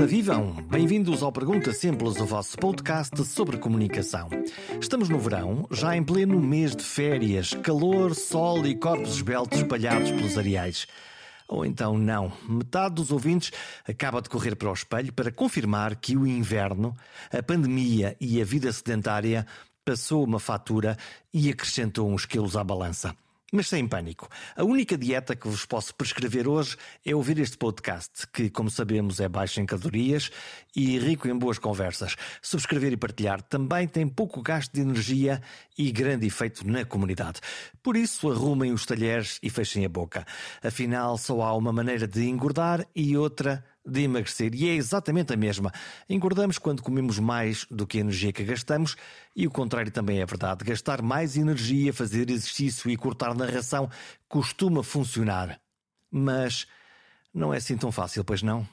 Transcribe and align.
Ora, 0.00 0.06
vivam! 0.06 0.52
Bem-vindos 0.70 1.22
ao 1.22 1.30
Pergunta 1.30 1.74
Simples, 1.74 2.18
o 2.18 2.24
vosso 2.24 2.56
podcast 2.56 3.22
sobre 3.22 3.58
comunicação. 3.58 4.30
Estamos 4.80 5.10
no 5.10 5.18
verão, 5.18 5.66
já 5.70 5.94
em 5.94 6.02
pleno 6.02 6.40
mês 6.40 6.74
de 6.74 6.82
férias, 6.82 7.52
calor, 7.62 8.14
sol 8.14 8.64
e 8.66 8.74
corpos 8.74 9.16
esbeltos 9.16 9.58
espalhados 9.58 10.10
pelos 10.10 10.38
areais. 10.38 10.86
Ou 11.46 11.66
então 11.66 11.98
não. 11.98 12.32
Metade 12.48 12.94
dos 12.94 13.12
ouvintes 13.12 13.52
acaba 13.86 14.22
de 14.22 14.30
correr 14.30 14.56
para 14.56 14.70
o 14.70 14.72
espelho 14.72 15.12
para 15.12 15.30
confirmar 15.30 15.94
que 15.96 16.16
o 16.16 16.26
inverno, 16.26 16.96
a 17.30 17.42
pandemia 17.42 18.16
e 18.18 18.40
a 18.40 18.44
vida 18.44 18.72
sedentária 18.72 19.46
passou 19.84 20.24
uma 20.24 20.40
fatura 20.40 20.96
e 21.30 21.50
acrescentou 21.50 22.10
uns 22.10 22.24
quilos 22.24 22.56
à 22.56 22.64
balança. 22.64 23.14
Mas 23.52 23.66
sem 23.66 23.86
pânico. 23.88 24.28
A 24.54 24.62
única 24.62 24.96
dieta 24.96 25.34
que 25.34 25.48
vos 25.48 25.66
posso 25.66 25.92
prescrever 25.94 26.46
hoje 26.46 26.76
é 27.04 27.14
ouvir 27.16 27.38
este 27.40 27.58
podcast, 27.58 28.24
que, 28.32 28.48
como 28.48 28.70
sabemos, 28.70 29.18
é 29.18 29.28
baixo 29.28 29.60
em 29.60 29.66
calorias 29.66 30.30
e 30.74 30.96
rico 31.00 31.26
em 31.26 31.36
boas 31.36 31.58
conversas. 31.58 32.14
Subscrever 32.40 32.92
e 32.92 32.96
partilhar 32.96 33.42
também 33.42 33.88
tem 33.88 34.06
pouco 34.06 34.40
gasto 34.40 34.72
de 34.72 34.80
energia 34.80 35.42
e 35.76 35.90
grande 35.90 36.28
efeito 36.28 36.64
na 36.64 36.84
comunidade. 36.84 37.40
Por 37.82 37.96
isso, 37.96 38.30
arrumem 38.30 38.72
os 38.72 38.86
talheres 38.86 39.40
e 39.42 39.50
fechem 39.50 39.84
a 39.84 39.88
boca. 39.88 40.24
Afinal, 40.62 41.18
só 41.18 41.42
há 41.42 41.56
uma 41.56 41.72
maneira 41.72 42.06
de 42.06 42.28
engordar 42.28 42.86
e 42.94 43.16
outra 43.16 43.64
de 43.86 44.02
emagrecer 44.02 44.54
e 44.54 44.68
é 44.68 44.74
exatamente 44.74 45.32
a 45.32 45.36
mesma. 45.36 45.72
Engordamos 46.08 46.58
quando 46.58 46.82
comemos 46.82 47.18
mais 47.18 47.66
do 47.70 47.86
que 47.86 47.98
a 47.98 48.00
energia 48.00 48.32
que 48.32 48.44
gastamos 48.44 48.96
e 49.34 49.46
o 49.46 49.50
contrário 49.50 49.90
também 49.90 50.20
é 50.20 50.26
verdade. 50.26 50.64
Gastar 50.64 51.02
mais 51.02 51.36
energia, 51.36 51.92
fazer 51.92 52.30
exercício 52.30 52.90
e 52.90 52.96
cortar 52.96 53.34
na 53.34 53.46
ração 53.46 53.88
costuma 54.28 54.82
funcionar. 54.82 55.60
Mas 56.10 56.66
não 57.32 57.54
é 57.54 57.58
assim 57.58 57.76
tão 57.76 57.92
fácil, 57.92 58.24
pois 58.24 58.42
não? 58.42 58.66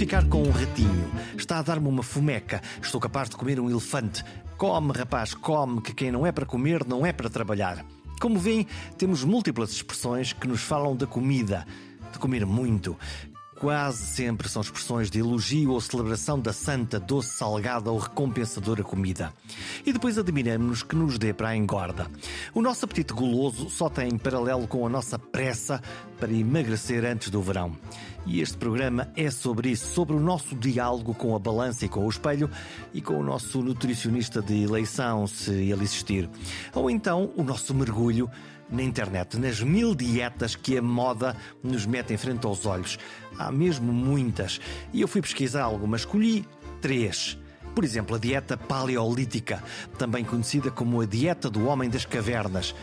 Ficar 0.00 0.26
com 0.30 0.42
um 0.42 0.50
ratinho. 0.50 1.12
Está 1.36 1.58
a 1.58 1.62
dar-me 1.62 1.86
uma 1.86 2.02
fomeca. 2.02 2.62
Estou 2.80 2.98
capaz 2.98 3.28
de 3.28 3.36
comer 3.36 3.60
um 3.60 3.68
elefante. 3.68 4.24
Come, 4.56 4.94
rapaz, 4.94 5.34
come, 5.34 5.82
que 5.82 5.92
quem 5.92 6.10
não 6.10 6.26
é 6.26 6.32
para 6.32 6.46
comer 6.46 6.86
não 6.86 7.04
é 7.04 7.12
para 7.12 7.28
trabalhar. 7.28 7.84
Como 8.18 8.38
veem, 8.38 8.66
temos 8.96 9.24
múltiplas 9.24 9.72
expressões 9.72 10.32
que 10.32 10.48
nos 10.48 10.62
falam 10.62 10.96
da 10.96 11.06
comida, 11.06 11.66
de 12.10 12.18
comer 12.18 12.46
muito. 12.46 12.96
Quase 13.60 14.06
sempre 14.06 14.48
são 14.48 14.62
expressões 14.62 15.10
de 15.10 15.18
elogio 15.18 15.72
ou 15.72 15.80
celebração 15.82 16.40
da 16.40 16.50
santa, 16.50 16.98
doce, 16.98 17.36
salgada 17.36 17.90
ou 17.90 17.98
recompensadora 17.98 18.82
comida. 18.82 19.34
E 19.84 19.92
depois 19.92 20.16
admiramos-nos 20.16 20.82
que 20.82 20.96
nos 20.96 21.18
dê 21.18 21.34
para 21.34 21.50
a 21.50 21.56
engorda. 21.56 22.06
O 22.54 22.62
nosso 22.62 22.86
apetite 22.86 23.12
goloso 23.12 23.68
só 23.68 23.90
tem 23.90 24.16
paralelo 24.16 24.66
com 24.66 24.86
a 24.86 24.88
nossa 24.88 25.18
pressa 25.18 25.82
para 26.18 26.32
emagrecer 26.32 27.04
antes 27.04 27.28
do 27.28 27.42
verão. 27.42 27.76
E 28.24 28.40
este 28.40 28.56
programa 28.56 29.08
é 29.14 29.30
sobre 29.30 29.68
isso, 29.70 29.92
sobre 29.92 30.16
o 30.16 30.20
nosso 30.20 30.56
diálogo 30.56 31.12
com 31.12 31.36
a 31.36 31.38
balança 31.38 31.84
e 31.84 31.88
com 31.88 32.06
o 32.06 32.08
espelho 32.08 32.50
e 32.94 33.02
com 33.02 33.20
o 33.20 33.22
nosso 33.22 33.62
nutricionista 33.62 34.40
de 34.40 34.62
eleição, 34.62 35.26
se 35.26 35.50
ele 35.50 35.84
existir. 35.84 36.30
Ou 36.74 36.90
então 36.90 37.30
o 37.36 37.42
nosso 37.42 37.74
mergulho 37.74 38.30
na 38.70 38.82
internet, 38.82 39.38
nas 39.38 39.60
mil 39.60 39.94
dietas 39.94 40.54
que 40.54 40.78
a 40.78 40.82
moda 40.82 41.36
nos 41.62 41.86
mete 41.86 42.12
em 42.12 42.16
frente 42.16 42.46
aos 42.46 42.64
olhos. 42.66 42.98
Há 43.38 43.50
mesmo 43.50 43.92
muitas. 43.92 44.60
E 44.92 45.00
eu 45.00 45.08
fui 45.08 45.20
pesquisar 45.20 45.64
algumas, 45.64 46.02
escolhi 46.02 46.46
três. 46.80 47.38
Por 47.74 47.84
exemplo, 47.84 48.16
a 48.16 48.18
dieta 48.18 48.56
paleolítica, 48.56 49.62
também 49.96 50.24
conhecida 50.24 50.70
como 50.70 51.00
a 51.00 51.06
dieta 51.06 51.48
do 51.48 51.66
homem 51.66 51.88
das 51.88 52.04
cavernas, 52.04 52.74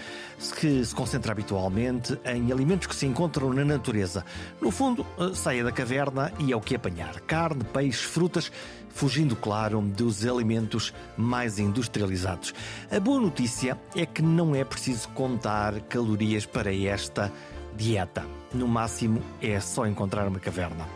que 0.59 0.83
se 0.85 0.95
concentra 0.95 1.33
habitualmente 1.33 2.17
em 2.23 2.51
alimentos 2.51 2.87
que 2.87 2.95
se 2.95 3.05
encontram 3.05 3.51
na 3.53 3.65
natureza. 3.65 4.25
No 4.61 4.71
fundo, 4.71 5.05
eh, 5.19 5.31
saia 5.33 5.63
da 5.63 5.71
caverna 5.71 6.31
e 6.39 6.53
é 6.53 6.55
o 6.55 6.61
que 6.61 6.75
apanhar: 6.75 7.19
carne, 7.21 7.63
peixe, 7.65 8.05
frutas, 8.05 8.51
fugindo, 8.97 9.35
claro, 9.35 9.79
dos 9.79 10.25
alimentos 10.25 10.91
mais 11.15 11.59
industrializados. 11.59 12.51
A 12.89 12.99
boa 12.99 13.21
notícia 13.21 13.77
é 13.95 14.07
que 14.07 14.23
não 14.23 14.55
é 14.55 14.63
preciso 14.63 15.07
contar 15.09 15.79
calorias 15.81 16.47
para 16.47 16.73
esta 16.73 17.31
dieta. 17.75 18.25
No 18.51 18.67
máximo, 18.67 19.21
é 19.39 19.59
só 19.59 19.85
encontrar 19.85 20.27
uma 20.27 20.39
caverna. 20.39 20.87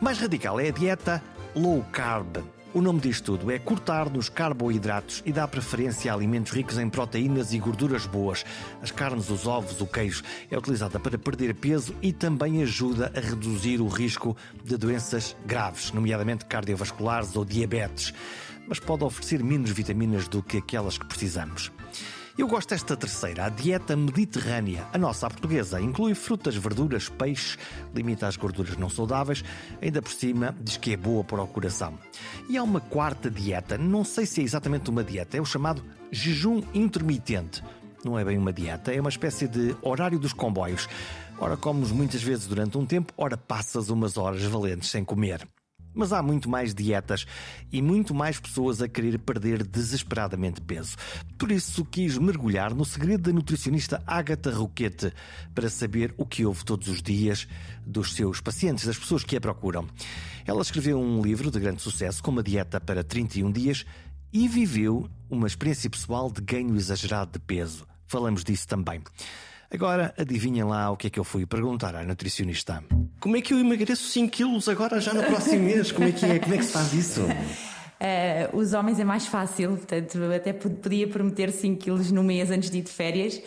Mais 0.00 0.18
radical 0.18 0.58
é 0.58 0.68
a 0.68 0.72
dieta 0.72 1.22
low 1.54 1.84
carb 1.92 2.38
o 2.74 2.80
nome 2.80 3.00
disto 3.00 3.36
tudo 3.36 3.50
é 3.50 3.58
cortar 3.58 4.08
nos 4.08 4.28
carboidratos 4.28 5.22
e 5.26 5.32
dar 5.32 5.46
preferência 5.48 6.10
a 6.10 6.14
alimentos 6.14 6.52
ricos 6.52 6.78
em 6.78 6.88
proteínas 6.88 7.52
e 7.52 7.58
gorduras 7.58 8.06
boas. 8.06 8.44
As 8.80 8.90
carnes, 8.90 9.28
os 9.30 9.46
ovos, 9.46 9.80
o 9.80 9.86
queijo 9.86 10.22
é 10.50 10.56
utilizada 10.56 10.98
para 10.98 11.18
perder 11.18 11.54
peso 11.54 11.94
e 12.00 12.12
também 12.12 12.62
ajuda 12.62 13.12
a 13.14 13.20
reduzir 13.20 13.80
o 13.80 13.88
risco 13.88 14.36
de 14.64 14.76
doenças 14.76 15.36
graves, 15.44 15.92
nomeadamente 15.92 16.46
cardiovasculares 16.46 17.36
ou 17.36 17.44
diabetes, 17.44 18.14
mas 18.66 18.78
pode 18.78 19.04
oferecer 19.04 19.42
menos 19.42 19.70
vitaminas 19.70 20.26
do 20.26 20.42
que 20.42 20.58
aquelas 20.58 20.96
que 20.96 21.06
precisamos. 21.06 21.70
Eu 22.38 22.48
gosto 22.48 22.70
desta 22.70 22.96
terceira, 22.96 23.44
a 23.44 23.48
dieta 23.50 23.94
mediterrânea. 23.94 24.88
A 24.90 24.96
nossa, 24.96 25.26
a 25.26 25.30
portuguesa, 25.30 25.78
inclui 25.78 26.14
frutas, 26.14 26.56
verduras, 26.56 27.06
peixes, 27.06 27.58
limita 27.94 28.26
as 28.26 28.36
gorduras 28.36 28.74
não 28.78 28.88
saudáveis, 28.88 29.44
ainda 29.82 30.00
por 30.00 30.10
cima 30.10 30.56
diz 30.58 30.78
que 30.78 30.94
é 30.94 30.96
boa 30.96 31.22
para 31.22 31.42
o 31.42 31.46
coração. 31.46 31.98
E 32.48 32.56
há 32.56 32.62
uma 32.62 32.80
quarta 32.80 33.30
dieta, 33.30 33.76
não 33.76 34.02
sei 34.02 34.24
se 34.24 34.40
é 34.40 34.44
exatamente 34.44 34.88
uma 34.88 35.04
dieta, 35.04 35.36
é 35.36 35.42
o 35.42 35.44
chamado 35.44 35.84
jejum 36.10 36.62
intermitente. 36.72 37.62
Não 38.02 38.18
é 38.18 38.24
bem 38.24 38.38
uma 38.38 38.52
dieta, 38.52 38.94
é 38.94 38.98
uma 38.98 39.10
espécie 39.10 39.46
de 39.46 39.76
horário 39.82 40.18
dos 40.18 40.32
comboios. 40.32 40.88
Ora 41.38 41.56
comes 41.58 41.92
muitas 41.92 42.22
vezes 42.22 42.46
durante 42.46 42.78
um 42.78 42.86
tempo, 42.86 43.12
ora 43.14 43.36
passas 43.36 43.90
umas 43.90 44.16
horas 44.16 44.42
valentes 44.42 44.90
sem 44.90 45.04
comer. 45.04 45.46
Mas 45.94 46.12
há 46.12 46.22
muito 46.22 46.48
mais 46.48 46.74
dietas 46.74 47.26
e 47.70 47.82
muito 47.82 48.14
mais 48.14 48.40
pessoas 48.40 48.80
a 48.80 48.88
querer 48.88 49.18
perder 49.18 49.66
desesperadamente 49.66 50.60
peso. 50.60 50.96
Por 51.38 51.52
isso 51.52 51.84
quis 51.84 52.16
mergulhar 52.16 52.74
no 52.74 52.84
segredo 52.84 53.24
da 53.24 53.32
nutricionista 53.32 54.02
Agatha 54.06 54.50
Roquete 54.50 55.12
para 55.54 55.68
saber 55.68 56.14
o 56.16 56.24
que 56.24 56.46
houve 56.46 56.64
todos 56.64 56.88
os 56.88 57.02
dias 57.02 57.46
dos 57.84 58.14
seus 58.14 58.40
pacientes, 58.40 58.86
das 58.86 58.98
pessoas 58.98 59.24
que 59.24 59.36
a 59.36 59.40
procuram. 59.40 59.86
Ela 60.46 60.62
escreveu 60.62 60.98
um 60.98 61.22
livro 61.22 61.50
de 61.50 61.60
grande 61.60 61.82
sucesso 61.82 62.22
com 62.22 62.30
uma 62.30 62.42
dieta 62.42 62.80
para 62.80 63.04
31 63.04 63.50
dias 63.52 63.84
e 64.32 64.48
viveu 64.48 65.08
uma 65.28 65.46
experiência 65.46 65.90
pessoal 65.90 66.30
de 66.30 66.40
ganho 66.40 66.74
exagerado 66.74 67.32
de 67.32 67.38
peso. 67.38 67.86
Falamos 68.06 68.42
disso 68.42 68.66
também. 68.66 69.02
Agora, 69.72 70.12
adivinhem 70.18 70.64
lá 70.64 70.90
o 70.90 70.98
que 70.98 71.06
é 71.06 71.10
que 71.10 71.18
eu 71.18 71.24
fui 71.24 71.46
perguntar 71.46 71.94
à 71.94 72.04
nutricionista. 72.04 72.84
Como 73.18 73.38
é 73.38 73.40
que 73.40 73.54
eu 73.54 73.58
emagreço 73.58 74.06
5 74.10 74.30
quilos 74.30 74.68
agora 74.68 75.00
já 75.00 75.14
no 75.14 75.22
próximo 75.22 75.62
mês? 75.62 75.90
Como 75.90 76.06
é 76.06 76.12
que 76.12 76.26
é? 76.26 76.38
Como 76.38 76.54
é 76.54 76.58
que 76.58 76.64
se 76.64 76.72
faz 76.72 76.92
isso? 76.92 77.22
Uh, 77.22 78.52
os 78.54 78.74
homens 78.74 79.00
é 79.00 79.04
mais 79.04 79.26
fácil, 79.26 79.70
portanto, 79.70 80.18
até 80.36 80.52
podia 80.52 81.08
prometer 81.08 81.50
5 81.50 81.80
quilos 81.80 82.12
no 82.12 82.22
mês 82.22 82.50
antes 82.50 82.68
de 82.68 82.78
ir 82.78 82.82
de 82.82 82.90
férias 82.90 83.40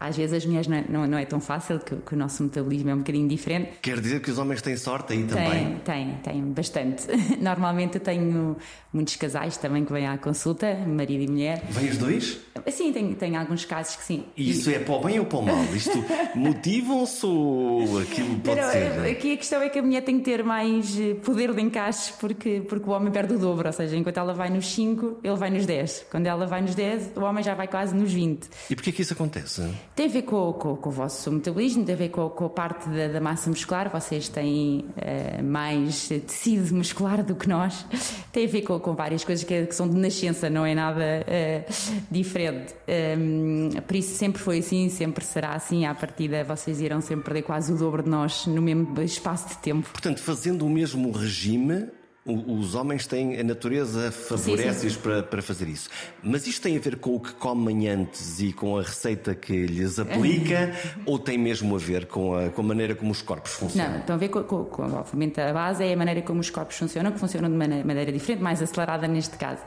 às 0.00 0.16
vezes 0.16 0.36
as 0.36 0.46
mulheres 0.46 0.68
não 0.68 0.76
é, 0.76 0.84
não, 0.88 1.06
não 1.06 1.18
é 1.18 1.24
tão 1.24 1.40
fácil, 1.40 1.80
que, 1.80 1.96
que, 1.96 2.14
o 2.14 2.16
nosso 2.16 2.42
metabolismo 2.42 2.90
é 2.90 2.94
um 2.94 2.98
bocadinho 2.98 3.28
diferente. 3.28 3.70
Quer 3.82 4.00
dizer 4.00 4.20
que 4.20 4.30
os 4.30 4.38
homens 4.38 4.62
têm 4.62 4.76
sorte 4.76 5.12
aí 5.12 5.24
também? 5.24 5.76
Tem, 5.84 6.14
tem, 6.14 6.14
tem 6.22 6.42
bastante. 6.52 7.04
Normalmente 7.40 7.96
eu 7.96 8.00
tenho 8.00 8.56
muitos 8.92 9.16
casais 9.16 9.56
também 9.56 9.84
que 9.84 9.92
vêm 9.92 10.06
à 10.06 10.16
consulta, 10.16 10.72
marido 10.86 11.24
e 11.24 11.28
mulher. 11.28 11.64
Vêm 11.70 11.90
os 11.90 11.98
dois? 11.98 12.38
Sim, 12.70 12.92
tem, 12.92 13.12
tem 13.14 13.36
alguns 13.36 13.64
casos 13.64 13.96
que 13.96 14.04
sim. 14.04 14.24
E 14.36 14.50
isso 14.50 14.70
é 14.70 14.78
para 14.78 14.94
o 14.94 15.00
bem 15.02 15.18
ou 15.18 15.26
para 15.26 15.38
o 15.38 15.42
mal? 15.42 15.64
Isto 15.74 16.04
motivam-se 16.34 17.26
ou 17.26 17.98
aquilo 18.00 18.38
pode 18.38 18.60
Pero, 18.60 18.70
ser? 18.70 19.10
Aqui 19.10 19.32
a 19.32 19.36
questão 19.36 19.62
é 19.62 19.68
que 19.68 19.78
a 19.78 19.82
mulher 19.82 20.02
tem 20.02 20.18
que 20.18 20.24
ter 20.24 20.44
mais 20.44 20.98
eh, 20.98 21.14
poder 21.14 21.52
de 21.52 21.60
encaixe 21.60 22.12
porque, 22.20 22.62
porque 22.68 22.88
o 22.88 22.92
homem 22.92 23.10
perde 23.10 23.34
o 23.34 23.38
dobro, 23.38 23.66
ou 23.66 23.72
seja, 23.72 23.96
enquanto 23.96 24.18
ela 24.18 24.34
vai 24.34 24.48
nos 24.50 24.66
5, 24.72 25.20
ele 25.24 25.36
vai 25.36 25.50
nos 25.50 25.66
10. 25.66 26.06
Quando 26.10 26.26
ela 26.26 26.46
vai 26.46 26.60
nos 26.62 26.74
10, 26.74 27.12
o 27.16 27.20
homem 27.20 27.42
já 27.42 27.54
vai 27.54 27.66
quase 27.66 27.94
nos 27.94 28.12
20. 28.12 28.48
E 28.70 28.76
porquê 28.76 28.92
que 28.92 29.02
isso 29.02 29.12
acontece? 29.12 29.68
Tem 29.98 30.06
a 30.06 30.10
ver 30.10 30.22
com, 30.22 30.52
com, 30.52 30.76
com 30.76 30.90
o 30.90 30.92
vosso 30.92 31.28
metabolismo, 31.32 31.84
tem 31.84 31.92
a 31.92 31.98
ver 31.98 32.10
com, 32.10 32.30
com 32.30 32.44
a 32.44 32.48
parte 32.48 32.88
da, 32.88 33.08
da, 33.08 33.20
massa 33.20 33.50
muscular. 33.50 33.90
Vocês 33.90 34.28
têm 34.28 34.84
uh, 34.90 35.42
mais 35.42 36.06
tecido 36.06 36.72
muscular 36.72 37.24
do 37.24 37.34
que 37.34 37.48
nós. 37.48 37.84
Tem 38.30 38.44
a 38.44 38.48
ver 38.48 38.62
com, 38.62 38.78
com 38.78 38.94
várias 38.94 39.24
coisas 39.24 39.44
que, 39.44 39.66
que, 39.66 39.74
são 39.74 39.88
de 39.88 39.96
nascença, 39.96 40.48
não 40.48 40.64
é 40.64 40.72
nada 40.72 41.02
uh, 41.02 42.04
diferente. 42.08 42.76
Um, 43.18 43.70
por 43.80 43.96
isso 43.96 44.14
sempre 44.14 44.40
foi 44.40 44.58
assim, 44.58 44.88
sempre 44.88 45.24
será 45.24 45.54
assim. 45.54 45.84
À 45.84 45.92
partida, 45.92 46.44
vocês 46.44 46.80
irão 46.80 47.00
sempre 47.00 47.24
perder 47.24 47.42
quase 47.42 47.72
o 47.72 47.76
dobro 47.76 48.04
de 48.04 48.08
nós 48.08 48.46
no 48.46 48.62
mesmo 48.62 49.02
espaço 49.02 49.48
de 49.48 49.58
tempo. 49.58 49.88
Portanto, 49.90 50.20
fazendo 50.20 50.64
o 50.64 50.70
mesmo 50.70 51.10
regime, 51.10 51.88
os 52.28 52.74
homens 52.74 53.06
têm, 53.06 53.40
a 53.40 53.42
natureza 53.42 54.12
favorece-os 54.12 54.96
para, 54.96 55.22
para 55.22 55.40
fazer 55.40 55.68
isso. 55.68 55.88
Mas 56.22 56.46
isto 56.46 56.62
tem 56.62 56.76
a 56.76 56.80
ver 56.80 56.96
com 56.96 57.14
o 57.16 57.20
que 57.20 57.32
comem 57.32 57.88
antes 57.88 58.40
e 58.40 58.52
com 58.52 58.76
a 58.76 58.82
receita 58.82 59.34
que 59.34 59.66
lhes 59.66 59.98
aplica 59.98 60.72
ou 61.06 61.18
tem 61.18 61.38
mesmo 61.38 61.74
a 61.74 61.78
ver 61.78 62.06
com 62.06 62.34
a, 62.34 62.50
com 62.50 62.60
a 62.60 62.64
maneira 62.64 62.94
como 62.94 63.10
os 63.10 63.22
corpos 63.22 63.52
funcionam? 63.52 63.94
Não, 63.94 64.00
tem 64.02 64.14
a 64.14 64.18
ver 64.18 64.28
com, 64.28 64.42
com, 64.42 64.64
com, 64.64 64.82
obviamente, 64.92 65.40
a 65.40 65.52
base 65.52 65.84
é 65.84 65.92
a 65.92 65.96
maneira 65.96 66.22
como 66.22 66.40
os 66.40 66.50
corpos 66.50 66.76
funcionam, 66.76 67.12
que 67.12 67.18
funcionam 67.18 67.50
de 67.50 67.56
maneira, 67.56 67.84
maneira 67.84 68.12
diferente, 68.12 68.42
mais 68.42 68.62
acelerada 68.62 69.08
neste 69.08 69.36
caso. 69.36 69.62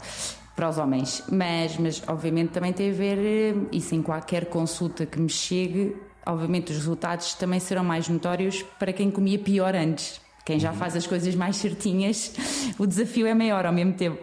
para 0.56 0.70
os 0.70 0.78
homens. 0.78 1.24
Mas, 1.32 1.78
mas 1.78 2.04
obviamente 2.08 2.50
também 2.50 2.74
tem 2.74 2.92
a 2.92 2.94
ver, 2.94 3.18
eh, 3.18 3.56
isso 3.72 3.96
em 3.96 4.02
qualquer 4.02 4.46
consulta 4.46 5.06
que 5.06 5.20
me 5.20 5.30
chegue, 5.30 5.96
obviamente 6.26 6.72
os 6.72 6.78
resultados 6.78 7.34
também 7.34 7.60
serão 7.60 7.84
mais 7.84 8.08
notórios 8.08 8.64
para 8.78 8.94
quem 8.94 9.10
comia 9.10 9.40
pior 9.40 9.76
antes. 9.76 10.22
Quem 10.46 10.60
já 10.60 10.74
faz 10.74 10.96
as 10.96 11.06
coisas 11.06 11.36
mais 11.36 11.58
certinhas, 11.58 12.34
o 12.78 12.88
desafio 12.88 13.28
é 13.28 13.34
maior 13.34 13.66
ao 13.66 13.74
mesmo 13.74 13.94
tempo. 13.94 14.20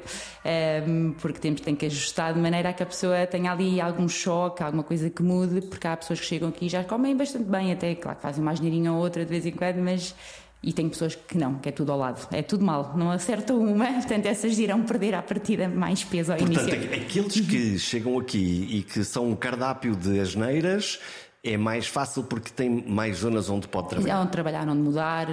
Um, 0.89 1.13
porque 1.13 1.39
temos 1.39 1.61
tem 1.61 1.75
que 1.75 1.87
ajustar 1.87 2.33
de 2.33 2.41
maneira 2.41 2.71
a 2.71 2.73
que 2.73 2.83
a 2.83 2.87
pessoa 2.87 3.27
tenha 3.27 3.53
ali 3.53 3.81
algum 3.81 4.09
choque, 4.09 4.63
alguma 4.63 4.83
coisa 4.83 5.11
que 5.11 5.23
mude, 5.23 5.61
porque 5.63 5.87
há 5.87 5.97
pessoas 5.97 6.21
que 6.21 6.27
chegam 6.27 6.49
aqui 6.49 6.67
e 6.67 6.69
já 6.69 6.83
comem 6.85 7.17
bastante 7.17 7.45
bem, 7.45 7.73
até, 7.73 7.95
claro 7.95 8.17
que 8.17 8.23
fazem 8.23 8.43
mais 8.43 8.59
dinheirinho 8.59 8.95
ou 8.95 9.01
outra 9.01 9.25
de 9.25 9.31
vez 9.31 9.45
em 9.45 9.53
quando, 9.53 9.79
mas 9.79 10.15
e 10.63 10.73
tem 10.73 10.89
pessoas 10.89 11.15
que 11.15 11.39
não, 11.39 11.55
que 11.55 11.69
é 11.69 11.73
tudo 11.73 11.93
ao 11.93 11.99
lado. 11.99 12.27
É 12.33 12.43
tudo 12.43 12.65
mal, 12.65 12.95
não 12.97 13.11
acertam 13.11 13.59
uma, 13.59 13.87
portanto 13.95 14.27
essas 14.27 14.59
irão 14.59 14.83
perder 14.83 15.15
à 15.15 15.23
partida 15.23 15.69
mais 15.69 16.03
peso 16.03 16.33
ao 16.33 16.39
portanto, 16.39 16.69
início. 16.69 16.95
aqueles 16.95 17.41
que 17.41 17.79
chegam 17.79 18.19
aqui 18.19 18.67
e 18.71 18.83
que 18.83 19.05
são 19.05 19.29
um 19.29 19.37
cardápio 19.37 19.95
de 19.95 20.19
asneiras, 20.19 20.99
é 21.43 21.57
mais 21.57 21.87
fácil 21.87 22.25
porque 22.25 22.51
tem 22.51 22.69
mais 22.69 23.19
zonas 23.19 23.49
onde 23.49 23.69
pode 23.69 23.91
trabalhar. 23.91 24.21
Onde 24.21 24.33
trabalhar, 24.33 24.69
onde 24.69 24.83
mudar, 24.83 25.29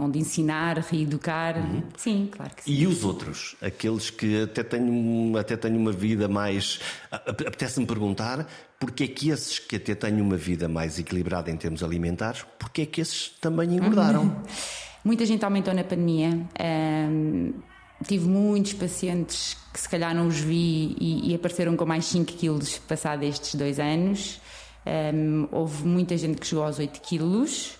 onde 0.00 0.18
ensinar, 0.18 0.78
reeducar. 0.78 1.56
Uhum. 1.56 1.82
Sim, 1.96 2.28
claro 2.30 2.54
que 2.54 2.64
sim. 2.64 2.72
E 2.72 2.86
os 2.86 3.02
outros? 3.02 3.56
Aqueles 3.62 4.10
que 4.10 4.42
até 4.42 4.62
têm, 4.62 5.32
até 5.38 5.56
têm 5.56 5.74
uma 5.76 5.92
vida 5.92 6.28
mais. 6.28 6.80
Apetece-me 7.10 7.86
perguntar 7.86 8.46
porque 8.78 9.04
é 9.04 9.08
que 9.08 9.30
esses 9.30 9.58
que 9.58 9.76
até 9.76 9.94
têm 9.94 10.20
uma 10.20 10.36
vida 10.36 10.68
mais 10.68 10.98
equilibrada 10.98 11.50
em 11.50 11.56
termos 11.56 11.82
alimentares, 11.82 12.44
porque 12.58 12.82
é 12.82 12.86
que 12.86 13.00
esses 13.00 13.30
também 13.40 13.76
engordaram? 13.76 14.24
Uhum. 14.24 14.42
Muita 15.04 15.24
gente 15.24 15.44
aumentou 15.44 15.72
na 15.72 15.82
pandemia. 15.82 16.46
Tive 18.06 18.28
muitos 18.28 18.72
pacientes 18.74 19.56
que 19.72 19.80
se 19.80 19.88
calhar 19.88 20.14
não 20.14 20.26
os 20.26 20.38
vi 20.38 20.96
e, 21.00 21.30
e 21.30 21.34
apareceram 21.34 21.76
com 21.76 21.86
mais 21.86 22.04
5 22.06 22.32
quilos 22.32 22.78
passados 22.78 23.26
estes 23.26 23.54
dois 23.54 23.78
anos. 23.78 24.41
Um, 24.84 25.48
houve 25.52 25.86
muita 25.86 26.16
gente 26.16 26.40
que 26.40 26.46
chegou 26.46 26.64
aos 26.64 26.78
8 26.78 27.00
quilos, 27.00 27.78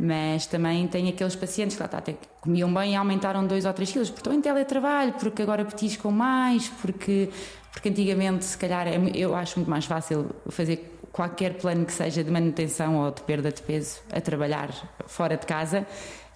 mas 0.00 0.46
também 0.46 0.86
tem 0.86 1.08
aqueles 1.08 1.36
pacientes 1.36 1.76
que 1.76 1.82
lá 1.82 1.86
está, 1.86 1.98
até 1.98 2.16
comiam 2.40 2.72
bem 2.72 2.92
e 2.92 2.96
aumentaram 2.96 3.46
2 3.46 3.64
ou 3.64 3.72
3 3.72 3.92
quilos, 3.92 4.08
porque 4.08 4.20
estão 4.20 4.32
em 4.32 4.40
teletrabalho, 4.40 5.12
porque 5.14 5.42
agora 5.42 5.64
petiscam 5.64 6.10
mais, 6.10 6.68
porque, 6.68 7.28
porque 7.72 7.88
antigamente, 7.88 8.44
se 8.44 8.56
calhar, 8.56 8.86
é, 8.86 8.98
eu 9.14 9.34
acho 9.34 9.58
muito 9.58 9.70
mais 9.70 9.84
fácil 9.84 10.30
fazer 10.48 10.98
qualquer 11.12 11.54
plano 11.54 11.84
que 11.84 11.92
seja 11.92 12.22
de 12.22 12.30
manutenção 12.30 12.98
ou 12.98 13.10
de 13.10 13.22
perda 13.22 13.50
de 13.50 13.60
peso 13.62 14.00
a 14.12 14.20
trabalhar 14.20 14.70
fora 15.06 15.36
de 15.36 15.46
casa 15.46 15.86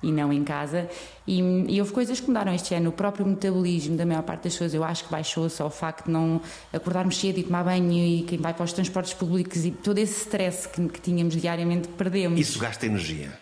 e 0.02 0.10
não 0.10 0.32
em 0.32 0.42
casa. 0.42 0.88
E, 1.26 1.40
e, 1.68 1.80
houve 1.80 1.92
coisas 1.92 2.20
que 2.20 2.26
mudaram 2.26 2.52
este 2.52 2.74
ano. 2.74 2.90
O 2.90 2.92
próprio 2.92 3.24
metabolismo 3.24 3.96
da 3.96 4.04
maior 4.04 4.22
parte 4.22 4.44
das 4.44 4.54
pessoas 4.54 4.74
eu 4.74 4.82
acho 4.82 5.04
que 5.04 5.10
baixou 5.10 5.48
só 5.48 5.66
o 5.66 5.70
facto 5.70 6.06
de 6.06 6.12
não 6.12 6.40
acordarmos 6.72 7.18
cedo 7.18 7.38
e 7.38 7.42
tomar 7.42 7.64
banho 7.64 7.92
e 7.92 8.22
quem 8.22 8.38
vai 8.38 8.52
para 8.52 8.64
os 8.64 8.72
transportes 8.72 9.14
públicos 9.14 9.64
e 9.64 9.70
todo 9.70 9.98
esse 9.98 10.22
stress 10.22 10.68
que, 10.68 10.88
que 10.88 11.00
tínhamos 11.00 11.36
diariamente 11.36 11.88
perdemos. 11.88 12.40
Isso 12.40 12.58
gasta 12.58 12.86
energia? 12.86 13.40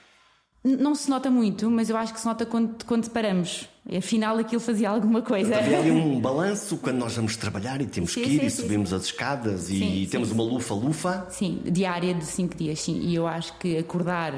Não 0.63 0.95
se 0.95 1.09
nota 1.09 1.31
muito, 1.31 1.71
mas 1.71 1.89
eu 1.89 1.97
acho 1.97 2.13
que 2.13 2.21
se 2.21 2.27
nota 2.27 2.45
quando, 2.45 2.85
quando 2.85 3.09
paramos. 3.09 3.67
Afinal, 3.97 4.37
aquilo 4.37 4.61
fazia 4.61 4.91
alguma 4.91 5.23
coisa. 5.23 5.57
Havia 5.57 5.79
ali 5.79 5.91
um 5.91 6.21
balanço 6.21 6.77
quando 6.77 6.99
nós 6.99 7.17
vamos 7.17 7.35
trabalhar 7.35 7.81
e 7.81 7.87
temos 7.87 8.13
sim, 8.13 8.23
que 8.23 8.29
ir 8.29 8.41
sim, 8.41 8.47
e 8.47 8.51
sim, 8.51 8.63
subimos 8.63 8.93
as 8.93 9.05
escadas 9.05 9.71
e 9.71 10.07
temos 10.11 10.31
uma 10.31 10.45
lufa-lufa. 10.45 11.27
Sim, 11.31 11.63
diária 11.65 12.13
de 12.13 12.27
5 12.27 12.55
dias, 12.57 12.79
sim. 12.79 13.01
E 13.01 13.15
eu 13.15 13.27
acho 13.27 13.57
que 13.57 13.79
acordar 13.79 14.35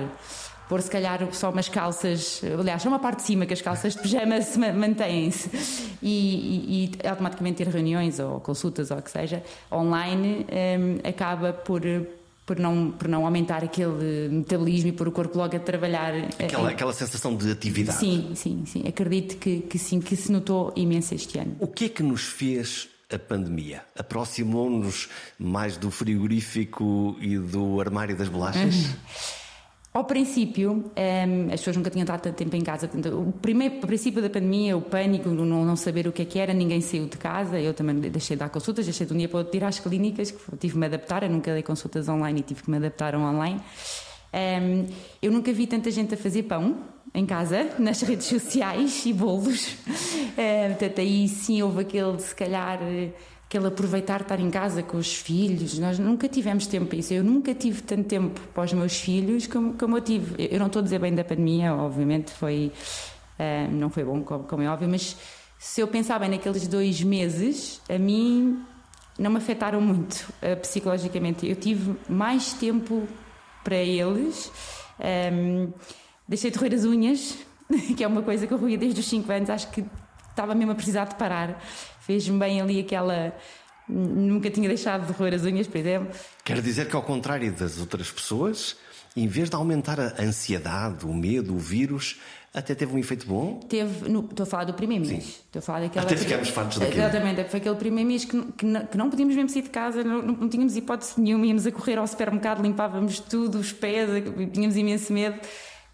pôr 0.73 0.81
se 0.81 0.91
calhar 0.91 1.29
só 1.35 1.51
umas 1.51 1.69
calças, 1.69 2.41
aliás, 2.59 2.81
só 2.81 2.89
uma 2.89 2.99
parte 2.99 3.19
de 3.19 3.25
cima 3.25 3.45
que 3.45 3.53
as 3.53 3.61
calças 3.61 3.95
de 3.95 4.01
pijama 4.01 4.41
se 4.41 4.59
mantêm-se 4.59 5.51
e, 6.03 6.09
e, 6.09 6.91
e, 7.05 7.07
automaticamente 7.07 7.63
ter 7.63 7.69
reuniões 7.69 8.19
ou 8.19 8.41
consultas 8.41 8.91
ou 8.91 8.97
o 8.97 9.03
que 9.03 9.11
seja 9.11 9.43
online 9.71 10.47
um, 10.49 11.07
acaba 11.07 11.53
por 11.53 11.83
por 12.47 12.59
não, 12.59 12.91
por 12.91 13.07
não 13.07 13.27
aumentar 13.27 13.63
aquele 13.63 14.31
metabolismo 14.31 14.89
e 14.89 14.93
pôr 14.93 15.09
o 15.09 15.13
corpo 15.13 15.39
logo 15.39 15.55
a 15.55 15.61
trabalhar. 15.61 16.13
Aquela, 16.43 16.71
é, 16.71 16.73
aquela 16.73 16.93
sensação 16.93 17.37
de 17.37 17.51
atividade. 17.51 17.99
Sim, 17.99 18.33
sim, 18.35 18.65
sim. 18.67 18.83
Acredito 18.89 19.37
que, 19.37 19.61
que 19.61 19.79
sim, 19.79 20.01
que 20.01 20.17
se 20.17 20.33
notou 20.33 20.73
imenso 20.75 21.15
este 21.15 21.39
ano. 21.39 21.55
O 21.61 21.69
que 21.69 21.85
é 21.85 21.89
que 21.89 22.03
nos 22.03 22.23
fez 22.23 22.89
a 23.13 23.19
pandemia? 23.19 23.83
Aproximou-nos 23.97 25.09
mais 25.39 25.77
do 25.77 25.91
frigorífico 25.91 27.17
e 27.21 27.39
do 27.39 27.81
armário 27.81 28.17
das 28.17 28.29
bolachas? 28.29 28.75
Ao 29.95 30.05
princípio, 30.05 30.91
ehm, 30.97 31.49
as 31.53 31.61
pessoas 31.61 31.77
nunca 31.77 31.91
tinham 31.91 32.05
estado 32.05 32.23
tanto 32.23 32.37
tempo 32.37 32.57
em 32.57 32.63
casa. 32.63 32.89
O 33.13 33.31
primeiro 33.31 33.77
o 33.77 33.87
princípio 33.87 34.23
da 34.23 34.31
pandemia, 34.31 34.75
o 34.75 34.81
pânico, 34.81 35.29
não, 35.29 35.67
não 35.67 35.77
saber 35.77 36.09
o 36.09 36.13
que 36.13 36.23
é 36.23 36.25
que 36.25 36.39
era, 36.39 36.55
ninguém 36.55 36.81
saiu 36.81 37.07
de 37.07 37.19
casa. 37.19 37.61
Eu 37.61 37.75
também 37.75 37.97
deixei 38.01 38.35
de 38.35 38.41
dar 38.41 38.49
consultas, 38.49 38.87
deixei 38.87 39.07
de 39.07 39.13
um 39.13 39.19
dia 39.19 39.29
para 39.29 39.41
outro 39.41 39.55
ir 39.55 39.63
às 39.63 39.79
clínicas, 39.79 40.35
tive 40.59 40.73
que 40.73 40.79
me 40.79 40.87
adaptar. 40.87 41.23
Eu 41.25 41.29
nunca 41.29 41.53
dei 41.53 41.63
consultas 41.63 42.09
online 42.09 42.41
e 42.41 42.43
tive 42.43 42.63
que 42.63 42.71
me 42.71 42.79
adaptar 42.79 43.15
online. 43.15 43.61
Ehm, 44.33 44.87
eu 45.21 45.31
nunca 45.31 45.53
vi 45.53 45.67
tanta 45.67 45.91
gente 45.91 46.15
a 46.15 46.17
fazer 46.17 46.45
pão 46.45 46.75
em 47.15 47.27
casa, 47.27 47.69
nas 47.79 48.01
redes 48.01 48.27
sociais 48.27 49.05
e 49.05 49.13
bolos. 49.13 49.73
Uh, 49.73 50.69
portanto, 50.69 51.01
aí 51.03 51.29
sim 51.29 51.61
houve 51.61 51.83
aquele, 51.83 52.19
se 52.19 52.35
calhar 52.35 52.79
aquele 53.53 53.67
aproveitar 53.67 54.23
estar 54.23 54.41
em 54.41 54.51
casa 54.51 54.83
com 54.83 54.97
os 54.97 55.15
filhos. 55.15 55.79
Nós 55.79 55.99
nunca 55.99 56.27
tivemos 56.27 56.67
tempo 56.67 56.87
para 56.87 56.97
isso. 56.97 57.13
Eu 57.13 57.23
nunca 57.23 57.55
tive 57.55 57.83
tanto 57.83 58.05
tempo 58.05 58.41
para 58.55 58.65
os 58.65 58.73
meus 58.73 58.99
filhos 58.99 59.47
como, 59.47 59.75
como 59.75 59.99
eu 59.99 60.01
tive. 60.01 60.49
Eu 60.51 60.59
não 60.59 60.69
estou 60.69 60.81
a 60.81 60.83
dizer 60.83 60.99
bem 60.99 61.15
da 61.15 61.23
pandemia, 61.23 61.75
obviamente 61.75 62.31
foi 62.31 62.73
uh, 63.39 63.71
não 63.71 63.91
foi 63.91 64.05
bom, 64.05 64.23
como, 64.23 64.45
como, 64.45 64.63
é 64.63 64.71
óbvio, 64.71 64.89
mas 64.89 65.19
se 65.59 65.83
eu 65.83 65.87
pensar 65.87 66.19
bem 66.19 66.31
naqueles 66.31 66.67
dois 66.67 67.03
meses, 67.03 67.83
a 67.91 67.99
mim 67.99 68.65
não 69.19 69.31
me 69.31 69.37
afetaram 69.37 69.83
muito 69.83 70.33
uh, 70.43 70.59
psicologicamente. 70.63 71.47
Eu 71.47 71.57
tive 71.57 71.95
mais 72.09 72.55
tempo 72.55 73.07
para 73.63 73.77
eles. 73.77 74.51
Um, 74.99 75.05
ehm, 75.05 75.73
deixei 76.27 76.51
de 76.51 76.59
roer 76.59 76.73
as 76.73 76.85
unhas, 76.87 77.37
que 77.99 78.03
é 78.03 78.07
uma 78.07 78.23
coisa 78.23 78.47
que 78.47 78.55
eu 78.55 78.57
roía 78.57 78.79
desde 78.79 78.99
os 78.99 79.07
5 79.07 79.31
anos. 79.31 79.51
Acho 79.51 79.71
que 79.71 79.85
estava 80.31 80.55
mesmo 80.55 80.73
a 80.73 80.75
precisar 80.75 81.05
de 81.05 81.17
parar 81.17 81.63
fez-me 82.07 82.39
bem 82.39 82.61
ali 82.61 82.81
aquela. 82.81 83.35
Nunca 83.89 84.51
tinha 84.51 84.69
deixado 84.69 85.07
de 85.07 85.13
roer 85.13 85.35
as 85.35 85.45
unhas, 85.45 85.67
por 85.67 85.77
exemplo. 85.77 86.09
Quer 86.45 86.61
dizer 86.61 86.89
que, 86.89 86.97
ao 86.97 87.03
contrário 87.03 87.53
das 87.53 87.79
outras 87.79 88.11
pessoas, 88.11 88.77
em 89.17 89.27
vez 89.27 89.51
de 89.51 89.57
aumentar 89.57 90.01
a 90.01 90.23
ansiedade, 90.23 91.05
o 91.05 91.13
medo, 91.13 91.55
o 91.55 91.59
vírus, 91.59 92.21
até 92.55 92.75
teve 92.75 92.95
um 92.95 92.99
efeito 92.99 93.27
bom? 93.27 93.61
Teve, 93.69 94.09
no, 94.09 94.21
estou 94.21 94.45
a 94.45 94.47
falar 94.47 94.65
do 94.65 94.75
primeiro 94.75 95.07
mês. 95.07 95.43
Estou 95.47 95.59
a 95.59 95.63
falar 95.63 95.81
daquela. 95.81 96.07
Até 96.07 96.17
ficámos 96.17 96.49
fartos 96.49 96.79
daquilo. 96.79 97.01
Exatamente, 97.01 97.45
foi 97.49 97.61
aquele 97.61 97.77
primeiro 97.77 98.09
mês 98.09 98.25
que, 98.25 98.43
que, 98.53 98.65
não, 98.65 98.87
que 98.87 98.97
não 98.97 99.11
podíamos 99.11 99.35
mesmo 99.35 99.51
sair 99.51 99.63
de 99.63 99.71
casa, 99.71 100.05
não, 100.05 100.23
não, 100.23 100.49
tínhamos 100.49 100.77
hipótese 100.77 101.21
nenhuma, 101.21 101.45
íamos 101.47 101.67
a 101.67 101.73
correr 101.73 101.99
ao 101.99 102.07
supermercado, 102.07 102.63
limpávamos 102.63 103.19
tudo, 103.19 103.59
os 103.59 103.73
pés, 103.73 104.09
tínhamos 104.53 104.77
imenso 104.77 105.13
medo 105.13 105.39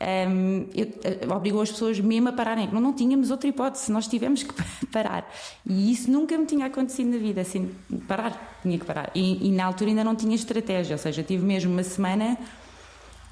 um, 0.00 0.66
eu, 0.74 0.86
uh, 0.86 1.34
obrigou 1.34 1.60
as 1.60 1.70
pessoas 1.72 1.98
mesmo 1.98 2.28
a 2.28 2.32
pararem. 2.32 2.68
Não, 2.72 2.80
não 2.80 2.92
tínhamos 2.92 3.30
outra 3.30 3.48
hipótese, 3.48 3.90
nós 3.90 4.06
tivemos 4.06 4.42
que 4.42 4.54
parar. 4.92 5.28
E 5.66 5.90
isso 5.92 6.10
nunca 6.10 6.38
me 6.38 6.46
tinha 6.46 6.66
acontecido 6.66 7.10
na 7.10 7.18
vida, 7.18 7.40
assim, 7.40 7.70
parar, 8.06 8.58
tinha 8.62 8.78
que 8.78 8.84
parar. 8.84 9.10
E, 9.14 9.48
e 9.48 9.50
na 9.50 9.64
altura 9.64 9.90
ainda 9.90 10.04
não 10.04 10.14
tinha 10.14 10.34
estratégia, 10.34 10.94
ou 10.94 10.98
seja, 10.98 11.22
tive 11.22 11.44
mesmo 11.44 11.72
uma 11.72 11.82
semana 11.82 12.38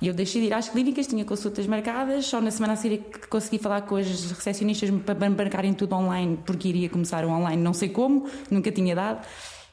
e 0.00 0.08
eu 0.08 0.14
deixei 0.14 0.42
de 0.42 0.48
ir 0.48 0.52
às 0.52 0.68
clínicas, 0.68 1.06
tinha 1.06 1.24
consultas 1.24 1.66
marcadas, 1.66 2.26
só 2.26 2.40
na 2.40 2.50
semana 2.50 2.74
a 2.74 2.76
seguir 2.76 2.98
que 2.98 3.26
consegui 3.28 3.58
falar 3.58 3.82
com 3.82 3.96
as 3.96 4.30
recepcionistas 4.30 4.90
para 5.04 5.30
marcarem 5.30 5.72
tudo 5.72 5.94
online, 5.94 6.38
porque 6.44 6.68
iria 6.68 6.90
começar 6.90 7.24
o 7.24 7.30
online, 7.30 7.62
não 7.62 7.72
sei 7.72 7.88
como, 7.88 8.28
nunca 8.50 8.70
tinha 8.70 8.94
dado. 8.94 9.26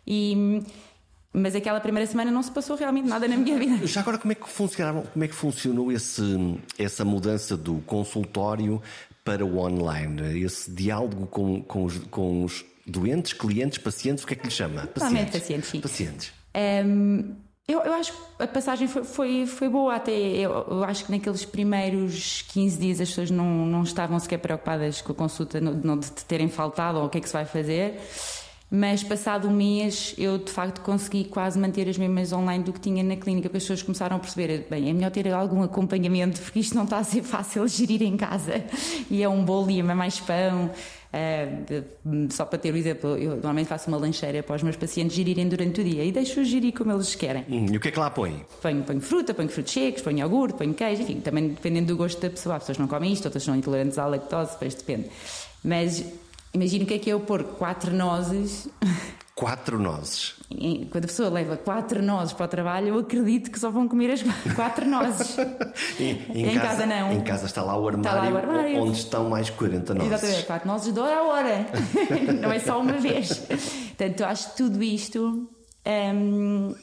E 0.07 0.63
mas 1.33 1.55
aquela 1.55 1.79
primeira 1.79 2.05
semana 2.05 2.29
não 2.29 2.43
se 2.43 2.51
passou 2.51 2.77
realmente 2.77 3.07
nada 3.07 3.27
na 3.27 3.35
minha 3.35 3.57
vida. 3.57 3.87
Já 3.87 4.01
agora, 4.01 4.19
como 4.19 4.31
é 4.31 4.35
que 4.35 4.47
funcionaram, 4.47 5.01
como 5.01 5.25
é 5.25 5.27
que 5.27 5.33
funcionou 5.33 5.91
esse, 5.91 6.21
essa 6.77 7.03
mudança 7.03 7.57
do 7.57 7.77
consultório 7.87 8.79
para 9.25 9.43
o 9.43 9.57
online? 9.57 10.43
Esse 10.43 10.69
diálogo 10.69 11.25
com, 11.25 11.61
com, 11.63 11.85
os, 11.85 11.97
com 12.11 12.43
os 12.43 12.63
doentes, 12.85 13.33
clientes, 13.33 13.79
pacientes, 13.79 14.23
o 14.23 14.27
que 14.27 14.33
é 14.33 14.35
que 14.37 14.45
lhe 14.45 14.51
chama? 14.51 14.85
Pacientes. 14.85 15.39
pacientes, 15.39 15.69
sim. 15.69 15.81
Pacientes. 15.81 16.31
Um, 16.85 17.35
eu, 17.67 17.79
eu, 17.79 17.93
acho 17.93 18.11
que 18.11 18.43
a 18.43 18.47
passagem 18.47 18.87
foi, 18.87 19.03
foi, 19.03 19.45
foi 19.47 19.69
boa 19.69 19.95
até. 19.95 20.11
Eu, 20.11 20.51
eu, 20.51 20.83
acho 20.83 21.05
que 21.05 21.11
naqueles 21.11 21.45
primeiros 21.45 22.43
15 22.49 22.77
dias 22.77 23.01
as 23.01 23.09
pessoas 23.09 23.31
não, 23.31 23.65
não 23.65 23.81
estavam 23.81 24.19
sequer 24.19 24.37
preocupadas 24.37 25.01
com 25.01 25.13
a 25.13 25.15
consulta, 25.15 25.59
não, 25.59 25.73
não 25.73 25.97
de 25.97 26.11
terem 26.11 26.49
faltado 26.49 26.99
ou 26.99 27.05
o 27.05 27.09
que 27.09 27.17
é 27.17 27.21
que 27.21 27.27
se 27.27 27.33
vai 27.33 27.45
fazer 27.45 27.99
mas 28.75 29.03
passado 29.03 29.47
um 29.47 29.51
mês 29.51 30.15
eu 30.17 30.39
de 30.39 30.51
facto 30.51 30.81
consegui 30.81 31.25
quase 31.25 31.59
manter 31.59 31.87
as 31.87 31.95
mesmas 31.95 32.33
online 32.33 32.63
do 32.63 32.73
que 32.73 32.79
tinha 32.79 33.03
na 33.03 33.15
clínica, 33.15 33.47
porque 33.47 33.57
as 33.57 33.63
pessoas 33.65 33.83
começaram 33.83 34.15
a 34.15 34.19
perceber, 34.19 34.65
bem, 34.67 34.89
é 34.89 34.93
melhor 34.93 35.11
ter 35.11 35.31
algum 35.31 35.61
acompanhamento, 35.61 36.41
porque 36.41 36.59
isto 36.59 36.73
não 36.73 36.85
está 36.85 36.97
a 36.97 37.03
ser 37.03 37.21
fácil 37.21 37.67
gerir 37.69 38.01
em 38.01 38.17
casa, 38.17 38.63
e 39.11 39.21
é 39.21 39.29
um 39.29 39.45
bolo 39.45 39.69
e 39.69 39.79
é 39.79 39.83
mais 39.83 40.19
pão. 40.19 40.71
Uh, 41.13 42.25
só 42.31 42.43
para 42.43 42.57
ter 42.57 42.73
o 42.73 42.75
exemplo, 42.75 43.15
eu 43.15 43.33
normalmente 43.33 43.67
faço 43.67 43.87
uma 43.89 43.97
lancheira 43.97 44.41
para 44.41 44.55
os 44.55 44.63
meus 44.63 44.75
pacientes 44.75 45.15
gerirem 45.15 45.47
durante 45.47 45.79
o 45.79 45.83
dia 45.83 46.03
e 46.03 46.11
deixo-os 46.11 46.47
gerir 46.47 46.73
como 46.73 46.91
eles 46.91 47.13
querem. 47.13 47.45
Hum, 47.47 47.67
e 47.71 47.77
o 47.77 47.79
que 47.79 47.89
é 47.89 47.91
que 47.91 47.99
lá 47.99 48.09
põe? 48.09 48.43
Ponho, 48.59 48.81
ponho 48.81 49.01
fruta, 49.01 49.35
ponho 49.35 49.49
frutos 49.49 49.71
secos, 49.71 50.01
ponho 50.01 50.17
iogurte, 50.17 50.57
ponho 50.57 50.73
queijo, 50.73 51.03
enfim, 51.03 51.19
também 51.19 51.49
dependendo 51.49 51.89
do 51.89 51.95
gosto 51.95 52.19
da 52.19 52.31
pessoa. 52.31 52.55
As 52.55 52.63
pessoas 52.63 52.79
não 52.79 52.87
comem 52.87 53.13
isto, 53.13 53.25
outras 53.25 53.43
são 53.43 53.55
intolerantes 53.55 53.99
à 53.99 54.07
lactose, 54.07 54.53
depois 54.53 54.73
depende. 54.73 55.11
Mas 55.63 56.03
Imagina 56.53 56.83
o 56.83 56.87
que 56.87 56.93
é 56.93 56.99
que 56.99 57.09
é 57.09 57.13
eu 57.13 57.19
pôr 57.19 57.43
quatro 57.43 57.91
nozes. 57.91 58.67
Quatro 59.33 59.79
nozes. 59.79 60.35
Quando 60.91 61.05
a 61.05 61.07
pessoa 61.07 61.29
leva 61.29 61.57
quatro 61.57 62.03
nozes 62.03 62.33
para 62.33 62.45
o 62.45 62.47
trabalho, 62.47 62.89
eu 62.89 62.99
acredito 62.99 63.49
que 63.49 63.59
só 63.59 63.71
vão 63.71 63.87
comer 63.87 64.11
as 64.11 64.21
quatro 64.55 64.87
nozes. 64.87 65.35
em, 65.99 66.21
em, 66.29 66.49
em 66.51 66.53
casa, 66.53 66.67
casa, 66.67 66.85
não. 66.85 67.11
Em 67.11 67.21
casa 67.21 67.45
está 67.47 67.63
lá 67.63 67.75
o 67.75 67.87
armário, 67.87 68.31
lá 68.31 68.31
o 68.31 68.37
armário. 68.37 68.83
onde 68.83 68.97
estão 68.99 69.29
mais 69.29 69.49
40 69.49 69.95
nozes. 69.95 70.13
Exatamente, 70.13 70.45
quatro 70.45 70.67
nozes 70.67 70.93
de 70.93 70.99
hora 70.99 71.17
a 71.17 71.23
hora. 71.23 71.67
não 72.39 72.51
é 72.51 72.59
só 72.59 72.79
uma 72.79 72.93
vez. 72.93 73.39
Portanto, 73.39 74.19
eu 74.19 74.27
acho 74.27 74.51
que 74.51 74.57
tudo 74.57 74.83
isto. 74.83 75.49
Um, 75.85 76.75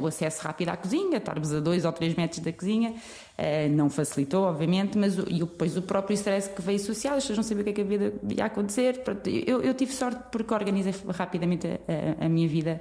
o 0.00 0.06
acesso 0.06 0.42
rápido 0.42 0.68
à 0.70 0.76
cozinha, 0.76 1.18
estarmos 1.18 1.52
a 1.52 1.60
dois 1.60 1.84
ou 1.84 1.92
três 1.92 2.14
metros 2.14 2.40
da 2.40 2.52
cozinha, 2.52 2.90
uh, 2.90 3.68
não 3.70 3.88
facilitou, 3.88 4.44
obviamente, 4.44 4.98
mas 4.98 5.16
e 5.16 5.38
depois 5.38 5.76
o 5.76 5.82
próprio 5.82 6.14
stress 6.14 6.48
que 6.50 6.60
veio 6.60 6.76
associado, 6.76 7.16
as 7.16 7.24
pessoas 7.24 7.38
não 7.38 7.42
sabiam 7.42 7.62
o 7.62 7.64
que 7.64 7.70
é 7.70 7.72
que 7.72 7.80
havia 7.80 8.44
acontecer. 8.44 9.02
Eu, 9.46 9.62
eu, 9.62 9.74
tive 9.74 9.92
sorte 9.92 10.20
porque 10.30 10.52
organizei 10.52 10.94
rapidamente 11.08 11.66
a, 11.66 12.22
a, 12.22 12.26
a 12.26 12.28
minha 12.28 12.48
vida 12.48 12.80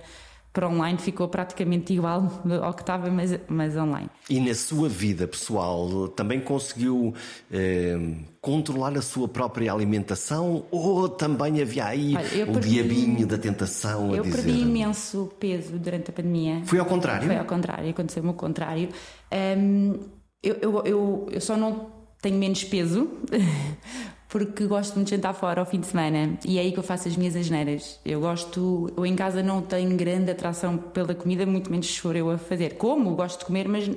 para 0.51 0.67
online 0.67 0.97
ficou 0.97 1.27
praticamente 1.27 1.93
igual 1.93 2.31
ao 2.63 2.73
que 2.73 2.81
estava, 2.81 3.11
mas, 3.11 3.39
mas 3.47 3.77
online. 3.77 4.09
E 4.29 4.39
na 4.39 4.55
sua 4.55 4.89
vida 4.89 5.27
pessoal 5.27 6.07
também 6.09 6.39
conseguiu 6.39 7.13
eh, 7.51 7.97
controlar 8.41 8.97
a 8.97 9.01
sua 9.01 9.27
própria 9.27 9.71
alimentação 9.71 10.65
ou 10.71 11.07
também 11.09 11.61
havia 11.61 11.85
aí 11.85 12.15
Olha, 12.15 12.49
o 12.49 12.53
perdi, 12.53 12.69
diabinho 12.69 13.27
da 13.27 13.37
tentação 13.37 14.15
eu 14.15 14.23
dizer... 14.23 14.43
perdi 14.43 14.61
imenso 14.61 15.31
peso 15.39 15.77
durante 15.77 16.09
a 16.09 16.13
pandemia. 16.13 16.61
Foi 16.65 16.79
ao 16.79 16.85
contrário? 16.85 17.27
Foi 17.27 17.37
ao 17.37 17.45
contrário, 17.45 17.89
aconteceu-me 17.89 18.29
o 18.29 18.33
contrário. 18.33 18.89
Um, 19.31 19.99
eu, 20.41 20.55
eu, 20.61 20.83
eu, 20.85 21.27
eu 21.31 21.41
só 21.41 21.55
não 21.55 21.91
tenho 22.21 22.37
menos 22.37 22.63
peso 22.63 23.09
porque 24.37 24.67
gosto 24.67 24.93
muito 24.93 25.07
de 25.07 25.15
jantar 25.15 25.33
fora 25.33 25.61
ao 25.61 25.65
fim 25.65 25.79
de 25.79 25.87
semana 25.87 26.37
e 26.45 26.59
é 26.59 26.61
aí 26.61 26.71
que 26.71 26.77
eu 26.77 26.83
faço 26.83 27.07
as 27.07 27.15
minhas 27.15 27.35
asneiras. 27.35 27.99
Eu 28.05 28.19
gosto, 28.19 28.93
eu 28.95 29.03
em 29.03 29.15
casa 29.15 29.41
não 29.41 29.63
tenho 29.63 29.97
grande 29.97 30.29
atração 30.29 30.77
pela 30.77 31.15
comida, 31.15 31.43
muito 31.43 31.71
menos 31.71 31.87
se 31.87 31.99
for 31.99 32.15
eu 32.15 32.29
a 32.29 32.37
fazer. 32.37 32.75
Como, 32.75 33.15
gosto 33.15 33.39
de 33.39 33.45
comer, 33.45 33.67
mas 33.67 33.89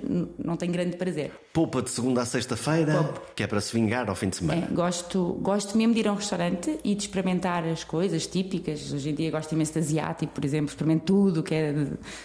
não 0.43 0.57
tenho 0.57 0.73
grande 0.73 0.97
prazer. 0.97 1.31
Poupa 1.53 1.83
de 1.83 1.91
segunda 1.91 2.23
a 2.23 2.25
sexta-feira, 2.25 3.13
que 3.37 3.43
é 3.43 3.47
para 3.47 3.61
se 3.61 3.71
vingar 3.75 4.09
ao 4.09 4.17
fim 4.17 4.31
de 4.31 4.37
semana. 4.37 4.67
É, 4.71 4.75
gosto, 4.75 5.39
gosto 5.43 5.77
mesmo 5.77 5.93
de 5.93 6.01
ir 6.01 6.09
a 6.09 6.13
um 6.13 6.17
restaurante 6.17 6.79
e 6.83 6.95
de 6.95 7.03
experimentar 7.03 7.65
as 7.65 7.85
coisas 7.85 8.27
típicas. 8.27 8.95
Hoje 8.95 9.11
em 9.11 9.15
dia 9.15 9.31
gosto 9.31 9.53
imenso 9.53 9.75
de 9.75 9.81
asiático, 9.81 10.33
por 10.33 10.45
exemplo, 10.45 10.71
experimento 10.71 11.05
tudo, 11.05 11.43
que 11.43 11.55
é 11.55 11.75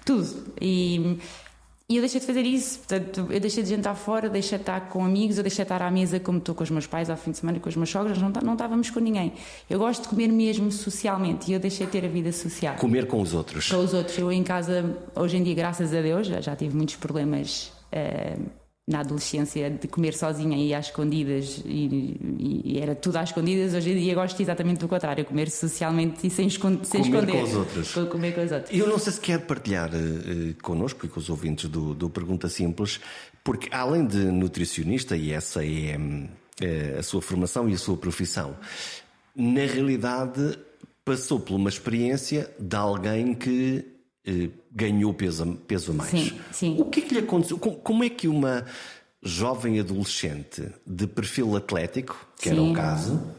tudo. 0.06 0.54
E 0.62 1.18
e 1.88 1.98
eu 1.98 2.02
deixei 2.02 2.20
de 2.20 2.26
fazer 2.26 2.42
isso, 2.42 2.80
portanto, 2.80 3.28
eu 3.30 3.40
deixei 3.40 3.62
de 3.62 3.70
jantar 3.70 3.96
fora, 3.96 4.28
deixei 4.28 4.58
de 4.58 4.64
estar 4.64 4.90
com 4.90 5.06
amigos, 5.06 5.38
eu 5.38 5.44
deixei 5.44 5.64
de 5.64 5.72
estar 5.72 5.84
à 5.84 5.92
mesa 5.92 6.20
como 6.20 6.40
estou 6.40 6.56
com 6.56 6.64
os 6.64 6.72
meus 6.72 6.88
pais 6.88 7.12
ao 7.12 7.18
fim 7.18 7.30
de 7.30 7.38
semana, 7.38 7.60
com 7.60 7.70
os 7.70 7.76
meus 7.76 7.92
sogros, 7.92 8.18
não, 8.20 8.30
não 8.30 8.54
estávamos 8.54 8.90
com 8.90 9.00
ninguém. 9.00 9.34
Eu 9.70 9.78
gosto 9.78 10.02
de 10.02 10.08
comer 10.08 10.30
mesmo 10.30 10.72
socialmente 10.72 11.52
e 11.52 11.54
eu 11.54 11.60
deixei 11.60 11.86
de 11.86 11.92
ter 11.92 12.04
a 12.04 12.08
vida 12.08 12.32
social. 12.32 12.76
Comer 12.78 13.06
com 13.06 13.22
os 13.22 13.36
outros? 13.36 13.70
Com 13.70 13.78
os 13.78 13.94
outros. 13.94 14.18
Eu 14.18 14.32
em 14.32 14.44
casa, 14.44 14.98
hoje 15.16 15.38
em 15.38 15.44
dia, 15.44 15.54
graças 15.54 15.94
a 15.94 16.02
Deus, 16.02 16.26
já, 16.26 16.42
já 16.42 16.56
tive 16.56 16.76
muitos 16.76 16.96
problemas. 16.96 17.72
Uh, 17.94 18.65
na 18.88 19.00
adolescência 19.00 19.70
de 19.70 19.88
comer 19.88 20.14
sozinha 20.14 20.58
e 20.58 20.72
às 20.72 20.88
escondidas 20.88 21.60
e, 21.66 22.20
e, 22.64 22.80
era 22.80 22.94
tudo 22.94 23.18
às 23.18 23.30
escondidas 23.30 23.74
hoje 23.74 23.92
em 23.92 24.00
dia 24.00 24.14
gosto 24.14 24.40
exatamente 24.40 24.80
do 24.80 24.88
contrário 24.88 25.26
comer 25.26 25.50
socialmente 25.50 26.28
e 26.28 26.30
sem, 26.30 26.46
esconder, 26.46 26.86
sem 26.86 27.02
comer 27.02 27.24
esconder. 27.24 27.42
com 27.42 27.44
os 27.44 27.56
outros. 27.56 27.94
Comer 27.94 28.36
com 28.36 28.44
os 28.44 28.52
outros. 28.52 28.78
Eu 28.78 28.88
não 28.88 29.00
sei 29.00 29.14
se 29.14 29.20
quer 29.20 29.40
partilhar 29.40 29.90
uh, 29.90 30.62
connosco 30.62 31.04
e 31.06 31.10
com 31.10 31.20
os 31.20 31.30
ouvintes 31.30 31.68
do, 31.68 31.96
do 31.96 32.12
Pergunta 32.12 32.48
Simples 32.48 33.00
porque 33.44 33.70
além 33.72 34.06
de 34.06 34.18
nutricionista 34.18 35.18
e 35.18 35.32
essa 35.32 35.66
é, 35.66 35.98
é 36.62 36.98
a 37.00 37.04
sua 37.04 37.24
formação 37.24 37.68
e 37.68 37.74
a 37.74 37.78
sua 37.78 37.98
profissão 37.98 38.56
na 39.36 39.62
realidade 39.62 40.60
passou 41.04 41.40
por 41.40 41.56
uma 41.56 41.70
experiência 41.70 42.52
de 42.60 42.76
alguém 42.76 43.34
que 43.34 43.95
ganhou 44.72 45.14
peso, 45.14 45.56
peso 45.68 45.94
mais. 45.94 46.10
Sim, 46.10 46.40
sim. 46.52 46.76
O 46.80 46.86
que 46.86 47.00
é 47.00 47.04
que 47.04 47.14
lhe 47.14 47.20
aconteceu? 47.20 47.58
Como 47.58 48.04
é 48.04 48.10
que 48.10 48.28
uma 48.28 48.66
jovem 49.22 49.80
adolescente 49.80 50.72
de 50.86 51.08
perfil 51.08 51.56
atlético, 51.56 52.16
que 52.38 52.50
sim. 52.50 52.52
era 52.52 52.62
o 52.62 52.74
caso, 52.74 53.36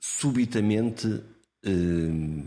subitamente 0.00 1.22
eh, 1.64 2.42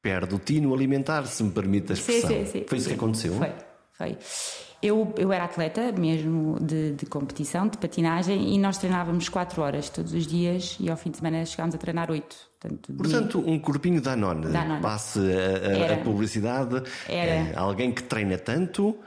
perde 0.00 0.34
o 0.34 0.38
tino 0.38 0.74
alimentar, 0.74 1.26
se 1.26 1.42
me 1.42 1.50
permite 1.50 1.92
a 1.92 1.94
expressão? 1.94 2.30
Sim, 2.30 2.46
sim, 2.46 2.52
sim. 2.52 2.64
Foi 2.66 2.78
isso 2.78 2.88
que 2.88 2.94
aconteceu? 2.94 3.34
Foi, 3.34 3.52
foi. 3.92 4.18
Eu, 4.82 5.12
eu 5.18 5.30
era 5.30 5.44
atleta 5.44 5.92
mesmo 5.92 6.58
de, 6.58 6.92
de, 6.92 7.04
competição, 7.04 7.68
de 7.68 7.76
patinagem, 7.76 8.54
e 8.54 8.58
nós 8.58 8.78
treinávamos 8.78 9.28
4 9.28 9.60
horas 9.60 9.90
todos 9.90 10.14
os 10.14 10.26
dias 10.26 10.78
e 10.80 10.88
ao 10.88 10.96
fim 10.96 11.10
de 11.10 11.18
semana 11.18 11.44
chegámos 11.44 11.74
a 11.74 11.78
treinar 11.78 12.10
8. 12.10 12.49
Portanto, 12.60 12.92
Portanto 12.92 13.38
um 13.46 13.58
corpinho 13.58 14.02
da 14.02 14.14
nona, 14.14 14.48
nona. 14.50 14.80
passe 14.80 15.18
a, 15.18 15.92
a, 15.92 15.94
a 15.94 15.96
publicidade, 15.96 16.82
era. 17.08 17.30
É, 17.30 17.56
alguém 17.56 17.90
que 17.90 18.02
treina 18.02 18.36
tanto. 18.36 18.98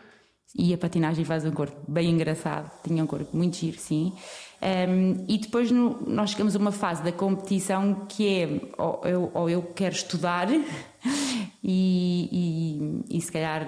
E 0.55 0.73
a 0.73 0.77
patinagem 0.77 1.23
faz 1.23 1.45
um 1.45 1.51
corpo 1.51 1.75
bem 1.87 2.09
engraçado, 2.09 2.71
tinha 2.83 3.03
um 3.03 3.07
corpo 3.07 3.35
muito 3.35 3.57
giro, 3.57 3.77
sim. 3.77 4.13
Um, 4.61 5.25
e 5.27 5.37
depois 5.37 5.69
no, 5.69 6.01
nós 6.07 6.31
chegamos 6.31 6.55
a 6.55 6.59
uma 6.59 6.71
fase 6.71 7.03
da 7.03 7.11
competição 7.11 8.05
que 8.07 8.27
é 8.27 8.61
ou 8.77 9.01
eu, 9.03 9.31
ou 9.33 9.49
eu 9.49 9.61
quero 9.61 9.93
estudar 9.93 10.47
e, 11.63 13.03
e, 13.11 13.17
e 13.17 13.21
se 13.21 13.31
calhar 13.31 13.67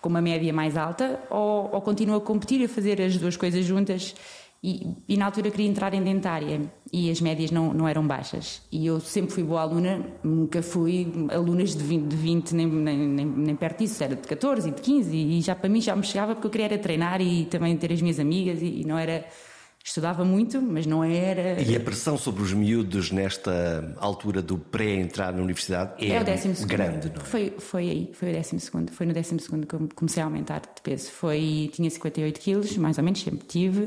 com 0.00 0.08
uma 0.08 0.22
média 0.22 0.52
mais 0.52 0.76
alta, 0.76 1.20
ou, 1.30 1.70
ou 1.72 1.80
continuo 1.82 2.16
a 2.16 2.20
competir 2.20 2.64
a 2.64 2.68
fazer 2.68 3.00
as 3.00 3.16
duas 3.16 3.36
coisas 3.36 3.64
juntas. 3.64 4.14
E, 4.60 4.88
e, 5.08 5.16
na 5.16 5.26
altura 5.26 5.52
queria 5.52 5.68
entrar 5.68 5.94
em 5.94 6.02
dentária 6.02 6.60
e 6.92 7.12
as 7.12 7.20
médias 7.20 7.52
não, 7.52 7.72
não 7.72 7.86
eram 7.86 8.04
baixas. 8.04 8.60
E 8.72 8.84
eu 8.84 8.98
sempre 8.98 9.32
fui 9.32 9.44
boa 9.44 9.60
aluna, 9.60 10.04
nunca 10.24 10.60
fui 10.62 11.12
alunas 11.32 11.76
de 11.76 11.84
20, 11.84 12.08
de 12.08 12.16
20 12.16 12.52
nem, 12.56 12.66
nem, 12.66 12.98
nem, 12.98 13.26
nem, 13.26 13.54
perto 13.56 13.78
disso, 13.78 14.02
era 14.02 14.16
de 14.16 14.26
14 14.26 14.68
e 14.68 14.72
de 14.72 14.82
15. 14.82 15.16
E 15.16 15.40
já 15.42 15.54
para 15.54 15.68
mim 15.68 15.80
já 15.80 15.94
me 15.94 16.02
chegava 16.02 16.34
porque 16.34 16.48
eu 16.48 16.50
queria 16.50 16.66
era 16.66 16.78
treinar 16.78 17.20
e 17.20 17.44
também 17.44 17.76
ter 17.76 17.92
as 17.92 18.02
minhas 18.02 18.18
amigas 18.18 18.60
e, 18.60 18.80
e 18.80 18.84
não 18.84 18.98
era 18.98 19.24
Estudava 19.88 20.22
muito, 20.22 20.60
mas 20.60 20.84
não 20.84 21.02
era. 21.02 21.62
E 21.62 21.74
a 21.74 21.80
pressão 21.80 22.18
sobre 22.18 22.42
os 22.42 22.52
miúdos 22.52 23.10
nesta 23.10 23.94
altura 23.96 24.42
do 24.42 24.58
pré-entrar 24.58 25.32
na 25.32 25.40
universidade 25.40 26.04
é, 26.04 26.14
é 26.14 26.20
o 26.20 26.66
grande, 26.66 27.08
não 27.08 27.22
é? 27.22 27.24
Foi, 27.24 27.54
foi 27.58 27.88
aí, 27.88 28.10
foi 28.12 28.28
o 28.28 28.32
décimo 28.32 28.60
segundo. 28.60 28.92
Foi 28.92 29.06
no 29.06 29.14
décimo 29.14 29.40
segundo 29.40 29.66
que 29.66 29.74
eu 29.74 29.88
comecei 29.94 30.22
a 30.22 30.26
aumentar 30.26 30.60
de 30.60 30.82
peso. 30.82 31.10
Foi, 31.10 31.70
tinha 31.72 31.88
58 31.88 32.38
quilos, 32.38 32.76
mais 32.76 32.98
ou 32.98 33.04
menos, 33.04 33.22
sempre 33.22 33.46
tive 33.46 33.86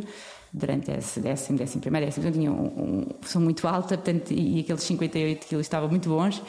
durante 0.53 0.91
esse 0.91 1.19
décimo, 1.19 1.57
décimo 1.57 1.81
primeiro, 1.81 2.05
décimo 2.05 2.25
segundo, 2.25 2.39
tinha 2.39 2.51
um, 2.51 2.65
um, 2.65 3.07
sou 3.23 3.41
muito 3.41 3.65
alta, 3.67 3.97
portanto, 3.97 4.31
e 4.31 4.59
aqueles 4.59 4.83
58 4.83 5.47
quilos 5.47 5.65
estavam 5.65 5.89
muito 5.89 6.09
bons. 6.09 6.41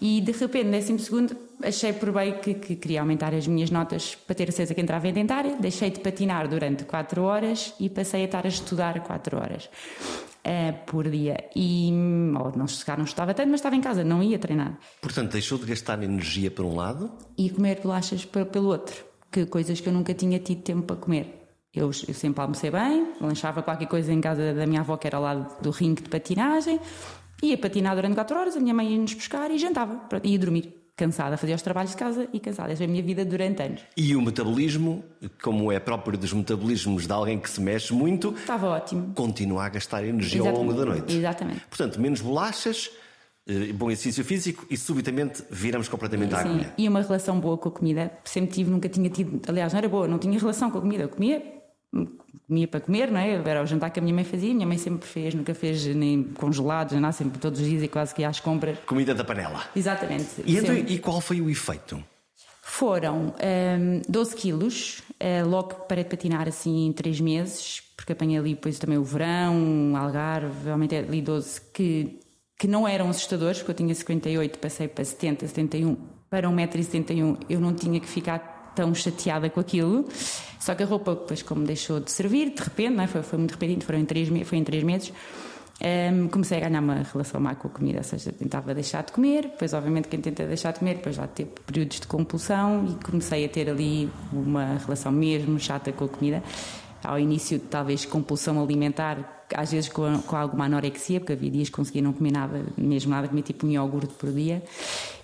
E 0.00 0.20
de 0.20 0.32
repente, 0.32 0.70
décimo 0.70 0.98
segundo, 0.98 1.36
achei 1.62 1.92
por 1.92 2.12
bem 2.12 2.38
que, 2.38 2.54
que, 2.54 2.76
queria 2.76 3.00
aumentar 3.00 3.32
as 3.34 3.46
minhas 3.46 3.70
notas 3.70 4.14
para 4.14 4.34
ter 4.34 4.52
certeza 4.52 4.74
que 4.74 4.80
entrava 4.80 5.08
em 5.08 5.12
dentária. 5.12 5.56
Deixei 5.58 5.90
de 5.90 6.00
patinar 6.00 6.48
durante 6.48 6.84
4 6.84 7.22
horas 7.22 7.72
e 7.80 7.88
passei 7.88 8.22
a 8.22 8.24
estar 8.26 8.44
a 8.44 8.48
estudar 8.48 9.00
4 9.00 9.38
horas 9.38 9.64
uh, 9.64 10.84
por 10.84 11.08
dia. 11.08 11.48
E, 11.56 11.90
ou 12.38 12.52
não, 12.56 12.66
não 12.98 13.04
estava 13.04 13.32
tanto, 13.32 13.48
mas 13.48 13.60
estava 13.60 13.74
em 13.74 13.80
casa, 13.80 14.04
não 14.04 14.22
ia 14.22 14.38
treinar. 14.38 14.78
Portanto, 15.00 15.32
deixou 15.32 15.58
de 15.58 15.64
gastar 15.64 16.02
energia 16.02 16.50
por 16.50 16.66
um 16.66 16.74
lado? 16.74 17.10
E 17.38 17.48
comer 17.48 17.80
bolachas 17.80 18.24
pelo 18.24 18.68
outro. 18.68 19.02
Que 19.32 19.46
coisas 19.46 19.80
que 19.80 19.88
eu 19.88 19.92
nunca 19.92 20.12
tinha 20.12 20.38
tido 20.38 20.60
tempo 20.62 20.82
para 20.82 20.96
comer. 20.96 21.45
Eu, 21.76 21.90
eu, 22.08 22.14
sempre 22.14 22.40
almocei 22.40 22.70
bem, 22.70 23.12
lanchava 23.20 23.62
qualquer 23.62 23.86
coisa 23.86 24.10
em 24.10 24.20
casa 24.20 24.54
da 24.54 24.66
minha 24.66 24.80
avó, 24.80 24.96
que 24.96 25.06
era 25.06 25.18
ao 25.18 25.22
lado 25.22 25.46
do 25.60 25.70
ringue 25.70 26.02
de 26.02 26.08
patinagem, 26.08 26.80
ia 27.42 27.58
patinar 27.58 27.94
durante 27.94 28.14
4 28.14 28.38
horas, 28.38 28.56
a 28.56 28.60
minha 28.60 28.72
mãe 28.72 28.92
ia-nos 28.92 29.12
buscar 29.12 29.50
e 29.50 29.58
jantava, 29.58 30.00
ia 30.24 30.38
dormir. 30.38 30.74
Cansada, 30.96 31.36
fazia 31.36 31.54
os 31.54 31.60
trabalhos 31.60 31.90
de 31.90 31.98
casa 31.98 32.26
e 32.32 32.40
cansada. 32.40 32.72
Essa 32.72 32.84
é 32.84 32.86
a 32.86 32.88
minha 32.88 33.02
vida 33.02 33.22
durante 33.22 33.62
anos. 33.62 33.82
E 33.94 34.16
o 34.16 34.22
metabolismo, 34.22 35.04
como 35.42 35.70
é 35.70 35.78
próprio 35.78 36.16
dos 36.16 36.32
metabolismos 36.32 37.06
de 37.06 37.12
alguém 37.12 37.38
que 37.38 37.50
se 37.50 37.60
mexe 37.60 37.92
muito, 37.92 38.34
estava 38.34 38.68
ótimo. 38.68 39.12
Continua 39.14 39.66
a 39.66 39.68
gastar 39.68 40.02
energia 40.02 40.40
Exatamente. 40.40 40.58
ao 40.58 40.64
longo 40.64 40.78
da 40.78 40.86
noite. 40.86 41.14
Exatamente. 41.14 41.60
Portanto, 41.68 42.00
menos 42.00 42.22
bolachas, 42.22 42.90
eh, 43.46 43.74
bom 43.74 43.90
exercício 43.90 44.24
físico 44.24 44.66
e 44.70 44.76
subitamente 44.78 45.44
viramos 45.50 45.86
completamente 45.86 46.34
à 46.34 46.38
agulha. 46.38 46.72
E 46.78 46.88
uma 46.88 47.02
relação 47.02 47.38
boa 47.38 47.58
com 47.58 47.68
a 47.68 47.72
comida. 47.72 48.10
Sempre 48.24 48.52
tive, 48.52 48.70
nunca 48.70 48.88
tinha 48.88 49.10
tido. 49.10 49.38
Aliás, 49.46 49.74
não 49.74 49.78
era 49.78 49.90
boa, 49.90 50.08
não 50.08 50.18
tinha 50.18 50.38
relação 50.38 50.70
com 50.70 50.78
a 50.78 50.80
comida. 50.80 51.02
Eu 51.02 51.10
comia 51.10 51.55
comia 52.46 52.68
para 52.68 52.80
comer, 52.80 53.10
não 53.10 53.18
é? 53.18 53.32
Era 53.32 53.62
o 53.62 53.66
jantar 53.66 53.90
que 53.90 53.98
a 53.98 54.02
minha 54.02 54.14
mãe 54.14 54.24
fazia, 54.24 54.50
a 54.50 54.54
minha 54.54 54.66
mãe 54.66 54.78
sempre 54.78 55.08
fez, 55.08 55.34
nunca 55.34 55.54
fez 55.54 55.84
nem 55.86 56.22
congelados, 56.22 56.92
nem 56.92 57.00
nada, 57.00 57.12
sempre 57.12 57.38
todos 57.38 57.60
os 57.60 57.66
dias 57.66 57.82
e 57.82 57.88
quase 57.88 58.14
que 58.14 58.22
ia 58.22 58.28
às 58.28 58.40
compras. 58.40 58.78
Comida 58.86 59.14
da 59.14 59.24
panela. 59.24 59.64
Exatamente. 59.74 60.42
E, 60.44 60.56
então, 60.56 60.76
e 60.76 60.98
qual 60.98 61.20
foi 61.20 61.40
o 61.40 61.50
efeito? 61.50 62.02
Foram 62.62 63.34
um, 63.80 64.02
12 64.08 64.36
quilos, 64.36 65.02
uh, 65.22 65.48
logo 65.48 65.74
parei 65.86 66.04
de 66.04 66.10
patinar 66.10 66.48
assim 66.48 66.86
em 66.86 66.92
3 66.92 67.20
meses, 67.20 67.80
porque 67.96 68.12
apanhei 68.12 68.38
ali 68.38 68.54
depois 68.54 68.78
também 68.78 68.98
o 68.98 69.04
verão, 69.04 69.92
o 69.92 69.96
Algarve, 69.96 70.70
aumentei 70.70 70.98
ali 70.98 71.22
12 71.22 71.60
que, 71.72 72.18
que 72.58 72.66
não 72.66 72.86
eram 72.86 73.08
assustadores, 73.08 73.58
porque 73.58 73.70
eu 73.70 73.76
tinha 73.76 73.94
58, 73.94 74.58
passei 74.58 74.88
para 74.88 75.04
70, 75.04 75.46
71, 75.46 75.96
para 76.28 76.48
1,71m 76.48 77.38
eu 77.48 77.60
não 77.60 77.72
tinha 77.72 78.00
que 78.00 78.08
ficar 78.08 78.55
tão 78.76 78.94
chateada 78.94 79.50
com 79.50 79.58
aquilo. 79.58 80.06
Só 80.60 80.74
que 80.74 80.82
a 80.82 80.86
roupa, 80.86 81.14
depois, 81.14 81.42
como 81.42 81.64
deixou 81.64 81.98
de 81.98 82.10
servir, 82.10 82.50
de 82.50 82.62
repente, 82.62 83.00
é? 83.00 83.06
foi, 83.06 83.22
foi 83.22 83.38
muito 83.38 83.52
repentino, 83.52 83.82
foram 83.82 83.98
em 83.98 84.04
três, 84.04 84.28
foi 84.46 84.58
em 84.58 84.64
três 84.64 84.84
meses. 84.84 85.12
Um, 85.78 86.28
comecei 86.28 86.56
a 86.58 86.68
ganhar 86.68 86.80
uma 86.80 87.02
relação 87.02 87.40
má 87.40 87.54
com 87.54 87.68
a 87.68 87.70
comida, 87.70 87.98
ou 87.98 88.04
seja, 88.04 88.32
tentava 88.32 88.74
deixar 88.74 89.02
de 89.04 89.12
comer, 89.12 89.42
depois, 89.42 89.74
obviamente, 89.74 90.08
quem 90.08 90.20
tenta 90.20 90.46
deixar 90.46 90.72
de 90.72 90.78
comer, 90.78 90.94
depois 90.94 91.16
já 91.16 91.26
teve 91.26 91.50
períodos 91.66 92.00
de 92.00 92.06
compulsão 92.06 92.86
e 92.86 93.04
comecei 93.04 93.44
a 93.44 93.48
ter 93.48 93.68
ali 93.68 94.10
uma 94.32 94.78
relação 94.78 95.12
mesmo 95.12 95.58
chata 95.60 95.92
com 95.92 96.06
a 96.06 96.08
comida. 96.08 96.42
Ao 97.04 97.18
início, 97.18 97.58
talvez 97.58 98.06
compulsão 98.06 98.60
alimentar, 98.62 99.35
às 99.54 99.72
vezes 99.72 99.88
com, 99.88 100.20
com 100.22 100.36
alguma 100.36 100.64
anorexia, 100.64 101.20
porque 101.20 101.32
havia 101.32 101.50
dias 101.50 101.68
que 101.68 101.74
conseguia 101.74 102.02
não 102.02 102.12
comer 102.12 102.32
nada, 102.32 102.64
mesmo 102.76 103.10
nada, 103.10 103.28
comia 103.28 103.42
tipo 103.42 103.66
um 103.66 103.70
iogurte 103.70 104.14
por 104.14 104.32
dia, 104.32 104.62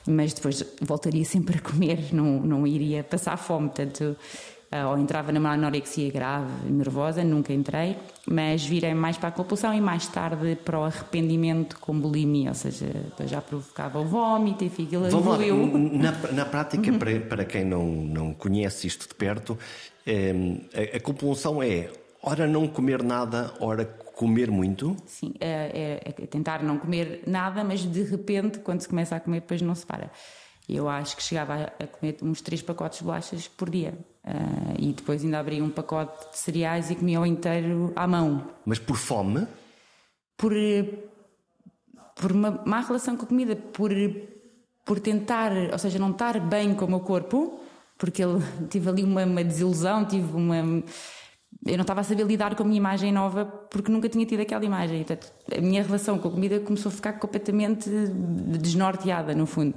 mas 0.07 0.33
depois 0.33 0.65
voltaria 0.81 1.25
sempre 1.25 1.59
a 1.59 1.61
comer, 1.61 2.09
não, 2.15 2.41
não 2.41 2.67
iria 2.67 3.03
passar 3.03 3.37
fome, 3.37 3.69
portanto 3.69 4.17
ah, 4.75 4.89
ou 4.89 4.97
entrava 4.97 5.31
numa 5.33 5.53
anorexia 5.53 6.11
grave, 6.11 6.49
nervosa, 6.67 7.23
nunca 7.23 7.53
entrei, 7.53 7.95
mas 8.27 8.65
virei 8.65 8.95
mais 8.95 9.19
para 9.19 9.29
a 9.29 9.33
compulsão 9.33 9.75
e 9.75 9.83
mais 9.83 10.07
tarde 10.07 10.57
para 10.65 10.79
o 10.81 10.85
arrependimento 10.85 11.79
com 11.79 11.93
bulimia, 12.01 12.49
ou 12.49 12.55
seja, 12.55 12.87
já 13.27 13.43
provocava 13.43 14.01
o 14.01 14.05
vómito, 14.07 14.65
enfim, 14.65 14.87
aquilo 14.87 15.07
evoluiu. 15.07 15.67
Na, 15.93 16.13
na 16.33 16.47
prática, 16.47 16.91
uhum. 16.91 16.99
para, 16.99 17.21
para 17.21 17.45
quem 17.45 17.67
não, 17.67 17.85
não 17.85 18.33
conhece 18.33 18.87
isto 18.87 19.07
de 19.07 19.15
perto, 19.15 19.59
é, 20.07 20.33
a, 20.75 20.97
a 20.97 21.01
compulsão 21.01 21.63
é 21.63 21.91
ora 22.23 22.47
não 22.47 22.67
comer 22.67 23.03
nada, 23.03 23.53
ora 23.61 23.85
comer 24.15 24.51
muito? 24.51 24.97
Sim, 25.07 25.35
é, 25.41 26.01
é, 26.07 26.23
é, 26.23 26.27
tentar 26.27 26.63
não 26.63 26.79
comer 26.79 27.23
nada, 27.27 27.65
mas 27.65 27.81
de 27.81 28.03
repente, 28.03 28.59
quando 28.61 28.81
se 28.81 28.89
começa 28.89 29.17
a 29.17 29.21
comer, 29.21 29.41
depois 29.41 29.63
não 29.63 29.75
se 29.75 29.87
para. 29.87 30.11
Eu 30.69 30.89
acho 30.89 31.17
que 31.17 31.23
chegava 31.23 31.73
a 31.79 31.87
comer 31.87 32.17
uns 32.23 32.41
três 32.41 32.63
pacotes 32.63 32.99
de 32.99 33.05
bolachas 33.05 33.49
por 33.49 33.69
dia. 33.69 33.95
Uh, 34.25 34.75
e 34.79 34.93
depois 34.93 35.25
ainda 35.25 35.41
abria 35.41 35.63
um 35.63 35.71
pacote 35.71 36.31
de 36.31 36.39
cereais 36.39 36.91
e 36.91 36.95
comia 36.95 37.21
o 37.21 37.27
inteiro 37.27 37.93
à 37.97 38.07
mão. 38.07 38.49
Mas 38.65 38.79
por 38.79 38.97
fome? 38.97 39.47
Por, 40.37 40.53
por 42.15 42.31
uma 42.31 42.63
má 42.65 42.81
relação 42.81 43.17
com 43.17 43.25
a 43.25 43.29
comida, 43.29 43.57
por, 43.57 43.91
por 44.85 45.01
tentar, 45.01 45.53
ou 45.73 45.79
seja, 45.79 45.99
não 45.99 46.13
estar 46.13 46.39
bem 46.39 46.75
com 46.75 46.85
o 46.85 46.89
meu 46.89 47.01
corpo, 47.01 47.61
porque 47.99 48.23
ele, 48.23 48.41
tive 48.71 48.89
ali 48.89 49.03
uma, 49.03 49.25
uma 49.25 49.43
desilusão, 49.43 50.05
tive 50.05 50.37
uma 50.37 50.85
eu 51.65 51.77
não 51.77 51.83
estava 51.83 52.01
a 52.01 52.05
saber 52.05 52.25
lidar 52.25 52.57
com 52.57 52.65
a 52.65 52.67
minha 52.67 52.77
imagem 52.77 53.13
nova 53.13 53.45
porque 53.45 53.91
nunca 53.91 54.09
tinha 54.09 54.27
tido 54.27 54.41
aquela 54.41 54.65
imagem. 54.65 55.05
Portanto, 55.05 55.33
a 55.57 55.61
minha 55.61 55.83
relação 55.83 56.19
com 56.19 56.29
a 56.29 56.31
comida 56.31 56.59
começou 56.59 56.91
a 56.91 56.93
ficar 56.93 57.13
completamente 57.15 57.89
desnorteada, 57.89 59.35
no 59.35 59.47
fundo. 59.47 59.75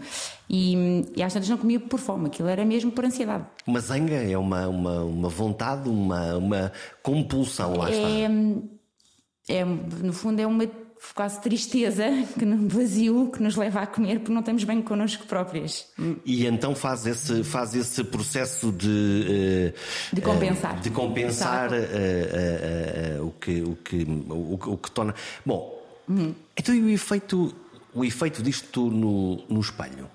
E, 0.49 1.05
e 1.15 1.21
às 1.21 1.31
tantas 1.31 1.47
não 1.47 1.57
comia 1.57 1.79
por 1.79 1.99
fome, 1.99 2.27
aquilo 2.27 2.49
era 2.49 2.65
mesmo 2.65 2.91
por 2.91 3.05
ansiedade. 3.05 3.45
Uma 3.67 3.79
zanga 3.79 4.15
é 4.15 4.37
uma, 4.37 4.67
uma, 4.67 5.03
uma 5.03 5.29
vontade, 5.29 5.87
uma, 5.87 6.35
uma 6.37 6.71
compulsão, 7.03 7.77
lá 7.77 7.89
está. 7.91 8.09
É, 8.09 9.59
é, 9.59 9.65
no 9.65 10.13
fundo, 10.13 10.39
é 10.39 10.47
uma 10.47 10.65
quase 11.13 11.41
tristeza, 11.41 12.05
que 12.37 12.45
vazio 12.67 13.31
que 13.31 13.41
nos 13.41 13.55
leva 13.55 13.81
a 13.81 13.87
comer 13.87 14.19
porque 14.19 14.31
não 14.31 14.39
estamos 14.39 14.63
bem 14.63 14.81
connosco 14.81 15.25
próprias. 15.25 15.87
E 16.25 16.45
então 16.45 16.75
faz 16.75 17.05
esse, 17.05 17.43
faz 17.43 17.75
esse 17.75 18.03
processo 18.03 18.71
de, 18.71 19.73
uh, 19.73 20.15
de 20.15 20.21
compensar, 20.21 20.77
uh, 20.77 20.81
de 20.81 20.89
compensar 20.89 21.69
uh, 21.71 23.25
o, 23.25 23.31
que, 23.31 23.61
o, 23.61 23.75
que, 23.75 24.03
o, 24.03 24.73
o, 24.73 24.77
que 24.77 24.91
torna. 24.91 25.13
Bom, 25.45 25.81
uhum. 26.07 26.33
então 26.57 26.73
e 26.73 26.81
o 26.81 26.89
efeito, 26.89 27.53
o 27.93 28.03
efeito 28.03 28.41
disto 28.41 28.89
no, 28.89 29.43
no 29.47 29.59
espelho? 29.59 30.14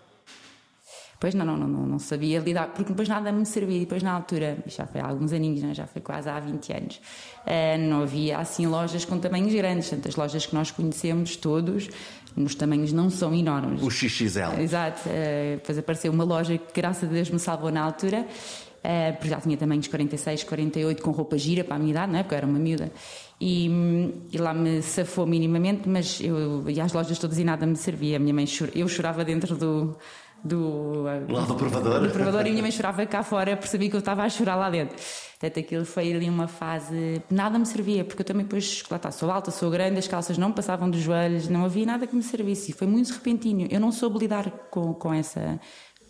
Pois 1.21 1.35
não, 1.35 1.45
não, 1.45 1.55
não, 1.55 1.87
não, 1.87 1.99
sabia 1.99 2.39
lidar, 2.39 2.69
porque 2.69 2.93
depois 2.93 3.07
nada 3.07 3.31
me 3.31 3.45
servia. 3.45 3.77
E 3.77 3.81
depois, 3.81 4.03
na 4.03 4.11
altura, 4.11 4.57
já 4.65 4.87
foi 4.87 5.03
há 5.03 5.07
alguns 5.07 5.35
aninhos, 5.35 5.63
né? 5.63 5.75
já 5.75 5.87
foi 5.87 6.01
quase 6.01 6.31
há 6.31 6.41
20 6.41 6.73
anos, 6.73 6.97
uh, 7.45 7.79
não 7.79 8.03
havia 8.03 8.39
assim 8.39 8.67
lojas 8.67 9.05
com 9.05 9.19
tamanhos 9.19 9.53
grandes. 9.53 9.91
Tantas 9.91 10.17
lojas 10.17 10.47
que 10.47 10.55
nós 10.55 10.71
conhecemos 10.71 11.37
todos, 11.37 11.91
nos 12.35 12.55
tamanhos 12.55 12.91
não 12.91 13.11
são 13.11 13.35
enormes. 13.35 13.83
O 13.83 13.91
XXL. 13.91 14.63
Exato. 14.63 15.07
Uh, 15.11 15.57
depois 15.57 15.77
apareceu 15.77 16.11
uma 16.11 16.25
loja 16.25 16.57
que, 16.57 16.73
graças 16.75 17.07
a 17.07 17.13
Deus, 17.13 17.29
me 17.29 17.39
salvou 17.39 17.71
na 17.71 17.83
altura. 17.83 18.27
Uh, 18.83 19.13
porque 19.13 19.29
já 19.29 19.39
tinha 19.39 19.59
tamanhos 19.59 19.89
46, 19.89 20.45
48 20.45 21.03
com 21.03 21.11
roupa 21.11 21.37
gira 21.37 21.63
para 21.63 21.77
a 21.77 21.79
minha 21.79 21.91
idade, 21.91 22.13
não 22.13 22.19
é? 22.19 22.23
Porque 22.23 22.35
eu 22.35 22.39
era 22.39 22.47
uma 22.47 22.59
miúda. 22.59 22.91
E, 23.39 23.69
e, 24.33 24.39
lá 24.39 24.55
me 24.55 24.81
safou 24.81 25.27
minimamente, 25.27 25.87
mas 25.87 26.19
eu 26.19 26.65
ia 26.69 26.83
às 26.83 26.95
lojas 26.95 27.19
todas 27.19 27.39
e 27.39 27.45
nada 27.45 27.67
me 27.67 27.77
servia. 27.77 28.17
A 28.17 28.19
minha 28.19 28.33
mãe 28.33 28.47
chor... 28.47 28.71
eu 28.75 28.89
chorava 28.89 29.23
dentro 29.23 29.55
do, 29.55 29.97
do, 30.45 31.03
lá 31.03 31.45
do 31.47 31.55
provador. 31.55 32.01
Do 32.01 32.11
provador 32.11 32.47
e 32.47 32.51
minha 32.51 32.63
mãe 32.63 32.71
chorava 32.71 33.05
cá 33.07 33.23
fora, 33.23 33.57
percebi 33.57 33.89
que 33.89 33.97
eu 33.97 34.01
estava 34.01 34.23
a 34.23 34.29
chorar 34.29 34.57
lá 34.57 34.71
dentro. 34.71 34.97
Portanto, 34.97 35.59
aquilo 35.59 35.85
foi 35.85 36.13
ali 36.13 36.29
uma 36.29 36.49
fase. 36.49 37.23
Nada 37.31 37.59
me 37.59 37.67
servia, 37.67 38.05
porque 38.05 38.23
eu 38.23 38.27
também, 38.27 38.45
depois, 38.45 38.83
lá 38.91 38.97
está, 38.97 39.11
sou 39.11 39.31
alta, 39.31 39.51
sou 39.51 39.71
grande, 39.71 39.99
as 39.99 40.09
calças 40.09 40.37
não 40.37 40.53
passavam 40.53 40.91
dos 40.91 41.01
joelhos, 41.01 41.49
não 41.49 41.65
havia 41.65 41.87
nada 41.87 42.07
que 42.07 42.15
me 42.15 42.23
servisse. 42.23 42.73
E 42.73 42.75
foi 42.75 42.87
muito 42.87 43.13
repentino. 43.13 43.67
Eu 43.71 43.81
não 43.81 43.93
soube 43.93 44.19
lidar 44.19 44.51
com, 44.71 44.93
com, 44.95 45.13
essa, 45.13 45.59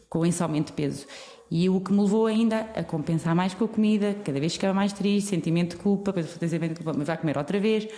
com 0.09 0.25
esse 0.27 0.43
aumento 0.43 0.69
de 0.69 0.73
peso. 0.73 1.07
E 1.51 1.69
o 1.69 1.81
que 1.81 1.93
me 1.93 2.01
levou 2.01 2.27
ainda 2.27 2.61
a 2.77 2.85
compensar 2.85 3.35
mais 3.35 3.55
com 3.55 3.65
a 3.65 3.69
comida, 3.69 4.17
cada 4.25 4.39
vez 4.39 4.53
ficava 4.53 4.73
mais 4.73 4.93
triste, 4.93 5.31
sentimento 5.31 5.77
de 5.77 5.83
culpa, 5.83 6.13
depois 6.13 6.31
sentimento 6.31 6.79
de 6.79 6.85
culpa, 6.85 6.97
mas 6.97 7.07
vai 7.09 7.17
comer 7.17 7.37
outra 7.37 7.59
vez. 7.59 7.89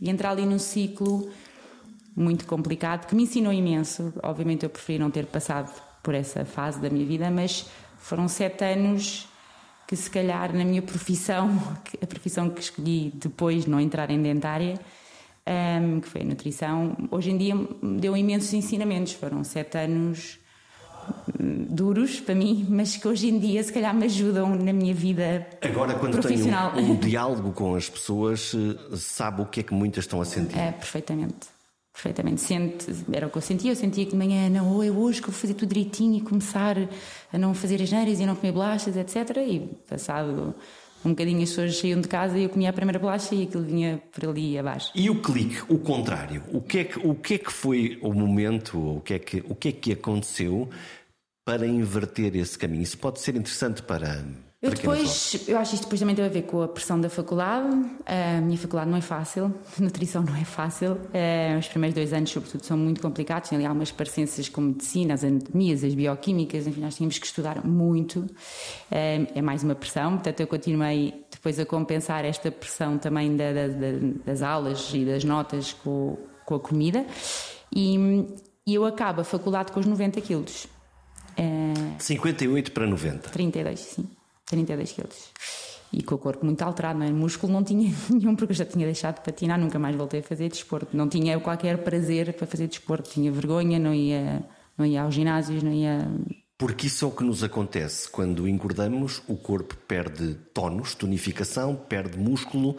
E 0.00 0.10
entrar 0.10 0.30
ali 0.30 0.44
num 0.44 0.58
ciclo 0.58 1.28
muito 2.18 2.46
complicado, 2.46 3.06
que 3.06 3.14
me 3.14 3.22
ensinou 3.22 3.52
imenso. 3.52 4.12
Obviamente 4.22 4.64
eu 4.64 4.70
preferi 4.70 4.98
não 4.98 5.10
ter 5.10 5.26
passado 5.26 5.72
por 6.02 6.14
essa 6.14 6.44
fase 6.44 6.80
da 6.80 6.90
minha 6.90 7.06
vida, 7.06 7.30
mas 7.30 7.66
foram 7.98 8.26
sete 8.28 8.64
anos 8.64 9.28
que 9.86 9.96
se 9.96 10.10
calhar 10.10 10.54
na 10.54 10.64
minha 10.64 10.82
profissão, 10.82 11.50
a 12.02 12.06
profissão 12.06 12.50
que 12.50 12.60
escolhi 12.60 13.12
depois 13.14 13.64
de 13.64 13.70
não 13.70 13.80
entrar 13.80 14.10
em 14.10 14.20
dentária, 14.20 14.78
um, 15.80 16.00
que 16.00 16.08
foi 16.08 16.22
a 16.22 16.24
nutrição, 16.24 16.94
hoje 17.10 17.30
em 17.30 17.38
dia 17.38 17.54
me 17.54 18.00
deu 18.00 18.16
imensos 18.16 18.52
ensinamentos. 18.52 19.12
Foram 19.12 19.42
sete 19.44 19.78
anos 19.78 20.38
hum, 21.40 21.66
duros 21.70 22.20
para 22.20 22.34
mim, 22.34 22.66
mas 22.68 22.96
que 22.96 23.06
hoje 23.08 23.28
em 23.28 23.38
dia 23.38 23.62
se 23.62 23.72
calhar 23.72 23.94
me 23.94 24.04
ajudam 24.06 24.54
na 24.56 24.72
minha 24.72 24.92
vida 24.92 25.46
Agora, 25.62 25.94
quando 25.94 26.20
tem 26.20 26.36
um, 26.42 26.92
um 26.92 26.96
diálogo 26.96 27.52
com 27.52 27.74
as 27.76 27.88
pessoas, 27.88 28.52
eh, 28.54 28.96
sabe 28.96 29.40
o 29.40 29.46
que 29.46 29.60
é 29.60 29.62
que 29.62 29.72
muitas 29.72 30.04
estão 30.04 30.20
a 30.20 30.24
sentir? 30.24 30.58
É, 30.58 30.72
perfeitamente 30.72 31.57
perfeitamente. 31.98 32.40
Sente, 32.40 32.86
era 33.12 33.26
o 33.26 33.30
que 33.30 33.36
eu 33.36 33.42
sentia. 33.42 33.72
Eu 33.72 33.76
sentia 33.76 34.04
que 34.04 34.12
de 34.12 34.16
manhã, 34.16 34.48
não, 34.48 34.82
é 34.82 34.90
hoje 34.90 35.20
que 35.20 35.28
vou 35.28 35.38
fazer 35.38 35.54
tudo 35.54 35.68
direitinho 35.68 36.16
e 36.16 36.20
começar 36.20 36.76
a 37.32 37.38
não 37.38 37.52
fazer 37.52 37.82
as 37.82 37.90
neiras 37.90 38.20
e 38.20 38.22
a 38.22 38.26
não 38.26 38.36
comer 38.36 38.52
bolachas, 38.52 38.96
etc. 38.96 39.36
E 39.38 39.60
passado 39.88 40.54
um 41.04 41.10
bocadinho 41.10 41.42
as 41.42 41.50
pessoas 41.50 41.78
saíam 41.78 42.00
de 42.00 42.08
casa 42.08 42.38
e 42.38 42.44
eu 42.44 42.48
comia 42.48 42.70
a 42.70 42.72
primeira 42.72 42.98
bolacha 42.98 43.34
e 43.34 43.44
aquilo 43.44 43.64
vinha 43.64 44.02
por 44.12 44.28
ali 44.28 44.58
abaixo. 44.58 44.90
E 44.94 45.08
o 45.10 45.20
clique, 45.20 45.62
o 45.68 45.78
contrário? 45.78 46.42
O 46.52 46.60
que 46.60 46.78
é 46.78 46.84
que, 46.84 46.98
o 46.98 47.14
que, 47.14 47.34
é 47.34 47.38
que 47.38 47.52
foi 47.52 47.98
o 48.02 48.12
momento, 48.12 48.96
o 48.96 49.00
que, 49.00 49.14
é 49.14 49.18
que, 49.18 49.44
o 49.48 49.54
que 49.54 49.68
é 49.68 49.72
que 49.72 49.92
aconteceu 49.92 50.68
para 51.44 51.66
inverter 51.66 52.34
esse 52.36 52.58
caminho? 52.58 52.82
Isso 52.82 52.98
pode 52.98 53.20
ser 53.20 53.36
interessante 53.36 53.82
para 53.82 54.24
eu 54.60 54.70
depois, 54.70 55.44
eu 55.46 55.56
acho 55.56 55.70
que 55.70 55.74
isto 55.76 55.84
depois 55.84 56.00
também 56.00 56.16
tem 56.16 56.24
a 56.24 56.28
ver 56.28 56.42
com 56.42 56.60
a 56.62 56.66
pressão 56.66 57.00
da 57.00 57.08
faculdade. 57.08 57.68
A 58.04 58.40
minha 58.40 58.58
faculdade 58.58 58.90
não 58.90 58.98
é 58.98 59.00
fácil, 59.00 59.54
nutrição 59.78 60.20
não 60.24 60.34
é 60.34 60.44
fácil. 60.44 60.98
Eh, 61.14 61.56
os 61.56 61.68
primeiros 61.68 61.94
dois 61.94 62.12
anos, 62.12 62.28
sobretudo, 62.30 62.64
são 62.64 62.76
muito 62.76 63.00
complicados. 63.00 63.50
Tem 63.50 63.56
ali 63.56 63.64
algumas 63.64 63.92
parecências 63.92 64.48
com 64.48 64.60
medicina, 64.62 65.14
as 65.14 65.22
anatomias, 65.22 65.84
as 65.84 65.94
bioquímicas, 65.94 66.66
enfim, 66.66 66.80
nós 66.80 66.96
tínhamos 66.96 67.18
que 67.18 67.26
estudar 67.26 67.64
muito. 67.64 68.26
Eh, 68.90 69.28
é 69.32 69.40
mais 69.40 69.62
uma 69.62 69.76
pressão, 69.76 70.14
portanto, 70.14 70.40
eu 70.40 70.46
continuei 70.48 71.24
depois 71.30 71.60
a 71.60 71.64
compensar 71.64 72.24
esta 72.24 72.50
pressão 72.50 72.98
também 72.98 73.36
da, 73.36 73.52
da, 73.52 73.68
das 74.26 74.42
aulas 74.42 74.90
e 74.92 75.04
das 75.04 75.22
notas 75.22 75.72
com, 75.72 76.18
com 76.44 76.56
a 76.56 76.60
comida. 76.60 77.06
E, 77.72 78.26
e 78.66 78.74
eu 78.74 78.84
acabo 78.84 79.20
a 79.20 79.24
faculdade 79.24 79.70
com 79.70 79.78
os 79.78 79.86
90 79.86 80.20
quilos. 80.20 80.66
58 81.98 82.72
para 82.72 82.86
90? 82.86 83.30
32, 83.30 83.78
sim. 83.78 84.17
32 84.48 84.92
quilos. 84.92 85.30
E 85.92 86.02
com 86.02 86.16
o 86.16 86.18
corpo 86.18 86.44
muito 86.44 86.60
alterado, 86.62 86.98
não 86.98 87.06
é? 87.06 87.10
Músculo 87.10 87.52
não 87.52 87.64
tinha 87.64 87.94
nenhum, 88.10 88.36
porque 88.36 88.52
eu 88.52 88.56
já 88.56 88.64
tinha 88.64 88.84
deixado 88.84 89.16
de 89.16 89.22
patinar, 89.22 89.58
nunca 89.58 89.78
mais 89.78 89.96
voltei 89.96 90.20
a 90.20 90.22
fazer 90.22 90.48
desporto. 90.48 90.96
Não 90.96 91.08
tinha 91.08 91.38
qualquer 91.40 91.78
prazer 91.78 92.34
para 92.34 92.46
fazer 92.46 92.66
desporto, 92.66 93.10
tinha 93.10 93.32
vergonha, 93.32 93.78
não 93.78 93.94
ia, 93.94 94.44
não 94.76 94.84
ia 94.84 95.02
aos 95.02 95.14
ginásios, 95.14 95.62
não 95.62 95.72
ia. 95.72 96.06
Porque 96.58 96.88
isso 96.88 97.04
é 97.04 97.08
o 97.08 97.10
que 97.10 97.22
nos 97.22 97.42
acontece. 97.42 98.10
Quando 98.10 98.48
engordamos, 98.48 99.22
o 99.28 99.36
corpo 99.36 99.76
perde 99.86 100.34
tónus, 100.52 100.94
tonificação, 100.94 101.74
perde 101.74 102.18
músculo 102.18 102.76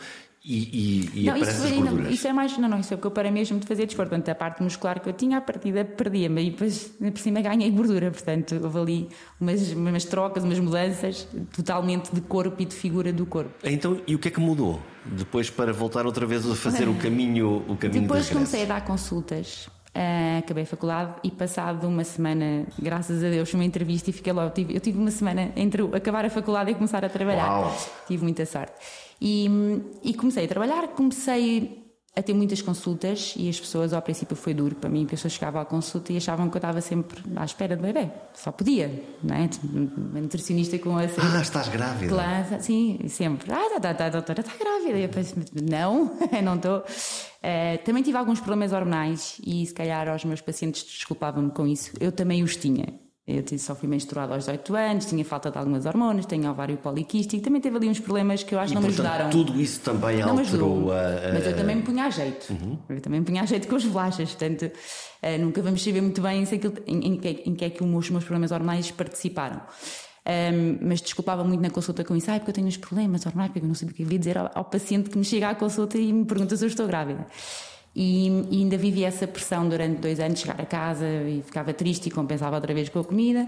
e, 0.49 1.11
e, 1.13 1.21
e 1.21 1.25
não, 1.27 1.37
isso, 1.37 1.75
não, 1.75 2.09
isso, 2.09 2.27
é 2.27 2.33
mais, 2.33 2.57
não, 2.57 2.67
não, 2.67 2.79
isso 2.79 2.91
é 2.91 2.97
porque 2.97 3.05
eu 3.05 3.11
parei 3.11 3.29
mesmo 3.29 3.59
de 3.59 3.67
fazer 3.67 3.85
desporto. 3.85 4.09
Portanto, 4.09 4.29
a 4.29 4.33
parte 4.33 4.63
muscular 4.63 4.99
que 4.99 5.07
eu 5.07 5.13
tinha, 5.13 5.37
a 5.37 5.41
partida 5.41 5.85
perdia-me 5.85 6.47
e 6.47 6.49
depois 6.49 6.91
por 6.97 7.19
cima 7.19 7.39
ganhei 7.39 7.69
gordura. 7.69 8.09
Portanto, 8.09 8.59
houve 8.63 8.79
ali 8.79 9.09
umas, 9.39 9.71
umas 9.73 10.05
trocas, 10.05 10.43
umas 10.43 10.57
mudanças 10.57 11.27
totalmente 11.55 12.11
de 12.11 12.21
corpo 12.21 12.59
e 12.63 12.65
de 12.65 12.73
figura 12.73 13.13
do 13.13 13.27
corpo. 13.27 13.51
Então, 13.63 14.01
e 14.07 14.15
o 14.15 14.19
que 14.19 14.29
é 14.29 14.31
que 14.31 14.39
mudou 14.39 14.81
depois 15.05 15.51
para 15.51 15.71
voltar 15.71 16.07
outra 16.07 16.25
vez 16.25 16.49
a 16.49 16.55
fazer 16.55 16.87
o 16.89 16.95
caminho, 16.97 17.63
o 17.67 17.77
caminho 17.77 18.01
Depois 18.01 18.27
comecei 18.29 18.63
a 18.63 18.65
dar 18.65 18.85
consultas. 18.85 19.69
Uh, 19.99 20.39
acabei 20.39 20.63
a 20.63 20.65
faculdade 20.65 21.15
e 21.25 21.29
passado 21.29 21.85
uma 21.85 22.05
semana, 22.05 22.65
graças 22.81 23.21
a 23.21 23.29
Deus, 23.29 23.53
uma 23.53 23.65
entrevista 23.65 24.09
e 24.09 24.13
fiquei 24.13 24.31
logo. 24.31 24.47
Eu 24.47 24.53
tive, 24.53 24.75
eu 24.75 24.79
tive 24.79 24.97
uma 24.97 25.11
semana 25.11 25.51
entre 25.57 25.83
acabar 25.93 26.23
a 26.23 26.29
faculdade 26.29 26.71
e 26.71 26.75
começar 26.75 27.03
a 27.03 27.09
trabalhar. 27.09 27.63
Uau. 27.63 27.77
Tive 28.07 28.23
muita 28.23 28.45
sorte. 28.45 28.71
E, 29.21 29.49
e 30.01 30.13
comecei 30.13 30.45
a 30.45 30.47
trabalhar, 30.47 30.87
comecei 30.89 31.78
a 32.15 32.21
ter 32.21 32.33
muitas 32.33 32.61
consultas 32.61 33.33
e 33.37 33.47
as 33.49 33.59
pessoas, 33.59 33.93
ao 33.93 34.01
princípio 34.01 34.35
foi 34.35 34.53
duro 34.53 34.75
para 34.75 34.89
mim, 34.89 35.01
porque 35.01 35.15
as 35.15 35.21
pessoas 35.21 35.33
chegavam 35.33 35.61
à 35.61 35.65
consulta 35.65 36.11
e 36.11 36.17
achavam 36.17 36.49
que 36.49 36.57
eu 36.57 36.59
estava 36.59 36.81
sempre 36.81 37.23
à 37.35 37.45
espera 37.45 37.75
de 37.75 37.81
bebê. 37.81 38.09
Só 38.33 38.51
podia, 38.51 39.03
não 39.23 39.35
é? 39.35 39.49
Uma 39.63 40.21
nutricionista 40.21 40.77
com 40.79 40.97
a. 40.97 41.03
Ah, 41.03 41.41
estás 41.41 41.69
grávida? 41.69 42.13
Claro, 42.13 42.61
sim, 42.61 42.99
sempre. 43.07 43.51
Ah, 43.51 43.79
tá, 43.79 43.93
tá, 43.93 44.05
a 44.07 44.09
doutora 44.09 44.41
está 44.41 44.53
grávida. 44.57 44.97
E 44.97 45.03
eu 45.03 45.09
pensei, 45.09 45.43
não, 45.61 46.17
não 46.43 46.55
estou. 46.55 46.79
Uh, 46.79 47.83
também 47.85 48.03
tive 48.03 48.17
alguns 48.17 48.39
problemas 48.39 48.73
hormonais 48.73 49.39
e 49.45 49.65
se 49.65 49.73
calhar 49.73 50.09
aos 50.09 50.25
meus 50.25 50.41
pacientes 50.41 50.83
desculpavam-me 50.83 51.51
com 51.51 51.65
isso. 51.65 51.91
Eu 51.99 52.11
também 52.11 52.43
os 52.43 52.57
tinha. 52.57 52.99
Eu 53.31 53.59
só 53.59 53.75
fui 53.75 53.87
menstruada 53.87 54.33
aos 54.33 54.45
18 54.45 54.75
anos, 54.75 55.05
tinha 55.05 55.23
falta 55.23 55.51
de 55.51 55.57
algumas 55.59 55.85
hormonas, 55.85 56.25
tenho 56.25 56.49
ovário 56.49 56.75
poliquístico, 56.77 57.43
também 57.43 57.61
teve 57.61 57.77
ali 57.77 57.87
uns 57.87 57.99
problemas 57.99 58.41
que 58.41 58.55
eu 58.55 58.59
acho 58.59 58.69
que 58.69 58.75
não 58.75 58.81
portanto, 58.81 59.03
me 59.03 59.07
ajudaram. 59.07 59.29
Tudo 59.29 59.61
isso 59.61 59.81
também 59.81 60.17
não 60.17 60.31
alterou 60.31 60.91
a, 60.91 60.95
a, 60.95 61.33
Mas 61.33 61.45
eu 61.45 61.55
também 61.55 61.75
me 61.75 61.83
punha 61.83 62.05
a 62.05 62.09
jeito. 62.09 62.49
Uhum. 62.49 62.79
Eu 62.89 62.99
também 62.99 63.19
me 63.19 63.25
punha 63.27 63.43
a 63.43 63.45
jeito 63.45 63.67
com 63.67 63.75
as 63.75 63.85
bolachas, 63.85 64.33
portanto, 64.33 64.63
uh, 64.63 65.39
nunca 65.39 65.61
vamos 65.61 65.83
saber 65.83 66.01
muito 66.01 66.19
bem 66.23 66.41
aquilo, 66.41 66.73
em, 66.87 66.97
em, 67.05 67.21
em, 67.45 67.55
que 67.55 67.65
é 67.65 67.69
que 67.69 67.83
os 67.83 68.09
meus 68.09 68.23
problemas 68.23 68.51
hormonais 68.51 68.89
participaram. 68.89 69.61
Um, 70.25 70.79
mas 70.81 70.99
desculpava 70.99 71.43
muito 71.43 71.61
na 71.61 71.69
consulta 71.69 72.03
com 72.03 72.15
isso, 72.15 72.31
ah, 72.31 72.35
porque 72.35 72.49
eu 72.49 72.55
tenho 72.55 72.67
uns 72.67 72.77
problemas 72.77 73.27
hormonais, 73.27 73.51
porque 73.51 73.63
eu 73.63 73.67
não 73.67 73.75
sabia 73.75 73.93
o 73.93 73.95
que 73.95 74.03
devia 74.03 74.19
dizer 74.19 74.37
ao, 74.39 74.49
ao 74.55 74.65
paciente 74.65 75.11
que 75.11 75.17
me 75.19 75.23
chega 75.23 75.49
à 75.49 75.55
consulta 75.55 75.99
e 75.99 76.11
me 76.11 76.25
pergunta 76.25 76.57
se 76.57 76.65
eu 76.65 76.67
estou 76.67 76.87
grávida. 76.87 77.27
E, 78.01 78.29
e, 78.49 78.61
ainda 78.61 78.77
vivi 78.77 79.03
essa 79.03 79.27
pressão 79.27 79.67
durante 79.67 79.99
dois 79.99 80.21
anos, 80.21 80.39
chegar 80.39 80.57
a 80.57 80.65
casa 80.65 81.05
e 81.05 81.41
ficava 81.45 81.73
triste 81.73 82.07
e 82.07 82.09
compensava 82.09 82.55
outra 82.55 82.73
vez 82.73 82.87
com 82.87 82.99
a 82.99 83.03
comida. 83.03 83.45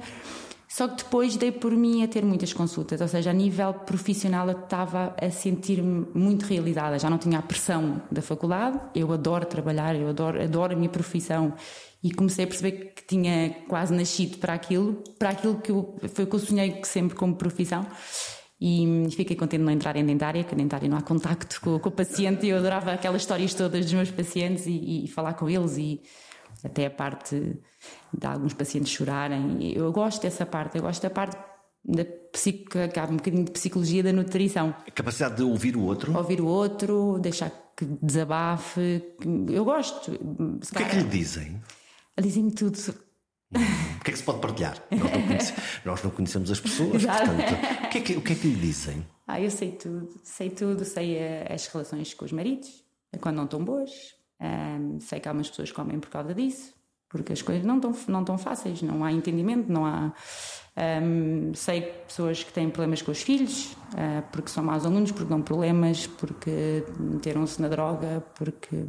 Só 0.68 0.90
que 0.90 1.06
depois 1.06 1.38
dei 1.38 1.54
por 1.54 1.72
mim 1.72 2.04
a 2.04 2.08
ter 2.08 2.26
muitas 2.26 2.52
consultas, 2.52 3.00
ou 3.00 3.08
seja, 3.08 3.30
a 3.30 3.34
nível 3.34 3.74
profissional 3.74 4.50
eu 4.50 4.60
estava 4.60 5.16
a 5.22 5.30
sentir-me 5.30 6.06
muito 6.14 6.46
realizada, 6.46 7.00
já 7.00 7.10
não 7.10 7.18
tinha 7.18 7.40
a 7.40 7.42
pressão 7.42 8.02
da 8.12 8.22
faculdade, 8.22 8.78
eu 8.94 9.10
adoro 9.14 9.46
trabalhar, 9.46 9.96
eu 9.96 10.10
adoro, 10.10 10.42
adoro 10.42 10.74
a 10.74 10.76
minha 10.76 10.90
profissão 10.90 11.54
e 12.04 12.12
comecei 12.12 12.44
a 12.44 12.48
perceber 12.48 12.94
que 12.94 13.06
tinha 13.06 13.56
quase 13.70 13.94
nascido 13.94 14.38
para 14.38 14.54
aquilo, 14.54 15.02
para 15.18 15.30
aquilo 15.30 15.62
que 15.62 15.72
eu, 15.72 15.96
foi 16.14 16.26
o 16.26 16.28
que 16.28 16.36
eu 16.36 16.40
sonhei 16.40 16.82
sempre 16.84 17.16
como 17.16 17.36
profissão. 17.36 17.86
E 18.62 19.10
fiquei 19.15 19.36
contente 19.36 19.62
de 19.62 19.65
não 19.65 19.74
entrar 19.74 19.95
em 19.95 20.06
dentária, 20.06 20.43
que 20.43 20.54
a 20.54 20.58
dentária 20.58 20.88
não 20.88 20.95
há 20.95 21.02
contacto 21.02 21.60
com, 21.60 21.80
com 21.80 21.89
o 21.89 21.91
paciente 21.91 22.45
eu 22.45 22.58
adorava 22.58 22.93
aquelas 22.93 23.24
histórias 23.24 23.56
todas 23.56 23.84
dos 23.86 23.93
meus 23.93 24.12
pacientes 24.12 24.67
e, 24.67 25.06
e 25.06 25.08
falar 25.08 25.34
com 25.34 25.50
eles 25.50 25.78
e 25.78 26.00
até 26.63 26.86
a 26.86 26.91
parte 26.91 27.60
de 28.13 28.28
alguns 28.28 28.54
pacientes 28.54 28.91
chorarem. 28.91 29.74
Eu 29.74 29.91
gosto 29.91 30.21
dessa 30.21 30.45
parte, 30.45 30.78
eu 30.78 30.84
gosto 30.84 31.02
da 31.02 31.10
parte 31.10 31.36
da 31.84 32.06
psico, 32.32 32.78
um 33.10 33.17
bocadinho 33.17 33.45
de 33.45 33.52
psicologia 33.52 34.04
da 34.04 34.13
nutrição. 34.13 34.76
A 34.88 34.91
capacidade 34.91 35.38
de 35.38 35.43
ouvir 35.43 35.76
o 35.76 35.82
outro? 35.82 36.15
Ouvir 36.15 36.39
o 36.39 36.45
outro, 36.45 37.17
deixar 37.19 37.52
que 37.76 37.86
desabafe. 37.86 39.04
Eu 39.50 39.65
gosto. 39.65 40.12
O 40.12 40.60
que 40.60 40.84
é 40.84 40.86
que 40.88 40.97
lhe 40.97 41.04
dizem? 41.04 41.60
Dizem-me 42.21 42.52
tudo. 42.52 42.78
O 43.54 44.04
que 44.04 44.12
é 44.12 44.14
que 44.14 44.18
se 44.18 44.24
pode 44.24 44.40
partilhar? 44.40 44.82
Nós 44.90 45.12
não, 45.12 45.22
conhece, 45.28 45.54
nós 45.86 46.04
não 46.04 46.12
conhecemos 46.12 46.52
as 46.52 46.60
pessoas, 46.60 47.06
portanto, 47.06 47.86
o 47.86 47.90
que, 47.90 47.98
é 47.98 48.02
que, 48.02 48.14
o 48.18 48.22
que 48.22 48.34
é 48.34 48.36
que 48.36 48.48
lhe 48.48 48.56
dizem? 48.56 49.06
Ah, 49.28 49.40
eu 49.40 49.52
sei 49.52 49.72
tudo, 49.72 50.10
sei 50.24 50.50
tudo, 50.50 50.86
sei 50.86 51.18
eh, 51.18 51.48
as 51.54 51.68
relações 51.68 52.14
com 52.14 52.26
os 52.26 52.32
maridos, 52.32 52.84
quando 53.20 53.36
não 53.36 53.46
estão 53.46 53.64
boas, 53.64 53.92
um, 54.42 55.00
sei 55.00 55.20
que 55.20 55.30
há 55.30 55.32
umas 55.32 55.50
pessoas 55.50 55.70
que 55.70 55.76
comem 55.76 56.00
por 56.00 56.10
causa 56.10 56.34
disso, 56.34 56.74
porque 57.08 57.34
as 57.34 57.42
coisas 57.42 57.66
não 57.66 57.76
estão, 57.76 57.94
não 58.08 58.22
estão 58.22 58.38
fáceis, 58.38 58.82
não 58.82 59.04
há 59.04 59.12
entendimento, 59.12 59.72
não 59.72 59.86
há. 59.86 60.14
Um, 61.04 61.54
sei 61.54 61.82
pessoas 61.82 62.44
que 62.44 62.54
têm 62.54 62.70
problemas 62.70 63.02
com 63.02 63.12
os 63.12 63.22
filhos, 63.22 63.74
uh, 63.94 64.24
porque 64.32 64.50
são 64.50 64.64
maus 64.64 64.86
alunos, 64.86 65.12
porque 65.12 65.30
dão 65.30 65.42
problemas, 65.42 66.08
porque 66.08 66.86
meteram-se 66.98 67.62
na 67.62 67.68
droga, 67.68 68.24
porque. 68.36 68.86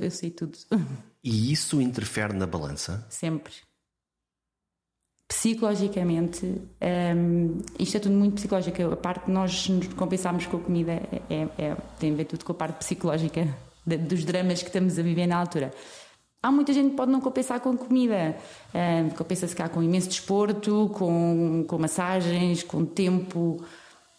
Eu 0.00 0.10
sei 0.10 0.30
tudo. 0.30 0.56
E 1.24 1.50
isso 1.50 1.80
interfere 1.80 2.34
na 2.34 2.46
balança? 2.46 3.06
Sempre. 3.08 3.54
Psicologicamente, 5.26 6.44
um, 7.16 7.62
isto 7.78 7.96
é 7.96 8.00
tudo 8.00 8.14
muito 8.14 8.34
psicológico. 8.34 8.82
A 8.82 8.96
parte 8.96 9.24
de 9.24 9.32
nós 9.32 9.66
nos 9.70 9.88
compensarmos 9.88 10.44
com 10.46 10.58
a 10.58 10.60
comida 10.60 10.92
é, 10.92 11.22
é, 11.30 11.48
é, 11.56 11.76
tem 11.98 12.12
a 12.12 12.14
ver 12.14 12.26
tudo 12.26 12.44
com 12.44 12.52
a 12.52 12.54
parte 12.54 12.76
psicológica 12.76 13.48
de, 13.86 13.96
dos 13.96 14.22
dramas 14.22 14.60
que 14.60 14.68
estamos 14.68 14.98
a 14.98 15.02
viver 15.02 15.26
na 15.26 15.38
altura. 15.38 15.72
Há 16.42 16.52
muita 16.52 16.74
gente 16.74 16.90
que 16.90 16.96
pode 16.96 17.10
não 17.10 17.22
compensar 17.22 17.58
com 17.58 17.74
comida, 17.74 18.36
um, 18.74 19.08
compensa-se 19.16 19.56
cá 19.56 19.66
com 19.66 19.82
imenso 19.82 20.10
desporto, 20.10 20.90
com, 20.92 21.64
com 21.66 21.78
massagens, 21.78 22.62
com 22.62 22.84
tempo 22.84 23.64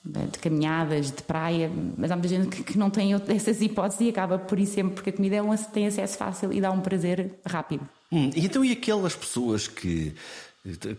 de 0.05 0.37
caminhadas, 0.39 1.11
de 1.11 1.23
praia, 1.23 1.71
mas 1.97 2.11
há 2.11 2.15
muita 2.15 2.27
gente 2.27 2.47
que, 2.47 2.63
que 2.63 2.77
não 2.77 2.91
tem 2.91 3.13
essas 3.27 3.59
hipóteses 3.59 4.01
e 4.01 4.09
acaba 4.09 4.37
por 4.37 4.59
ir 4.59 4.67
sempre, 4.67 4.93
porque 4.93 5.09
a 5.09 5.13
comida 5.13 5.35
é 5.37 5.41
um, 5.41 5.55
tem 5.57 5.87
acesso 5.87 6.17
fácil 6.17 6.53
e 6.53 6.61
dá 6.61 6.71
um 6.71 6.79
prazer 6.79 7.39
rápido. 7.43 7.87
Hum, 8.11 8.29
e 8.35 8.45
então, 8.45 8.63
e 8.63 8.71
aquelas 8.71 9.15
pessoas 9.15 9.67
que, 9.67 10.13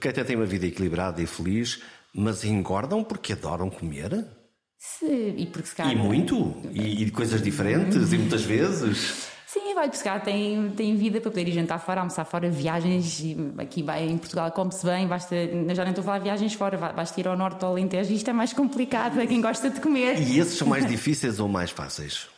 que 0.00 0.08
até 0.08 0.24
têm 0.24 0.34
uma 0.34 0.44
vida 0.44 0.66
equilibrada 0.66 1.22
e 1.22 1.26
feliz, 1.26 1.80
mas 2.12 2.44
engordam 2.44 3.04
porque 3.04 3.32
adoram 3.32 3.70
comer? 3.70 4.26
Se, 4.78 5.06
e 5.06 5.46
porque 5.46 5.68
se 5.68 5.74
calhar, 5.76 5.92
E 5.92 5.96
muito? 5.96 6.56
E, 6.72 7.04
e 7.04 7.10
coisas 7.10 7.40
diferentes? 7.40 8.12
e 8.12 8.18
muitas 8.18 8.42
vezes? 8.42 9.28
Sim, 9.56 9.72
vai 9.72 9.88
buscar, 9.88 10.22
tem, 10.22 10.70
tem 10.72 10.94
vida 10.96 11.18
para 11.18 11.30
poder 11.30 11.48
ir 11.48 11.52
jantar 11.52 11.78
fora, 11.78 12.02
almoçar 12.02 12.26
fora, 12.26 12.50
viagens. 12.50 13.22
Aqui 13.56 13.82
vai, 13.82 14.06
em 14.06 14.18
Portugal 14.18 14.52
come-se 14.52 14.84
bem, 14.84 15.06
basta, 15.08 15.34
já 15.74 15.82
nem 15.82 15.92
estou 15.92 16.02
a 16.02 16.04
falar 16.04 16.18
viagens 16.18 16.52
fora, 16.52 16.76
basta 16.76 17.18
ir 17.18 17.26
ao 17.26 17.38
norte 17.38 17.64
ao 17.64 17.70
Alentejo. 17.70 18.12
Isto 18.12 18.28
é 18.28 18.32
mais 18.34 18.52
complicado 18.52 19.14
para 19.14 19.26
quem 19.26 19.40
gosta 19.40 19.70
de 19.70 19.80
comer. 19.80 20.20
E 20.20 20.38
esses 20.38 20.58
são 20.58 20.68
mais 20.68 20.86
difíceis 20.86 21.40
ou 21.40 21.48
mais 21.48 21.70
fáceis? 21.70 22.28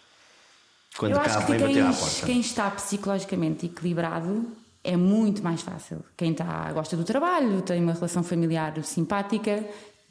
Quando 0.97 1.17
Eu 1.17 1.21
cá 1.21 1.41
vem 1.41 1.59
bater 1.59 1.87
à 1.87 1.93
porta. 1.93 2.25
Quem 2.25 2.39
está 2.39 2.71
psicologicamente 2.71 3.67
equilibrado 3.67 4.53
é 4.85 4.97
muito 4.97 5.43
mais 5.43 5.61
fácil. 5.61 6.05
Quem 6.17 6.31
está, 6.31 6.71
gosta 6.73 6.97
do 6.97 7.03
trabalho, 7.03 7.63
tem 7.63 7.83
uma 7.83 7.95
relação 7.95 8.23
familiar 8.23 8.81
simpática, 8.85 9.65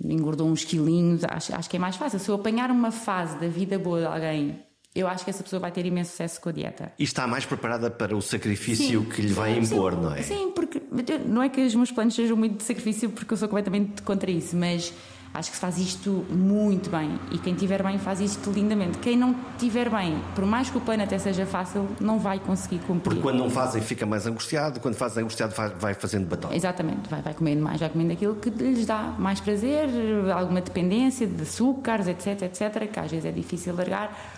engordou 0.03 0.49
uns 0.49 0.65
quilinhos, 0.65 1.23
acho, 1.23 1.55
acho 1.55 1.69
que 1.69 1.77
é 1.77 1.79
mais 1.79 1.95
fácil. 1.95 2.19
Se 2.19 2.27
eu 2.27 2.35
apanhar 2.35 2.69
uma 2.69 2.91
fase 2.91 3.37
da 3.37 3.47
vida 3.47 3.79
boa 3.79 4.01
de 4.01 4.05
alguém 4.07 4.66
eu 4.97 5.07
acho 5.07 5.23
que 5.23 5.29
essa 5.29 5.43
pessoa 5.43 5.59
vai 5.59 5.71
ter 5.71 5.85
imenso 5.85 6.11
sucesso 6.11 6.41
com 6.41 6.49
a 6.49 6.51
dieta. 6.51 6.91
E 6.97 7.03
está 7.03 7.27
mais 7.27 7.45
preparada 7.45 7.89
para 7.91 8.15
o 8.15 8.21
sacrifício 8.21 9.01
sim, 9.01 9.09
que 9.09 9.21
lhe 9.21 9.33
vai 9.33 9.57
impor, 9.57 9.93
sim, 9.93 10.01
não 10.01 10.13
é? 10.13 10.21
Sim, 10.23 10.51
porque 10.55 10.81
não 11.25 11.43
é 11.43 11.49
que 11.49 11.61
os 11.61 11.75
meus 11.75 11.91
planos 11.91 12.15
sejam 12.15 12.35
muito 12.35 12.57
de 12.57 12.63
sacrifício, 12.63 13.09
porque 13.09 13.31
eu 13.31 13.37
sou 13.37 13.47
completamente 13.47 14.01
contra 14.01 14.31
isso, 14.31 14.55
mas 14.55 14.91
acho 15.33 15.51
que 15.51 15.55
se 15.55 15.61
faz 15.61 15.77
isto 15.77 16.25
muito 16.29 16.89
bem. 16.89 17.19
E 17.31 17.37
quem 17.37 17.53
estiver 17.53 17.83
bem 17.83 17.99
faz 17.99 18.19
isto 18.19 18.49
lindamente. 18.49 18.97
Quem 18.97 19.15
não 19.15 19.35
estiver 19.51 19.89
bem, 19.89 20.19
por 20.33 20.45
mais 20.45 20.69
que 20.69 20.77
o 20.77 20.81
plano 20.81 21.03
até 21.03 21.19
seja 21.19 21.45
fácil, 21.45 21.87
não 21.99 22.17
vai 22.17 22.39
conseguir 22.39 22.79
cumprir. 22.79 23.03
Porque 23.03 23.21
quando 23.21 23.37
não 23.37 23.49
fazem 23.49 23.81
fica 23.81 24.05
mais 24.05 24.25
angustiado, 24.25 24.79
quando 24.79 24.95
faz 24.95 25.15
angustiado 25.15 25.53
vai 25.79 25.93
fazendo 25.93 26.27
batom. 26.27 26.51
Exatamente, 26.51 27.07
vai, 27.07 27.21
vai 27.21 27.33
comendo 27.35 27.61
mais, 27.61 27.79
vai 27.79 27.89
comendo 27.89 28.13
aquilo 28.13 28.35
que 28.35 28.49
lhes 28.49 28.85
dá 28.85 29.13
mais 29.19 29.39
prazer, 29.39 29.87
alguma 30.35 30.61
dependência 30.61 31.27
de 31.27 31.43
açúcares, 31.43 32.07
etc, 32.07 32.41
etc, 32.43 32.91
que 32.91 32.99
às 32.99 33.11
vezes 33.11 33.25
é 33.25 33.31
difícil 33.31 33.75
largar 33.75 34.36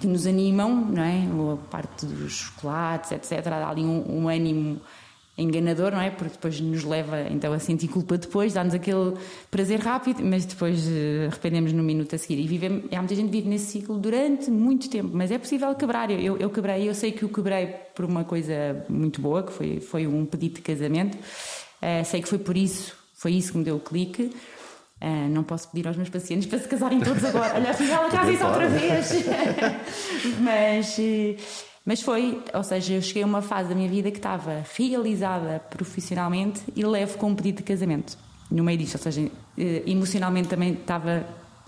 que 0.00 0.06
nos 0.06 0.26
animam, 0.26 0.86
não 0.90 1.02
é? 1.02 1.22
A 1.52 1.56
parte 1.70 2.06
dos 2.06 2.32
chocolates, 2.32 3.12
etc. 3.12 3.46
Há 3.46 3.70
ali 3.70 3.82
um, 3.82 4.24
um 4.24 4.28
ânimo 4.28 4.80
enganador, 5.38 5.92
não 5.92 6.00
é? 6.00 6.10
Porque 6.10 6.32
depois 6.32 6.60
nos 6.60 6.82
leva 6.82 7.20
então 7.30 7.52
a 7.52 7.58
sentir 7.58 7.88
culpa 7.88 8.16
depois, 8.16 8.54
dá-nos 8.54 8.74
aquele 8.74 9.14
prazer 9.50 9.80
rápido, 9.80 10.24
mas 10.24 10.46
depois 10.46 10.86
uh, 10.86 11.26
arrependemos 11.28 11.72
no 11.72 11.82
minuto 11.82 12.14
a 12.14 12.18
seguir. 12.18 12.40
E 12.40 12.46
vivemos, 12.46 12.84
há 12.92 12.96
muita 12.96 13.14
gente 13.14 13.26
que 13.26 13.32
vive 13.32 13.48
nesse 13.48 13.66
ciclo 13.66 13.98
durante 13.98 14.50
muito 14.50 14.88
tempo, 14.88 15.10
mas 15.12 15.30
é 15.30 15.38
possível 15.38 15.74
quebrar. 15.74 16.10
Eu, 16.10 16.38
eu 16.38 16.48
quebrei, 16.48 16.88
eu 16.88 16.94
sei 16.94 17.12
que 17.12 17.24
o 17.24 17.28
quebrei 17.28 17.66
por 17.94 18.04
uma 18.04 18.24
coisa 18.24 18.84
muito 18.88 19.20
boa, 19.20 19.42
que 19.42 19.52
foi, 19.52 19.80
foi 19.80 20.06
um 20.06 20.24
pedido 20.24 20.56
de 20.56 20.62
casamento. 20.62 21.16
Uh, 21.16 22.04
sei 22.04 22.22
que 22.22 22.28
foi 22.28 22.38
por 22.38 22.56
isso, 22.56 22.96
foi 23.14 23.32
isso 23.32 23.52
que 23.52 23.58
me 23.58 23.64
deu 23.64 23.76
o 23.76 23.80
clique. 23.80 24.32
Uh, 25.00 25.28
não 25.28 25.44
posso 25.44 25.68
pedir 25.70 25.86
aos 25.86 25.96
meus 25.96 26.08
pacientes 26.08 26.46
para 26.46 26.58
se 26.58 26.66
casarem 26.66 27.00
todos 27.00 27.22
agora. 27.24 27.54
Olha, 27.54 27.70
afinal, 27.70 28.08
casa 28.08 28.32
isso 28.32 28.46
outra 28.46 28.68
vez. 28.68 29.12
mas, 30.40 30.98
eh, 30.98 31.36
mas 31.84 32.00
foi, 32.00 32.42
ou 32.54 32.62
seja, 32.64 32.94
eu 32.94 33.02
cheguei 33.02 33.22
a 33.22 33.26
uma 33.26 33.42
fase 33.42 33.68
da 33.68 33.74
minha 33.74 33.90
vida 33.90 34.10
que 34.10 34.16
estava 34.16 34.64
realizada 34.74 35.60
profissionalmente 35.70 36.62
e 36.74 36.84
levo 36.84 37.18
com 37.18 37.28
um 37.28 37.34
pedido 37.34 37.58
de 37.58 37.64
casamento 37.64 38.16
no 38.50 38.64
meio 38.64 38.78
disto. 38.78 38.94
Ou 38.94 39.02
seja, 39.02 39.30
eh, 39.58 39.82
emocionalmente 39.86 40.48
também 40.48 40.72
estava 40.72 41.26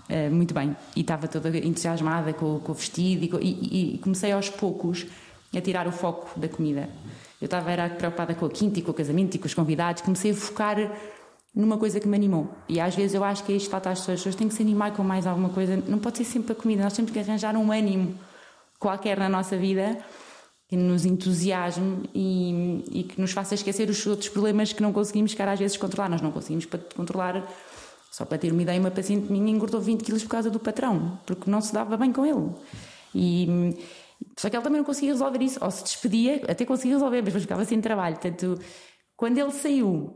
uh, 0.09 0.33
muito 0.33 0.53
bem 0.53 0.75
e 0.95 1.01
estava 1.01 1.27
toda 1.27 1.55
entusiasmada 1.57 2.33
com, 2.33 2.59
com 2.59 2.71
o 2.71 2.75
vestido 2.75 3.39
e, 3.41 3.47
e, 3.47 3.95
e, 3.95 3.97
comecei 3.99 4.31
aos 4.31 4.49
poucos 4.49 5.05
a 5.55 5.61
tirar 5.61 5.87
o 5.87 5.91
foco 5.91 6.39
da 6.39 6.47
comida. 6.47 6.89
Eu 7.41 7.45
estava 7.45 7.71
era 7.71 7.89
preocupada 7.89 8.33
com 8.35 8.45
a 8.45 8.49
quinta 8.49 8.79
e 8.79 8.81
com 8.81 8.91
o 8.91 8.93
casamento 8.93 9.35
e 9.35 9.39
com 9.39 9.45
os 9.45 9.53
convidados. 9.53 10.01
Comecei 10.01 10.31
a 10.31 10.35
focar 10.35 10.77
numa 11.55 11.77
coisa 11.77 11.99
que 11.99 12.07
me 12.07 12.15
animou. 12.15 12.49
E 12.67 12.79
às 12.79 12.95
vezes 12.95 13.13
eu 13.13 13.23
acho 13.23 13.43
que 13.43 13.51
é 13.51 13.55
isto 13.55 13.69
falta 13.69 13.89
às 13.89 13.99
pessoas. 13.99 14.15
As 14.15 14.19
pessoas 14.21 14.35
têm 14.35 14.47
que 14.47 14.53
se 14.53 14.61
animar 14.61 14.93
com 14.93 15.03
mais 15.03 15.25
alguma 15.25 15.49
coisa. 15.49 15.77
Não 15.87 15.99
pode 15.99 16.17
ser 16.17 16.25
sempre 16.25 16.53
a 16.53 16.55
comida. 16.55 16.83
Nós 16.83 16.93
temos 16.93 17.11
que 17.11 17.19
arranjar 17.19 17.55
um 17.55 17.71
ânimo 17.71 18.17
qualquer 18.79 19.17
na 19.17 19.27
nossa 19.27 19.57
vida 19.57 19.97
que 20.67 20.77
nos 20.77 21.03
entusiasme 21.03 22.07
e, 22.13 22.83
e, 22.91 23.03
que 23.03 23.19
nos 23.19 23.31
faça 23.31 23.55
esquecer 23.55 23.89
os 23.89 24.05
outros 24.05 24.29
problemas 24.29 24.71
que 24.71 24.83
não 24.83 24.93
conseguimos, 24.93 25.33
cara, 25.33 25.53
às 25.53 25.59
vezes, 25.59 25.75
controlar. 25.77 26.09
Nós 26.09 26.21
não 26.21 26.31
conseguimos 26.31 26.67
controlar. 26.95 27.47
Só 28.11 28.23
para 28.25 28.37
ter 28.37 28.51
uma 28.51 28.61
ideia, 28.61 28.79
uma 28.79 28.91
paciente 28.91 29.31
minha 29.31 29.51
engordou 29.51 29.81
20 29.81 30.03
quilos 30.03 30.23
por 30.23 30.29
causa 30.29 30.49
do 30.49 30.59
patrão, 30.59 31.19
porque 31.25 31.49
não 31.49 31.61
se 31.61 31.73
dava 31.73 31.97
bem 31.97 32.11
com 32.11 32.25
ele. 32.25 32.51
E, 33.13 33.75
Só 34.37 34.49
que 34.49 34.55
ele 34.55 34.63
também 34.63 34.79
não 34.79 34.85
conseguia 34.85 35.11
resolver 35.11 35.41
isso, 35.43 35.59
ou 35.61 35.71
se 35.71 35.83
despedia, 35.83 36.41
até 36.47 36.65
conseguia 36.65 36.93
resolver, 36.95 37.21
mas 37.21 37.33
ficava 37.33 37.65
sem 37.65 37.81
trabalho. 37.81 38.15
Portanto, 38.15 38.59
quando 39.15 39.37
ele 39.37 39.51
saiu, 39.51 40.15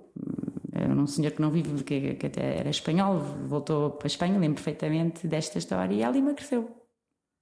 era 0.84 0.94
um 0.94 1.08
senhor 1.08 1.32
que 1.32 1.42
não 1.42 1.52
vive, 1.52 1.84
que, 1.84 2.16
que 2.16 2.28
até 2.28 2.58
era 2.58 2.70
espanhol, 2.70 3.20
voltou 3.20 3.92
para 3.92 4.08
a 4.08 4.10
Espanha, 4.10 4.38
lembro 4.38 4.56
perfeitamente 4.56 5.28
desta 5.28 5.58
história, 5.58 5.94
e 5.94 6.04
a 6.04 6.10
Lima 6.10 6.34
cresceu. 6.34 6.70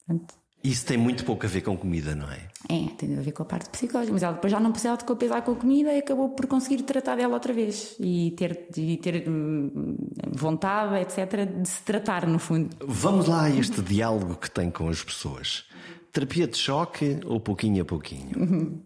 Portanto, 0.05 0.41
isso 0.63 0.85
tem 0.85 0.97
muito 0.97 1.25
pouco 1.25 1.45
a 1.45 1.49
ver 1.49 1.61
com 1.61 1.75
comida, 1.75 2.13
não 2.13 2.29
é? 2.29 2.39
É, 2.69 2.87
tem 2.95 3.17
a 3.17 3.21
ver 3.21 3.31
com 3.31 3.41
a 3.41 3.45
parte 3.45 3.69
psicológica, 3.69 4.13
mas 4.13 4.21
ela 4.21 4.33
depois 4.33 4.51
já 4.51 4.59
não 4.59 4.71
precisava 4.71 4.97
de 4.97 5.05
compensar 5.05 5.41
com 5.41 5.53
a 5.53 5.55
comida 5.55 5.91
e 5.91 5.97
acabou 5.97 6.29
por 6.29 6.45
conseguir 6.45 6.83
tratar 6.83 7.15
dela 7.15 7.33
outra 7.33 7.51
vez 7.51 7.95
e 7.99 8.31
ter, 8.37 8.67
e 8.77 8.97
ter 8.97 9.27
hum, 9.27 9.97
vontade, 10.31 11.01
etc., 11.01 11.47
de 11.47 11.67
se 11.67 11.81
tratar, 11.81 12.27
no 12.27 12.37
fundo. 12.37 12.69
Vamos 12.85 13.27
lá 13.27 13.45
a 13.45 13.49
este 13.49 13.81
diálogo 13.81 14.35
que 14.35 14.51
tem 14.51 14.69
com 14.69 14.87
as 14.87 15.03
pessoas. 15.03 15.65
Terapia 16.11 16.45
de 16.45 16.57
choque 16.57 17.19
ou 17.25 17.39
pouquinho 17.39 17.81
a 17.81 17.85
pouquinho? 17.85 18.37
Uhum. 18.37 18.81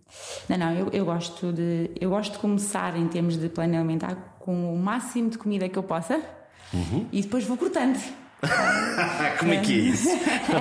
Não, 0.47 0.57
não, 0.57 0.73
eu, 0.73 0.89
eu, 0.93 1.05
gosto 1.05 1.51
de, 1.51 1.91
eu 1.99 2.09
gosto 2.09 2.33
de 2.33 2.39
começar 2.39 2.95
em 2.95 3.07
termos 3.07 3.35
de 3.35 3.49
plano 3.49 3.75
alimentar 3.75 4.34
com 4.45 4.71
o 4.71 4.77
máximo 4.77 5.31
de 5.31 5.39
comida 5.39 5.67
que 5.67 5.75
eu 5.75 5.81
possa 5.81 6.21
uhum. 6.71 7.07
e 7.11 7.23
depois 7.23 7.43
vou 7.45 7.57
cortando. 7.57 7.99
como 9.39 9.53
é 9.53 9.59
que 9.59 9.73
é 9.73 9.75
isso? 9.75 10.07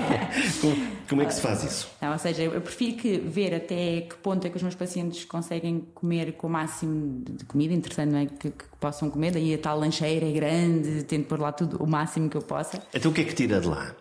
como, 0.63 0.77
como, 1.07 1.23
é 1.23 1.27
que 1.27 1.35
se 1.35 1.43
faz 1.43 1.63
isso? 1.65 1.91
Não, 2.01 2.13
ou 2.13 2.19
seja, 2.19 2.45
eu 2.45 2.61
prefiro 2.63 2.97
que 2.97 3.19
ver 3.19 3.55
até 3.55 4.01
que 4.01 4.17
ponto 4.23 4.47
é 4.47 4.49
que 4.49 4.57
os 4.57 4.63
meus 4.63 4.75
pacientes 4.75 5.27
conseguem 5.27 5.87
comer 5.93 6.33
com 6.33 6.47
o 6.47 6.51
máximo 6.51 7.23
de 7.29 7.45
comida, 7.45 7.75
interessante, 7.75 8.11
não 8.11 8.21
é? 8.21 8.27
Que, 8.27 8.51
que 8.53 8.65
possam 8.81 9.11
comer, 9.11 9.33
daí 9.33 9.53
a 9.53 9.59
tal 9.59 9.79
lancheira 9.79 10.27
é 10.27 10.33
grande, 10.33 11.03
tento 11.03 11.27
pôr 11.27 11.39
lá 11.39 11.53
tudo 11.53 11.77
o 11.77 11.87
máximo 11.87 12.31
que 12.31 12.39
eu 12.39 12.43
possa. 12.43 12.83
Então 12.95 13.11
o 13.11 13.15
que 13.15 13.21
é 13.21 13.25
que 13.25 13.35
tira 13.35 13.61
de 13.61 13.69
lá? 13.69 13.95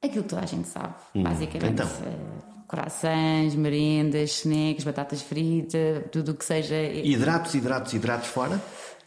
Aquilo 0.00 0.22
que 0.22 0.28
toda 0.28 0.42
a 0.42 0.46
gente 0.46 0.68
sabe, 0.68 0.94
hum, 1.16 1.24
basicamente. 1.24 1.72
Então. 1.72 1.86
Uh, 1.86 2.54
corações, 2.68 3.54
merendas, 3.54 4.30
snacks, 4.38 4.84
batatas 4.84 5.22
fritas, 5.22 6.04
tudo 6.10 6.32
o 6.32 6.34
que 6.34 6.44
seja. 6.44 6.74
Hidratos, 6.82 7.54
hidratos, 7.54 7.92
hidratos 7.92 8.28
fora? 8.28 8.60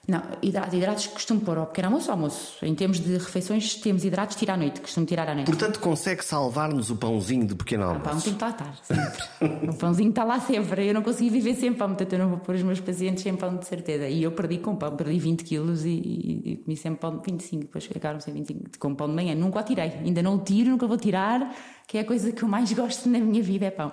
Não, 0.08 0.24
hidratos, 0.41 0.74
hidratos 0.74 1.08
costumo 1.08 1.41
pôr 1.41 1.58
ao 1.58 1.65
pequeno 1.65 1.89
almoço 1.89 2.08
ou 2.08 2.13
almoço. 2.13 2.65
Em 2.65 2.74
termos 2.74 2.98
de 2.98 3.17
refeições, 3.17 3.76
temos 3.76 4.06
hidratos 4.06 4.38
tirar 4.38 4.54
à 4.54 4.58
noite, 4.58 4.80
costumo 4.80 5.06
tirar 5.06 5.28
à 5.28 5.36
noite. 5.36 5.48
Portanto, 5.48 5.82
consegue 5.82 6.24
salvar-nos 6.24 6.89
o 6.89 6.96
pãozinho 6.96 7.46
de 7.46 7.54
pequeno 7.54 7.84
almoço? 7.84 8.00
O 8.00 8.10
pão 8.10 8.22
tem 8.22 8.34
que 8.34 8.41
lá 8.41 8.50
estar, 8.52 8.76
sempre. 8.84 9.67
o 9.70 9.76
pãozinho 9.76 10.10
está 10.10 10.24
lá 10.24 10.39
sempre. 10.39 10.88
Eu 10.88 10.93
não 10.93 11.02
consegui 11.02 11.30
viver 11.30 11.56
sem 11.56 11.74
pão, 11.74 11.89
portanto, 11.89 12.13
eu 12.13 12.20
não 12.20 12.30
vou 12.30 12.38
pôr 12.38 12.56
os 12.56 12.63
meus 12.63 12.80
pacientes 12.80 13.22
sem 13.22 13.36
pão, 13.36 13.58
de 13.58 13.67
certeza. 13.67 14.08
E 14.08 14.24
eu 14.24 14.32
perdi 14.32 14.60
com 14.60 14.78
pão, 14.78 14.96
perdi 14.96 15.20
20 15.20 15.43
quilos 15.43 15.84
e, 15.84 15.89
e, 15.89 16.52
e 16.52 16.56
comi 16.56 16.78
sempre 16.78 17.02
pão 17.02 17.17
de 17.17 17.30
25, 17.30 17.63
depois 17.63 17.86
ficaram 17.86 18.22
sem 18.22 18.34
25, 18.34 18.80
com 18.80 18.96
pão 18.96 19.10
de 19.10 19.13
manhã. 19.13 19.36
Nunca 19.36 19.60
o 19.60 19.63
tirei, 19.63 19.91
ainda 20.06 20.24
não 20.24 20.36
o 20.36 20.39
tiro, 20.39 20.70
nunca 20.70 20.88
vou 20.88 20.98
tirar, 20.98 21.54
que 21.86 21.98
é 21.98 22.02
a 22.02 22.06
coisa 22.06 22.32
que 22.32 22.43
eu 22.43 22.48
mais 22.48 22.72
gosto 22.72 23.10
na 23.10 23.20
minha 23.20 23.43
vida, 23.43 23.65
é 23.65 23.72
pão 23.72 23.91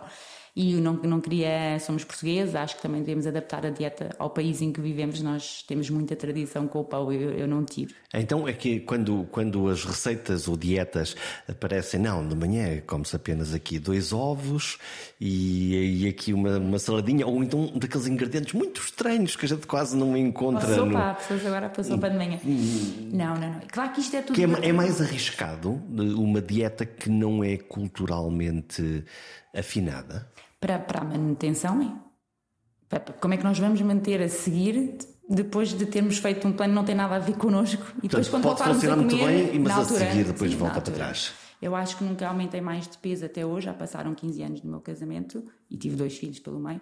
e 0.57 0.75
não, 0.75 0.93
não 0.93 1.21
queria, 1.21 1.79
somos 1.81 2.05
portugueses, 2.05 2.55
acho 2.55 2.77
que 2.77 2.83
também 2.83 3.01
devemos 3.01 3.27
adaptar 3.27 3.67
a 3.67 3.71
dieta 3.71 4.11
ao 4.21 4.31
país 4.31 4.63
em 4.63 4.73
que 4.73 4.81
vivemos, 4.81 5.21
nós 5.21 5.65
temos 5.67 5.91
muita 5.91 6.15
tradição 6.15 6.69
com 6.69 6.79
o 6.79 6.85
pão, 6.85 7.13
eu, 7.13 7.31
eu 7.33 7.49
não 7.49 7.65
tiro. 7.65 7.93
Então 8.15 8.47
é 8.47 8.53
que 8.53 8.79
quando, 8.79 9.27
quando 9.33 9.69
as 9.69 9.85
receitas 9.85 10.47
ou 10.47 10.57
dietas 10.57 11.17
aparecem, 11.49 11.99
não, 11.99 12.27
de 12.27 12.37
manhã 12.37 12.81
come-se 12.87 13.17
apenas 13.17 13.53
aqui 13.53 13.81
dois 13.81 14.13
ovos 14.13 14.79
e, 15.21 16.03
e 16.03 16.09
aqui 16.09 16.33
uma, 16.33 16.59
uma, 16.59 16.79
saladinha, 16.79 17.27
ou 17.27 17.43
então 17.43 17.73
daqueles 17.75 18.07
ingredientes 18.07 18.55
muito 18.55 18.81
estranhos 18.81 19.35
que 19.35 19.47
a 19.47 19.49
gente 19.49 19.67
quase 19.67 19.97
não 19.97 20.17
encontra. 20.17 20.69
Ou 20.69 20.75
sopa, 20.75 20.87
no... 20.87 20.99
há 20.99 21.15
pessoas 21.15 21.47
agora 21.47 21.69
para 21.69 21.83
sopa 21.83 22.09
de 22.09 22.17
manhã. 22.17 22.39
Hum. 22.45 23.11
Não, 23.13 23.35
não, 23.35 23.51
não. 23.55 23.61
Claro 23.73 23.93
que 23.93 24.01
isto 24.01 24.15
é 24.15 24.23
tudo. 24.23 24.37
Que 24.37 24.45
é, 24.45 24.69
é 24.69 24.73
mais 24.73 25.01
arriscado 25.01 25.83
uma 25.91 26.41
dieta 26.41 26.87
que 26.87 27.11
não 27.11 27.43
é 27.43 27.57
culturalmente 27.57 29.05
afinada? 29.53 30.33
Para, 30.65 30.79
para 30.79 31.01
a 31.03 31.05
manutenção 31.05 31.83
é. 31.83 32.99
Como 33.21 33.35
é 33.35 33.37
que 33.37 33.45
nós 33.45 33.59
vamos 33.59 33.81
manter 33.83 34.23
a 34.23 34.29
seguir 34.29 34.97
depois 35.29 35.75
de 35.75 35.85
termos 35.85 36.19
feito 36.19 36.47
um 36.49 36.53
plano 36.53 36.73
que 36.73 36.77
não 36.77 36.85
tem 36.85 36.95
nada 36.95 37.17
a 37.17 37.19
ver 37.19 37.37
connosco 37.37 37.85
e 37.99 38.09
depois 38.09 38.29
Portanto, 38.29 38.31
quando 38.31 38.57
pode 38.57 38.75
funcionar 38.75 38.97
muito 38.97 39.17
bem, 39.17 39.59
mas 39.59 39.73
altura, 39.73 40.05
a 40.05 40.11
seguir 40.11 40.25
depois 40.25 40.51
sim, 40.51 40.57
volta 40.57 40.81
para 40.81 40.93
trás. 40.93 41.33
Eu 41.61 41.75
acho 41.75 41.97
que 41.99 42.05
nunca 42.05 42.29
aumentei 42.29 42.61
mais 42.61 42.89
de 42.89 42.97
peso 42.99 43.27
até 43.27 43.45
hoje, 43.45 43.67
já 43.67 43.75
passaram 43.75 44.15
15 44.15 44.43
anos 44.43 44.61
do 44.61 44.69
meu 44.69 44.81
casamento 44.81 45.45
e 45.71 45.77
tive 45.77 45.97
dois 45.97 46.17
filhos 46.17 46.39
pelo 46.39 46.59
meio. 46.59 46.81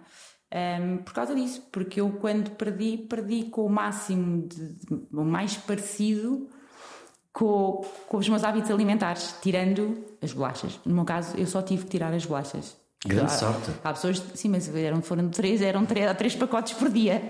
Um, 0.53 0.97
por 0.97 1.13
causa 1.13 1.33
disso, 1.33 1.67
porque 1.71 1.99
eu 1.99 2.09
quando 2.21 2.51
perdi, 2.51 2.97
perdi 2.97 3.43
com 3.45 3.65
o 3.65 3.69
máximo, 3.69 4.47
de, 4.47 4.77
o 5.11 5.23
mais 5.23 5.57
parecido 5.57 6.47
com, 7.31 7.83
com 8.07 8.17
os 8.17 8.29
meus 8.29 8.43
hábitos 8.43 8.69
alimentares, 8.69 9.35
tirando 9.41 10.05
as 10.21 10.31
bolachas. 10.31 10.79
No 10.85 10.93
meu 10.93 11.05
caso, 11.05 11.35
eu 11.37 11.47
só 11.47 11.61
tive 11.61 11.85
que 11.85 11.89
tirar 11.89 12.13
as 12.13 12.25
bolachas. 12.25 12.82
Grande 13.05 13.25
há, 13.25 13.37
sorte. 13.37 13.71
Há 13.83 13.93
pessoas, 13.93 14.23
sim, 14.33 14.47
mas 14.49 14.73
eram, 14.73 15.01
foram 15.01 15.29
três, 15.29 15.61
eram 15.61 15.85
três, 15.85 16.15
três 16.17 16.35
pacotes 16.35 16.73
por 16.73 16.89
dia. 16.89 17.21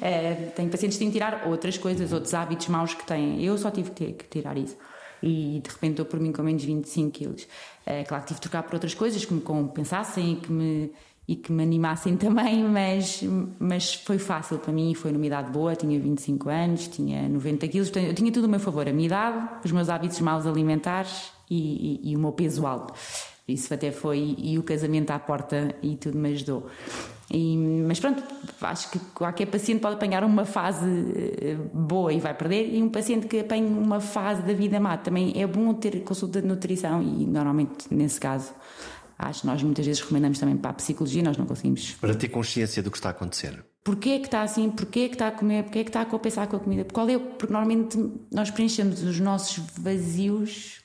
É, 0.00 0.34
tenho 0.56 0.68
pacientes 0.68 0.98
que 0.98 1.04
têm 1.04 1.12
que 1.12 1.18
tirar 1.18 1.46
outras 1.46 1.78
coisas, 1.78 2.12
outros 2.12 2.34
hábitos 2.34 2.66
maus 2.68 2.92
que 2.94 3.06
têm. 3.06 3.42
Eu 3.42 3.56
só 3.56 3.70
tive 3.70 3.90
que, 3.90 4.04
ter, 4.04 4.12
que 4.14 4.24
tirar 4.26 4.56
isso. 4.56 4.76
E 5.22 5.60
de 5.62 5.70
repente 5.70 5.92
estou 5.92 6.06
por 6.06 6.18
mim 6.18 6.32
com 6.32 6.42
menos 6.42 6.64
25 6.64 7.10
quilos. 7.12 7.46
É, 7.86 8.02
claro 8.02 8.24
que 8.24 8.28
tive 8.28 8.40
que 8.40 8.48
trocar 8.48 8.64
por 8.64 8.74
outras 8.74 8.94
coisas 8.94 9.24
que 9.24 9.32
me 9.32 9.40
compensassem 9.40 10.32
e 10.32 10.36
que 10.36 10.50
me, 10.50 10.92
e 11.28 11.36
que 11.36 11.52
me 11.52 11.62
animassem 11.62 12.16
também, 12.18 12.64
mas, 12.64 13.22
mas 13.60 13.94
foi 13.94 14.18
fácil 14.18 14.58
para 14.58 14.72
mim, 14.72 14.92
foi 14.94 15.12
numa 15.12 15.24
idade 15.24 15.52
boa, 15.52 15.76
tinha 15.76 16.00
25 16.00 16.48
anos, 16.48 16.88
tinha 16.88 17.28
90 17.28 17.68
quilos, 17.68 17.92
eu 17.94 18.12
tinha 18.12 18.32
tudo 18.32 18.46
a 18.46 18.48
meu 18.48 18.58
favor, 18.58 18.88
a 18.88 18.92
minha 18.92 19.06
idade, 19.06 19.48
os 19.64 19.70
meus 19.70 19.88
hábitos 19.88 20.18
maus 20.18 20.44
alimentares 20.44 21.30
e, 21.48 22.00
e, 22.02 22.10
e 22.10 22.16
o 22.16 22.18
meu 22.18 22.32
peso 22.32 22.66
alto. 22.66 22.92
Isso 23.46 23.74
até 23.74 23.90
foi, 23.90 24.36
e 24.38 24.58
o 24.58 24.62
casamento 24.62 25.10
à 25.10 25.18
porta 25.18 25.74
e 25.82 25.96
tudo 25.96 26.16
me 26.16 26.32
ajudou. 26.32 26.68
E, 27.30 27.56
mas 27.86 27.98
pronto, 27.98 28.22
acho 28.60 28.90
que 28.90 28.98
qualquer 29.14 29.46
paciente 29.46 29.80
pode 29.80 29.96
apanhar 29.96 30.22
uma 30.22 30.44
fase 30.44 30.86
eh, 30.86 31.56
boa 31.72 32.12
e 32.12 32.20
vai 32.20 32.34
perder, 32.34 32.74
e 32.74 32.82
um 32.82 32.88
paciente 32.88 33.26
que 33.26 33.40
apanha 33.40 33.66
uma 33.66 34.00
fase 34.00 34.42
da 34.42 34.52
vida 34.52 34.78
má 34.78 34.96
também 34.96 35.32
é 35.40 35.46
bom 35.46 35.72
ter 35.74 36.02
consulta 36.04 36.40
de 36.40 36.46
nutrição, 36.46 37.02
e 37.02 37.26
normalmente 37.26 37.92
nesse 37.92 38.20
caso. 38.20 38.52
Acho 39.18 39.42
que 39.42 39.46
nós 39.46 39.62
muitas 39.62 39.86
vezes 39.86 40.00
recomendamos 40.00 40.38
também 40.40 40.56
para 40.56 40.70
a 40.70 40.74
psicologia, 40.74 41.22
nós 41.22 41.36
não 41.36 41.46
conseguimos. 41.46 41.92
Para 41.92 42.14
ter 42.14 42.28
consciência 42.28 42.82
do 42.82 42.90
que 42.90 42.96
está 42.96 43.10
a 43.10 43.12
acontecer. 43.12 43.64
Porquê 43.84 44.10
é 44.10 44.18
que 44.18 44.26
está 44.26 44.42
assim? 44.42 44.68
Porquê 44.68 45.00
é 45.00 45.08
que 45.08 45.14
está 45.14 45.28
a 45.28 45.30
comer? 45.30 45.62
Porquê 45.62 45.78
é 45.80 45.84
que 45.84 45.90
está 45.90 46.00
a 46.00 46.04
compensar 46.04 46.48
com 46.48 46.56
a 46.56 46.60
comida? 46.60 46.84
Qual 46.92 47.08
é? 47.08 47.18
Porque 47.18 47.52
normalmente 47.52 47.96
nós 48.32 48.50
preenchemos 48.50 49.02
os 49.02 49.20
nossos 49.20 49.58
vazios 49.78 50.81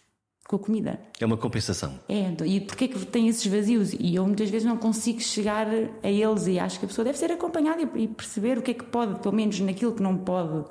com 0.48 0.56
a 0.56 0.60
comida. 0.60 1.00
É 1.20 1.26
uma 1.26 1.38
compensação. 1.38 2.00
É, 2.08 2.32
e 2.46 2.62
porquê 2.62 2.86
é 2.86 2.88
que 2.88 3.06
tem 3.06 3.28
esses 3.28 3.46
vazios? 3.46 3.94
E 3.94 4.16
eu 4.16 4.26
muitas 4.26 4.50
vezes 4.50 4.66
não 4.68 4.78
consigo 4.78 5.20
chegar 5.20 5.68
a 5.68 6.10
eles 6.10 6.48
e 6.48 6.58
acho 6.58 6.80
que 6.80 6.86
a 6.86 6.88
pessoa 6.88 7.04
deve 7.04 7.18
ser 7.18 7.32
acompanhada 7.32 7.82
e 7.96 8.08
perceber 8.08 8.58
o 8.58 8.62
que 8.62 8.72
é 8.72 8.74
que 8.74 8.86
pode, 8.86 9.20
pelo 9.20 9.36
menos 9.36 9.60
naquilo 9.60 9.94
que 9.94 10.02
não 10.02 10.18
pode 10.18 10.66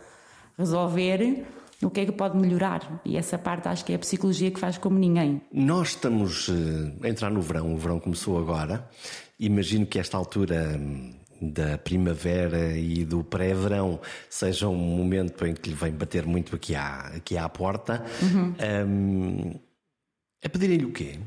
resolver, 0.56 1.44
o 1.82 1.90
que 1.90 2.00
é 2.00 2.06
que 2.06 2.12
pode 2.12 2.38
melhorar. 2.38 3.00
E 3.04 3.16
essa 3.16 3.36
parte 3.36 3.68
acho 3.68 3.84
que 3.84 3.92
é 3.92 3.96
a 3.96 3.98
psicologia 3.98 4.50
que 4.50 4.58
faz 4.58 4.78
como 4.78 4.98
ninguém. 4.98 5.42
Nós 5.52 5.88
estamos 5.88 6.48
eh, 6.48 7.06
a 7.06 7.08
entrar 7.10 7.30
no 7.30 7.42
verão, 7.42 7.74
o 7.74 7.76
verão 7.76 8.00
começou 8.00 8.38
agora. 8.38 8.88
Imagino 9.38 9.84
que 9.84 9.98
esta 9.98 10.16
altura 10.16 10.78
hum, 10.78 11.12
da 11.40 11.79
primavera 11.79 12.77
e 12.77 13.05
do 13.05 13.22
pré-verão 13.22 14.01
seja 14.29 14.68
um 14.68 14.77
momento 14.77 15.46
em 15.46 15.55
que 15.55 15.70
lhe 15.70 15.77
vem 15.77 15.92
bater 15.92 16.27
muito 16.27 16.55
aqui 16.57 16.75
à, 16.75 17.12
aqui 17.16 17.37
à 17.37 17.49
porta. 17.49 18.05
Uhum. 18.22 18.55
Um, 18.87 19.55
a 20.44 20.49
pedirem-lhe 20.49 20.85
o 20.85 20.92
quê? 20.92 21.18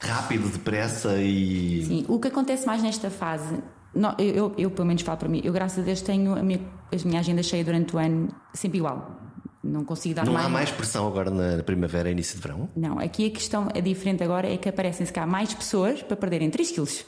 Rápido, 0.00 0.48
depressa 0.48 1.16
e. 1.20 1.84
Sim, 1.84 2.04
o 2.08 2.18
que 2.18 2.28
acontece 2.28 2.66
mais 2.66 2.82
nesta 2.82 3.10
fase, 3.10 3.58
não, 3.94 4.14
eu, 4.18 4.34
eu, 4.34 4.54
eu, 4.58 4.70
pelo 4.70 4.86
menos 4.86 5.02
falo 5.02 5.18
para 5.18 5.28
mim, 5.28 5.40
eu 5.44 5.52
graças 5.52 5.78
a 5.78 5.82
Deus 5.82 6.00
tenho 6.00 6.34
a 6.34 6.42
minha, 6.42 6.60
a 6.92 7.06
minha 7.08 7.20
agenda 7.20 7.42
cheia 7.42 7.64
durante 7.64 7.94
o 7.94 7.98
ano, 7.98 8.34
sempre 8.54 8.78
igual. 8.78 9.16
Não 9.62 9.84
consigo 9.84 10.14
dar 10.14 10.24
não 10.24 10.32
mais. 10.32 10.44
Não 10.44 10.50
há 10.50 10.52
mais 10.52 10.70
pressão 10.70 11.06
agora 11.06 11.30
na 11.30 11.62
primavera 11.62 12.08
e 12.08 12.12
início 12.12 12.36
de 12.36 12.42
verão? 12.42 12.68
Não, 12.76 12.98
aqui 12.98 13.26
a 13.26 13.30
questão 13.30 13.68
é 13.74 13.80
diferente 13.80 14.22
agora, 14.22 14.48
é 14.48 14.56
que 14.56 14.68
aparecem-se 14.68 15.12
cá 15.12 15.26
mais 15.26 15.52
pessoas 15.52 16.02
para 16.02 16.16
perderem 16.16 16.48
3 16.48 16.70
quilos. 16.70 17.04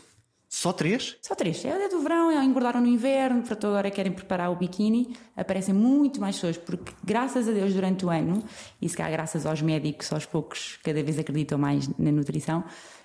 Só 0.52 0.72
três? 0.72 1.16
Só 1.22 1.36
três. 1.36 1.64
É 1.64 1.88
do 1.88 2.00
verão, 2.00 2.28
é, 2.28 2.44
engordaram 2.44 2.80
no 2.80 2.88
inverno, 2.88 3.40
para 3.40 3.68
agora 3.68 3.88
querem 3.88 4.10
preparar 4.10 4.50
o 4.50 4.56
biquíni. 4.56 5.16
Aparecem 5.36 5.72
muito 5.72 6.20
mais 6.20 6.34
pessoas, 6.34 6.56
porque 6.56 6.92
graças 7.04 7.48
a 7.48 7.52
Deus 7.52 7.72
durante 7.72 8.04
o 8.04 8.10
ano, 8.10 8.42
e 8.82 8.88
se 8.88 8.96
cá 8.96 9.08
graças 9.08 9.46
aos 9.46 9.62
médicos, 9.62 10.12
aos 10.12 10.26
poucos, 10.26 10.76
cada 10.82 11.00
vez 11.04 11.20
acreditam 11.20 11.56
mais 11.56 11.88
na 11.96 12.10
nutrição, 12.10 12.64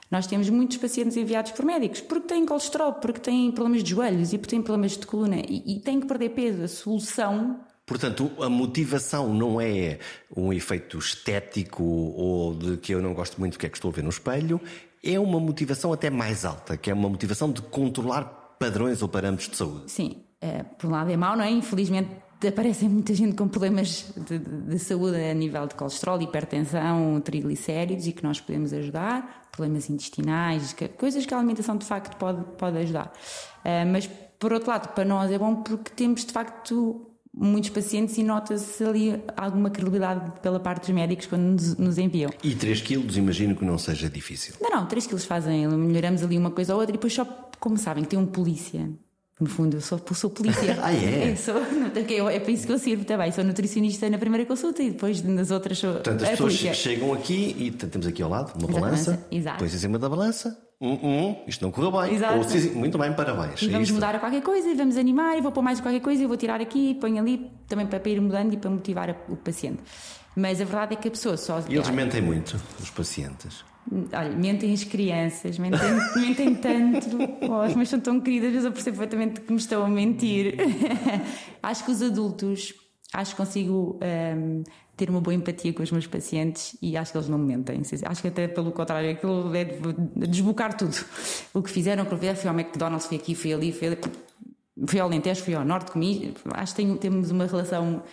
nós 0.09 0.25
temos 0.25 0.49
muitos 0.49 0.77
pacientes 0.77 1.15
enviados 1.17 1.51
por 1.51 1.63
médicos, 1.63 2.01
porque 2.01 2.27
têm 2.27 2.47
colesterol, 2.47 2.93
porque 2.93 3.19
têm 3.19 3.51
problemas 3.51 3.83
de 3.83 3.91
joelhos 3.91 4.33
e 4.33 4.39
porque 4.39 4.55
têm 4.55 4.63
problemas 4.63 4.97
de 4.97 5.05
coluna 5.05 5.37
e, 5.47 5.77
e 5.77 5.79
têm 5.81 5.99
que 5.99 6.07
perder 6.07 6.29
peso. 6.29 6.63
A 6.63 6.67
solução 6.67 7.59
Portanto, 7.85 8.31
a 8.41 8.49
motivação 8.49 9.31
não 9.31 9.61
é 9.61 9.99
um 10.35 10.51
efeito 10.51 10.97
estético 10.97 11.83
ou 11.83 12.55
de 12.55 12.77
que 12.77 12.91
eu 12.91 12.99
não 12.99 13.13
gosto 13.13 13.39
muito 13.39 13.53
do 13.53 13.59
que 13.59 13.67
é 13.67 13.69
que 13.69 13.77
estou 13.77 13.91
a 13.91 13.93
ver 13.93 14.01
no 14.01 14.09
espelho, 14.09 14.59
é 15.05 15.19
uma 15.19 15.39
motivação 15.39 15.93
até 15.93 16.09
mais 16.09 16.43
alta, 16.43 16.75
que 16.75 16.89
é 16.89 16.93
uma 16.93 17.09
motivação 17.09 17.51
de 17.51 17.61
controlar 17.61 18.23
padrões 18.59 19.01
ou 19.01 19.07
parâmetros 19.07 19.49
de 19.49 19.57
saúde. 19.57 19.91
Sim, 19.91 20.23
é, 20.41 20.63
por 20.63 20.87
um 20.87 20.91
lado 20.91 21.11
é 21.11 21.17
mau, 21.17 21.35
não 21.35 21.43
é? 21.43 21.51
Infelizmente 21.51 22.09
aparecem 22.47 22.87
muita 22.87 23.13
gente 23.13 23.35
com 23.35 23.47
problemas 23.47 24.05
de, 24.15 24.37
de, 24.37 24.77
saúde 24.77 25.17
a 25.17 25.33
nível 25.33 25.65
de 25.65 25.73
colesterol, 25.73 26.21
hipertensão, 26.21 27.19
triglicéridos 27.21 28.05
e 28.05 28.11
que 28.11 28.23
nós 28.23 28.39
podemos 28.39 28.71
ajudar, 28.73 29.47
problemas 29.51 29.89
intestinais, 29.89 30.73
que, 30.73 30.87
coisas 30.89 31.25
que 31.25 31.33
a 31.33 31.37
alimentação 31.37 31.75
de 31.77 31.85
facto 31.85 32.15
pode, 32.17 32.43
pode 32.57 32.77
ajudar. 32.77 33.11
Uh, 33.63 33.89
mas 33.91 34.07
por 34.37 34.53
outro 34.53 34.69
lado, 34.69 34.93
para 34.93 35.05
nós 35.05 35.31
é 35.31 35.39
bom 35.39 35.55
porque 35.55 35.91
temos 35.91 36.25
de 36.25 36.31
facto 36.31 37.09
muitos 37.37 37.69
pacientes 37.69 38.17
e 38.17 38.23
nota-se 38.23 38.83
ali 38.83 39.21
alguma 39.35 39.69
credibilidade 39.69 40.39
pela 40.41 40.59
parte 40.59 40.87
dos 40.87 40.95
médicos 40.95 41.25
quando 41.25 41.41
nos, 41.41 41.75
nos, 41.77 41.97
enviam. 41.97 42.31
E 42.43 42.55
3 42.55 42.81
quilos, 42.81 43.17
imagino 43.17 43.55
que 43.55 43.65
não 43.65 43.77
seja 43.77 44.09
difícil. 44.09 44.55
Não, 44.61 44.69
não, 44.69 44.85
3 44.85 45.05
quilos 45.05 45.25
fazem, 45.25 45.67
melhoramos 45.67 46.23
ali 46.23 46.37
uma 46.37 46.51
coisa 46.51 46.73
ou 46.73 46.79
outra 46.79 46.95
e 46.95 46.97
depois 46.97 47.13
só, 47.13 47.25
como 47.59 47.77
sabem, 47.77 48.03
tem 48.03 48.17
um 48.17 48.25
polícia 48.25 48.89
no 49.39 49.47
fundo, 49.47 49.75
eu 49.75 49.81
sou, 49.81 50.01
sou 50.13 50.29
polícia. 50.29 50.77
ah, 50.81 50.93
é? 50.93 51.31
Eu 51.31 51.37
sou, 51.37 51.55
é 52.29 52.39
para 52.39 52.51
isso 52.51 52.65
que 52.65 52.71
eu 52.71 52.79
sirvo 52.79 53.03
também. 53.03 53.31
Sou 53.33 53.43
nutricionista 53.43 54.09
na 54.09 54.17
primeira 54.17 54.45
consulta 54.45 54.81
e 54.81 54.91
depois 54.91 55.21
nas 55.23 55.51
outras 55.51 55.77
sou. 55.77 55.91
Portanto, 55.91 56.23
as 56.23 56.29
pessoas 56.29 56.53
polícia. 56.53 56.73
chegam 56.73 57.13
aqui 57.13 57.53
e 57.59 57.71
temos 57.71 58.07
aqui 58.07 58.23
ao 58.23 58.29
lado 58.29 58.57
uma 58.57 58.67
balança. 58.67 59.25
Exato. 59.29 59.59
Pões 59.59 59.75
em 59.75 59.77
cima 59.77 59.99
da 59.99 60.07
balança. 60.07 60.64
Isto 61.47 61.63
não 61.63 61.71
correu 61.71 61.91
bem. 61.91 62.15
Exato. 62.15 62.37
Ou, 62.37 62.43
sim, 62.43 62.71
muito 62.71 62.97
bem, 62.97 63.13
parabéns. 63.13 63.61
E 63.61 63.69
vamos 63.69 63.89
é 63.89 63.93
mudar 63.93 64.15
a 64.15 64.19
qualquer 64.19 64.41
coisa, 64.41 64.67
e 64.69 64.75
vamos 64.75 64.97
animar, 64.97 65.37
e 65.37 65.41
vou 65.41 65.51
pôr 65.51 65.61
mais 65.61 65.79
qualquer 65.79 66.01
coisa, 66.01 66.23
e 66.23 66.27
vou 66.27 66.37
tirar 66.37 66.59
aqui, 66.59 66.91
e 66.91 66.95
ponho 66.95 67.19
ali, 67.19 67.49
também 67.67 67.87
para, 67.87 67.99
para 67.99 68.11
ir 68.11 68.19
mudando 68.19 68.53
e 68.53 68.57
para 68.57 68.69
motivar 68.69 69.15
o 69.29 69.35
paciente. 69.37 69.81
Mas 70.35 70.59
a 70.59 70.65
verdade 70.65 70.93
é 70.93 70.95
que 70.97 71.07
a 71.07 71.11
pessoa 71.11 71.37
só. 71.37 71.63
E 71.69 71.75
eles 71.75 71.89
mentem 71.89 72.21
muito, 72.21 72.59
os 72.79 72.89
pacientes. 72.89 73.63
Olha, 74.13 74.31
mentem 74.31 74.73
as 74.73 74.83
crianças, 74.83 75.59
mentem, 75.59 75.79
mentem 76.15 76.55
tanto, 76.55 77.17
oh, 77.45 77.77
mas 77.77 77.87
são 77.87 77.99
tão 77.99 78.19
queridas, 78.19 78.51
mas 78.53 78.65
eu 78.65 78.71
percebo 78.71 78.97
perfeitamente 78.97 79.41
que 79.41 79.53
me 79.53 79.59
estão 79.59 79.85
a 79.85 79.87
mentir. 79.87 80.55
acho 81.61 81.85
que 81.85 81.91
os 81.91 82.01
adultos, 82.01 82.73
acho 83.15 83.31
que 83.31 83.37
consigo 83.37 83.99
um, 84.01 84.63
ter 84.95 85.09
uma 85.09 85.21
boa 85.21 85.33
empatia 85.33 85.73
com 85.73 85.83
os 85.83 85.91
meus 85.91 86.07
pacientes 86.07 86.77
e 86.81 86.95
acho 86.97 87.11
que 87.11 87.17
eles 87.17 87.29
não 87.29 87.37
me 87.37 87.55
mentem. 87.55 87.81
Acho 88.05 88.21
que 88.21 88.27
até 88.27 88.47
pelo 88.47 88.71
contrário, 88.71 89.11
aquilo 89.11 89.53
é 89.55 89.63
de 89.63 90.27
desbocar 90.27 90.75
tudo. 90.75 90.95
O 91.53 91.61
que 91.61 91.69
fizeram, 91.69 92.05
que 92.05 92.13
eu 92.13 92.35
fui 92.35 92.49
ao 92.49 92.59
McDonald's, 92.59 93.07
fui 93.07 93.17
aqui, 93.17 93.35
fui 93.35 93.53
ali, 93.53 93.71
fui, 93.71 93.87
ali, 93.87 93.97
fui 94.87 94.99
ao 94.99 95.07
Alentejo, 95.07 95.43
fui 95.43 95.53
ao 95.53 95.65
Norte 95.65 95.91
comigo. 95.91 96.33
Acho 96.53 96.75
que 96.75 96.81
tenho, 96.81 96.97
temos 96.97 97.31
uma 97.31 97.45
relação 97.45 98.03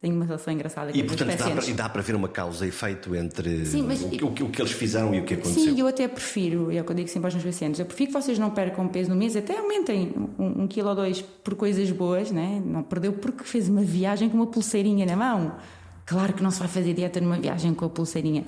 tenho 0.00 0.14
uma 0.14 0.26
relação 0.26 0.52
engraçada 0.52 0.92
com 0.92 0.98
e, 0.98 1.02
portanto, 1.02 1.36
dá 1.36 1.50
para, 1.50 1.64
e 1.64 1.72
dá 1.72 1.88
para 1.88 2.02
ver 2.02 2.14
uma 2.14 2.28
causa 2.28 2.66
e 2.66 2.68
efeito 2.68 3.14
entre 3.14 3.64
Sim, 3.64 3.82
mas, 3.82 4.02
o, 4.02 4.06
o, 4.06 4.28
o, 4.28 4.50
que 4.50 4.60
eles 4.60 4.72
fizeram 4.72 5.14
e 5.14 5.20
o 5.20 5.24
que 5.24 5.34
aconteceu. 5.34 5.74
Sim, 5.74 5.80
eu 5.80 5.86
até 5.86 6.06
prefiro, 6.06 6.70
é 6.70 6.80
o 6.80 6.84
que 6.84 6.92
eu 6.92 6.96
digo 6.96 7.08
sempre 7.08 7.28
aos 7.28 7.34
meus 7.34 7.46
pacientes, 7.46 7.80
eu 7.80 7.86
prefiro 7.86 8.12
que 8.12 8.20
vocês 8.20 8.38
não 8.38 8.50
percam 8.50 8.86
peso 8.88 9.08
no 9.08 9.16
mês, 9.16 9.34
até 9.34 9.58
aumentem 9.58 10.12
um, 10.38 10.64
um 10.64 10.68
quilo 10.68 10.90
ou 10.90 10.94
dois 10.94 11.22
por 11.22 11.54
coisas 11.54 11.90
boas, 11.90 12.30
né? 12.30 12.62
não 12.64 12.82
perdeu 12.82 13.14
porque 13.14 13.44
fez 13.44 13.68
uma 13.68 13.82
viagem 13.82 14.28
com 14.28 14.36
uma 14.36 14.46
pulseirinha 14.46 15.06
na 15.06 15.16
mão. 15.16 15.56
Claro 16.04 16.34
que 16.34 16.42
não 16.42 16.50
se 16.50 16.58
vai 16.58 16.68
fazer 16.68 16.92
dieta 16.92 17.20
numa 17.20 17.38
viagem 17.38 17.74
com 17.74 17.84
a 17.84 17.90
pulseirinha. 17.90 18.44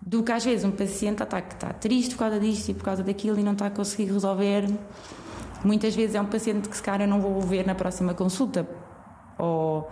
Do 0.00 0.22
que 0.22 0.30
às 0.30 0.44
vezes 0.44 0.64
um 0.64 0.70
paciente 0.70 1.22
está, 1.22 1.40
está 1.40 1.72
triste 1.72 2.14
por 2.14 2.20
causa 2.20 2.38
disto 2.38 2.70
e 2.70 2.74
por 2.74 2.84
causa 2.84 3.02
daquilo 3.02 3.38
e 3.38 3.42
não 3.42 3.52
está 3.52 3.66
a 3.66 3.70
conseguir 3.70 4.12
resolver. 4.12 4.66
Muitas 5.64 5.94
vezes 5.96 6.14
é 6.14 6.20
um 6.20 6.26
paciente 6.26 6.68
que 6.68 6.76
se 6.76 6.82
calhar 6.82 7.02
eu 7.02 7.08
não 7.08 7.20
vou 7.20 7.40
ver 7.40 7.66
na 7.66 7.74
próxima 7.74 8.14
consulta. 8.14 8.66
Ou 9.36 9.90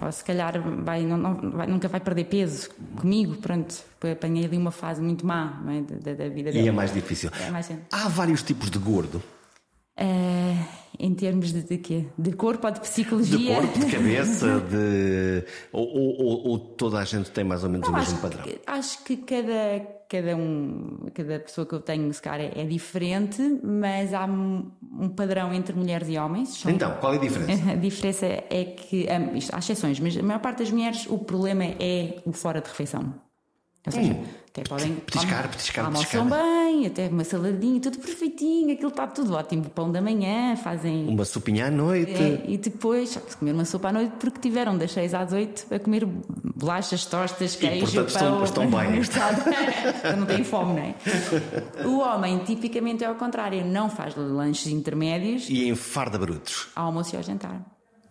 ou 0.00 0.12
se 0.12 0.24
calhar 0.24 0.60
vai, 0.84 1.02
não, 1.02 1.16
não, 1.16 1.50
vai, 1.50 1.66
nunca 1.66 1.88
vai 1.88 2.00
perder 2.00 2.24
peso 2.24 2.70
comigo, 2.96 3.36
pronto, 3.36 3.74
apanhei 4.10 4.44
ali 4.44 4.56
uma 4.56 4.70
fase 4.70 5.00
muito 5.00 5.26
má 5.26 5.62
é? 5.68 5.80
da, 5.80 6.14
da, 6.14 6.28
vida 6.28 6.52
dele. 6.52 6.66
E 6.66 6.68
é 6.68 6.72
mais 6.72 6.92
difícil. 6.92 7.30
É 7.46 7.50
mais... 7.50 7.70
Há 7.92 8.08
vários 8.08 8.42
tipos 8.42 8.70
de 8.70 8.78
gordo. 8.78 9.22
Uh, 10.00 10.78
em 10.98 11.14
termos 11.14 11.52
de, 11.52 11.62
de 11.62 11.78
quê? 11.78 12.06
De 12.16 12.32
corpo 12.32 12.66
ou 12.66 12.72
de 12.72 12.80
psicologia? 12.80 13.38
De 13.38 13.46
corpo, 13.46 13.78
de 13.78 13.86
cabeça, 13.86 14.60
de. 14.70 15.44
Ou, 15.72 15.86
ou, 15.86 16.48
ou, 16.48 16.58
toda 16.58 16.98
a 16.98 17.04
gente 17.04 17.30
tem 17.30 17.44
mais 17.44 17.62
ou 17.62 17.70
menos 17.70 17.88
Não, 17.88 17.94
o 17.94 17.98
mesmo 17.98 18.18
padrão? 18.18 18.42
Que, 18.42 18.60
acho 18.66 19.04
que 19.04 19.16
cada, 19.16 19.80
cada, 20.08 20.36
um, 20.36 21.08
cada 21.14 21.38
pessoa 21.40 21.66
que 21.66 21.74
eu 21.74 21.80
tenho, 21.80 22.12
se 22.12 22.20
calhar, 22.20 22.48
é, 22.52 22.62
é 22.62 22.64
diferente, 22.64 23.40
mas 23.62 24.12
há 24.12 24.24
um 24.24 25.08
padrão 25.08 25.52
entre 25.52 25.74
mulheres 25.74 26.08
e 26.08 26.18
homens. 26.18 26.64
Então, 26.66 26.96
qual 27.00 27.14
é 27.14 27.16
a 27.16 27.20
diferença? 27.22 27.70
A 27.70 27.76
diferença 27.76 28.26
é 28.26 28.64
que, 28.64 29.06
isto, 29.34 29.54
há 29.54 29.58
exceções, 29.58 30.00
mas 30.00 30.16
a 30.16 30.22
maior 30.22 30.40
parte 30.40 30.58
das 30.58 30.70
mulheres, 30.70 31.06
o 31.08 31.18
problema 31.18 31.64
é 31.64 32.20
o 32.24 32.32
fora 32.32 32.60
de 32.60 32.68
refeição. 32.68 33.14
Ou 33.86 33.92
seja, 33.92 34.12
hum. 34.12 34.24
Até 34.60 34.68
podem. 34.68 34.94
Petiscar, 34.94 35.48
petiscar, 35.48 35.84
almoçam 35.86 36.26
petiscar. 36.26 36.64
bem, 36.64 36.86
até 36.86 37.08
uma 37.08 37.24
saladinha, 37.24 37.80
tudo 37.80 37.98
perfeitinho, 37.98 38.72
aquilo 38.72 38.88
está 38.88 39.06
tudo 39.06 39.34
ótimo. 39.34 39.64
Pão 39.70 39.90
da 39.90 40.00
manhã, 40.00 40.56
fazem. 40.56 41.06
Uma 41.08 41.24
sopinha 41.24 41.66
à 41.66 41.70
noite. 41.70 42.12
É, 42.12 42.44
e 42.46 42.58
depois, 42.58 43.16
comer 43.38 43.52
uma 43.52 43.64
sopa 43.64 43.88
à 43.88 43.92
noite 43.92 44.12
porque 44.18 44.40
tiveram 44.40 44.76
das 44.76 44.92
6 44.92 45.14
às 45.14 45.32
8 45.32 45.74
a 45.74 45.78
comer 45.78 46.06
bolachas, 46.54 47.04
tostas, 47.06 47.56
queijo, 47.56 48.00
e, 48.00 48.04
portanto, 48.04 48.18
pão. 48.18 48.44
Estão, 48.44 48.64
estão 48.68 48.70
bem. 48.70 50.16
não 50.18 50.26
têm 50.26 50.44
fome, 50.44 50.72
não 50.72 50.82
é? 50.82 51.86
O 51.86 52.00
homem, 52.00 52.38
tipicamente, 52.38 53.04
é 53.04 53.06
ao 53.06 53.14
contrário, 53.14 53.64
não 53.64 53.88
faz 53.88 54.14
lanches 54.16 54.66
intermédios. 54.66 55.48
E 55.48 55.68
enfarda 55.68 56.18
brutos. 56.18 56.68
Ao 56.74 56.86
almoço 56.86 57.14
e 57.14 57.16
ao 57.16 57.22
jantar. 57.22 57.60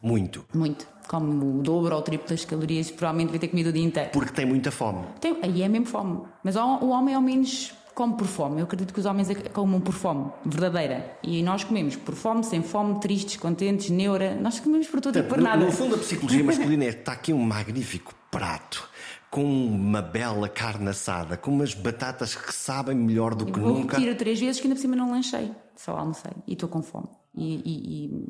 Muito. 0.02 0.46
Muito 0.54 0.97
come 1.08 1.44
o 1.44 1.62
dobro 1.62 1.96
ou 1.96 2.02
o 2.02 2.04
triplo 2.04 2.28
das 2.28 2.46
calorias, 2.46 2.92
provavelmente 2.92 3.30
vai 3.30 3.40
ter 3.40 3.48
comido 3.48 3.68
o 3.68 3.74
dia 3.74 3.84
inteiro. 3.84 4.10
Porque 4.12 4.32
tem 4.32 4.46
muita 4.46 4.72
fome. 4.72 5.06
Tem, 5.20 5.38
aí 5.42 5.62
é 5.62 5.68
mesmo 5.68 5.88
fome. 5.88 6.22
Mas 6.44 6.56
o 6.56 6.90
homem 6.90 7.16
ao 7.16 7.22
menos 7.22 7.74
come 7.98 8.16
por 8.16 8.28
fome. 8.28 8.60
Eu 8.60 8.66
acredito 8.66 8.94
que 8.94 9.00
os 9.00 9.06
homens 9.08 9.28
comem 9.52 9.80
por 9.80 9.94
fome, 9.94 10.32
verdadeira. 10.46 11.18
E 11.24 11.42
nós 11.42 11.64
comemos 11.64 11.96
por 11.96 12.14
fome, 12.14 12.44
sem 12.44 12.62
fome, 12.62 13.00
tristes, 13.00 13.38
contentes, 13.38 13.90
neura. 13.90 14.36
Nós 14.36 14.60
comemos 14.60 14.88
por 14.88 15.02
tudo 15.02 15.18
e 15.18 15.24
por 15.24 15.40
no, 15.40 15.44
nada. 15.44 15.66
No 15.66 15.72
fundo, 15.72 15.96
a 15.96 15.98
psicologia 15.98 16.44
masculina 16.44 16.86
é 16.86 16.90
está 16.90 17.14
aqui 17.14 17.34
um 17.34 17.42
magnífico 17.42 18.14
prato 18.30 18.88
com 19.32 19.44
uma 19.44 20.02
bela 20.02 20.48
carne 20.48 20.90
assada, 20.90 21.36
com 21.38 21.52
umas 21.52 21.74
batatas 21.74 22.36
que 22.36 22.54
sabem 22.54 22.96
melhor 22.96 23.34
do 23.34 23.46
que 23.46 23.60
nunca. 23.60 23.62
Vou 23.62 23.82
repetir 23.82 24.16
três 24.16 24.40
vezes 24.40 24.62
que 24.62 24.68
ainda 24.68 24.76
por 24.76 24.82
cima 24.82 24.96
não 24.96 25.12
lanchei, 25.12 25.52
só 25.76 25.98
almocei 25.98 26.32
e 26.46 26.54
estou 26.54 26.70
com 26.70 26.82
fome. 26.82 27.08
E, 27.38 27.62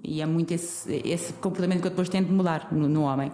e, 0.04 0.16
e, 0.16 0.22
é 0.22 0.26
muito 0.26 0.54
esse, 0.54 1.02
esse 1.06 1.32
comportamento 1.34 1.80
que 1.80 1.88
eu 1.88 1.92
depois 1.92 2.10
tento 2.10 2.32
mudar 2.32 2.68
no, 2.72 2.90
no 2.90 3.04
homem. 3.04 3.32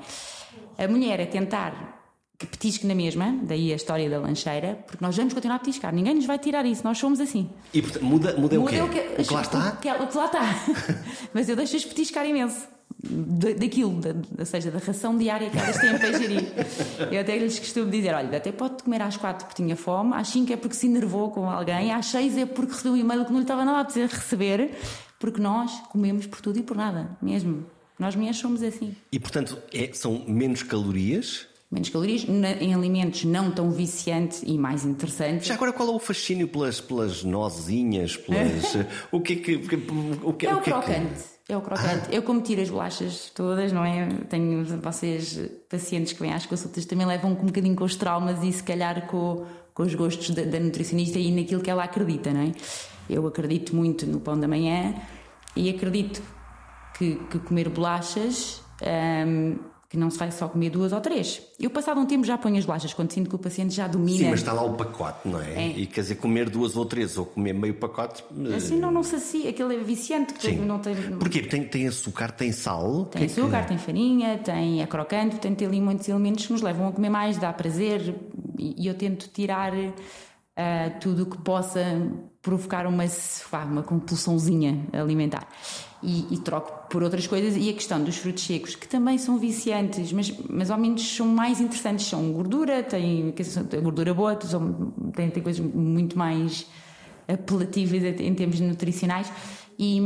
A 0.78 0.88
mulher 0.88 1.20
é 1.20 1.26
tentar 1.26 2.04
que 2.38 2.48
petisque 2.48 2.86
na 2.86 2.96
mesma, 2.96 3.38
daí 3.44 3.72
a 3.72 3.76
história 3.76 4.10
da 4.10 4.20
lancheira, 4.20 4.80
porque 4.86 5.04
nós 5.04 5.16
vamos 5.16 5.34
continuar 5.34 5.58
a 5.58 5.60
petiscar, 5.60 5.94
ninguém 5.94 6.16
nos 6.16 6.26
vai 6.26 6.38
tirar 6.38 6.66
isso, 6.66 6.84
nós 6.84 6.98
somos 6.98 7.20
assim. 7.20 7.50
E 7.74 7.82
portanto, 7.82 8.04
muda, 8.04 8.36
muda, 8.38 8.60
muda 8.60 8.66
o 8.66 8.68
quê? 8.68 8.82
O 8.82 8.90
que, 8.90 9.22
o 9.22 9.26
que 9.26 9.34
lá 9.34 9.42
está? 9.42 9.70
O 9.70 9.78
que, 9.78 9.92
o 9.92 10.08
que 10.08 10.18
lá 10.18 10.26
está. 10.26 10.42
Mas 11.34 11.48
eu 11.50 11.56
deixo-as 11.56 11.86
petiscar 11.86 12.26
imenso. 12.26 12.68
Daquilo, 13.60 14.00
da, 14.00 14.12
ou 14.40 14.46
seja, 14.46 14.72
da 14.72 14.80
ração 14.80 15.18
diária 15.18 15.50
que 15.50 15.58
elas 15.58 15.78
têm 15.78 15.98
para 15.98 16.18
gerir. 16.18 16.54
Eu 17.12 17.20
até 17.20 17.38
lhes 17.38 17.60
costumo 17.60 17.90
dizer: 17.92 18.14
olha, 18.14 18.38
até 18.38 18.52
pode 18.52 18.84
comer 18.84 19.02
às 19.02 19.18
quatro 19.18 19.46
porque 19.46 19.62
tinha 19.62 19.76
fome, 19.76 20.14
às 20.14 20.30
cinco 20.30 20.54
é 20.54 20.56
porque 20.56 20.76
se 20.76 20.88
enervou 20.88 21.30
com 21.30 21.50
alguém, 21.50 21.92
às 21.92 22.06
seis 22.06 22.38
é 22.38 22.46
porque 22.46 22.72
recebeu 22.72 22.94
um 22.94 22.98
e-mail 22.98 23.26
que 23.26 23.32
não 23.32 23.40
lhe 23.40 23.44
estava 23.44 23.66
nada 23.66 23.80
a 23.80 23.84
dizer 23.84 24.08
receber, 24.08 24.72
porque 25.24 25.42
nós 25.42 25.72
comemos 25.90 26.28
por 26.28 26.42
tudo 26.42 26.60
e 26.60 26.62
por 26.62 26.76
nada, 26.76 27.18
mesmo. 27.22 27.66
Nós 27.98 28.14
mulheres 28.14 28.38
somos 28.40 28.62
assim. 28.62 28.94
E 29.10 29.18
portanto, 29.18 29.58
é, 29.74 29.90
são 29.94 30.22
menos 30.28 30.64
calorias? 30.64 31.48
Menos 31.72 31.88
calorias, 31.88 32.26
em 32.60 32.74
alimentos 32.74 33.24
não 33.24 33.50
tão 33.50 33.72
viciantes 33.72 34.44
e 34.46 34.58
mais 34.58 34.84
interessantes. 34.84 35.48
Já 35.48 35.54
agora, 35.54 35.72
qual 35.72 35.88
é 35.88 35.92
o 35.94 36.00
fascínio 36.00 36.46
pelas, 36.50 36.82
pelas 36.82 37.24
nozinhas? 37.24 38.18
Pelas, 38.18 38.76
o 39.14 39.22
que 39.22 39.32
é 39.32 39.36
que. 39.38 39.56
O 39.56 39.62
que, 39.70 39.76
é 39.76 39.78
o, 39.78 40.30
o 40.30 40.34
que 40.34 40.46
crocante. 40.46 40.92
É, 40.92 41.46
que... 41.46 41.54
é 41.54 41.58
o 41.58 41.62
crocante. 41.62 42.10
Ah. 42.10 42.16
Eu, 42.16 42.22
como 42.24 42.42
tiro 42.42 42.62
as 42.62 42.70
bolachas 42.70 43.32
todas, 43.34 43.72
não 43.72 43.86
é? 43.86 44.10
Tenho 44.28 44.66
vocês, 44.66 45.40
pacientes 45.70 46.12
que 46.12 46.20
vêm 46.20 46.34
às 46.34 46.46
consultas, 46.46 46.84
também 46.84 47.08
levam 47.08 47.32
um 47.32 47.46
bocadinho 47.46 47.78
com 47.78 47.86
os 47.86 47.96
traumas 47.96 48.44
e 48.44 48.52
se 48.52 48.62
calhar 48.62 49.08
com, 49.08 49.46
com 49.74 49.84
os 49.84 49.96
gostos 49.96 50.32
da, 50.32 50.44
da 50.44 50.60
nutricionista 50.60 51.18
e 51.18 51.32
naquilo 51.32 51.62
que 51.62 51.70
ela 51.70 51.86
acredita, 51.86 52.34
não 52.34 52.42
é? 52.42 52.52
Eu 53.10 53.26
acredito 53.28 53.76
muito 53.76 54.06
no 54.06 54.20
pão 54.20 54.39
da 54.39 54.48
manhã 54.48 54.96
e 55.56 55.70
acredito 55.70 56.22
que, 56.97 57.16
que 57.30 57.39
comer 57.39 57.70
bolachas. 57.70 58.62
Um, 58.82 59.74
que 59.93 59.99
não 59.99 60.10
se 60.10 60.18
vai 60.18 60.32
só 60.32 60.47
comer 60.47 60.72
duas 60.72 60.91
ou 60.91 60.99
três. 60.99 61.39
Eu, 61.60 61.70
passado 61.70 62.01
um 62.01 62.06
tempo, 62.08 62.26
já 62.26 62.36
ponho 62.36 62.58
as 62.58 62.66
bolachas, 62.66 62.91
quando 62.95 63.12
sinto 63.12 63.30
que 63.30 63.36
o 63.36 63.38
paciente 63.38 63.76
já 63.76 63.88
domina. 63.88 64.18
Sim, 64.18 64.30
mas 64.32 64.39
está 64.39 64.51
lá 64.51 64.64
o 64.64 64.74
pacote, 64.74 65.28
não 65.28 65.39
é? 65.39 65.54
é. 65.54 65.68
E 65.68 65.86
quer 65.86 66.01
dizer, 66.01 66.16
comer 66.16 66.49
duas 66.49 66.76
ou 66.76 66.84
três 66.84 67.16
ou 67.16 67.28
comer 67.28 67.54
meio 67.54 67.76
pacote. 67.76 68.24
Eh, 68.49 68.56
assim 68.56 68.80
não, 68.80 68.89
não 68.89 69.04
sacia, 69.04 69.51
aquilo 69.51 69.72
é 69.72 69.78
viciante. 69.78 70.34
Sim. 70.39 70.66
Não 70.66 70.80
tem... 70.80 70.95
Porquê? 70.95 71.43
Tem, 71.43 71.64
tem 71.64 71.88
açúcar, 71.88 72.32
tem 72.32 72.51
sal? 72.51 73.06
Tem 73.06 73.28
que 73.28 73.39
açúcar, 73.39 73.62
que... 73.62 73.68
tem 73.68 73.78
farinha, 73.78 74.39
tem 74.39 74.82
é 74.82 74.88
crocante, 74.88 75.36
portanto 75.36 75.58
tem 75.58 75.68
ali 75.68 75.80
muitos 75.80 76.10
elementos 76.10 76.47
que 76.47 76.54
nos 76.54 76.64
levam 76.64 76.88
a 76.88 76.91
comer 76.91 77.12
mais, 77.12 77.38
dá 77.38 77.54
prazer 77.54 78.16
e 78.58 78.88
eu 78.88 78.95
tento 78.95 79.30
tirar 79.32 79.74
uh, 80.58 80.99
tudo 80.99 81.24
o 81.24 81.26
que 81.26 81.38
possa 81.39 81.82
provocar 82.41 82.86
uma, 82.86 83.06
uma 83.66 83.84
compulsãozinha 83.84 84.86
alimentar. 84.91 85.47
E, 86.01 86.34
e, 86.34 86.38
troco 86.39 86.89
por 86.89 87.01
outras 87.01 87.26
coisas. 87.26 87.56
E 87.56 87.70
a 87.70 87.74
questão 87.74 88.04
dos 88.04 88.18
frutos 88.18 88.45
secos, 88.45 88.76
que 88.76 88.86
também 88.88 89.18
são 89.18 89.38
viciantes, 89.38 90.12
mas, 90.12 90.34
mas 90.49 90.70
ao 90.70 90.78
menos 90.78 91.16
são 91.16 91.26
mais 91.26 91.62
interessantes. 91.62 92.06
São 92.06 92.34
gordura, 92.34 92.84
têm, 92.84 93.34
gordura 93.82 94.14
boa, 94.14 94.38
são, 94.41 94.93
têm, 95.16 95.30
têm 95.30 95.41
coisas 95.41 95.66
muito 95.66 96.18
mais 96.18 96.68
apelativas 97.26 98.04
em 98.20 98.36
termos 98.36 98.60
nutricionais. 98.60 99.32
E, 99.80 100.01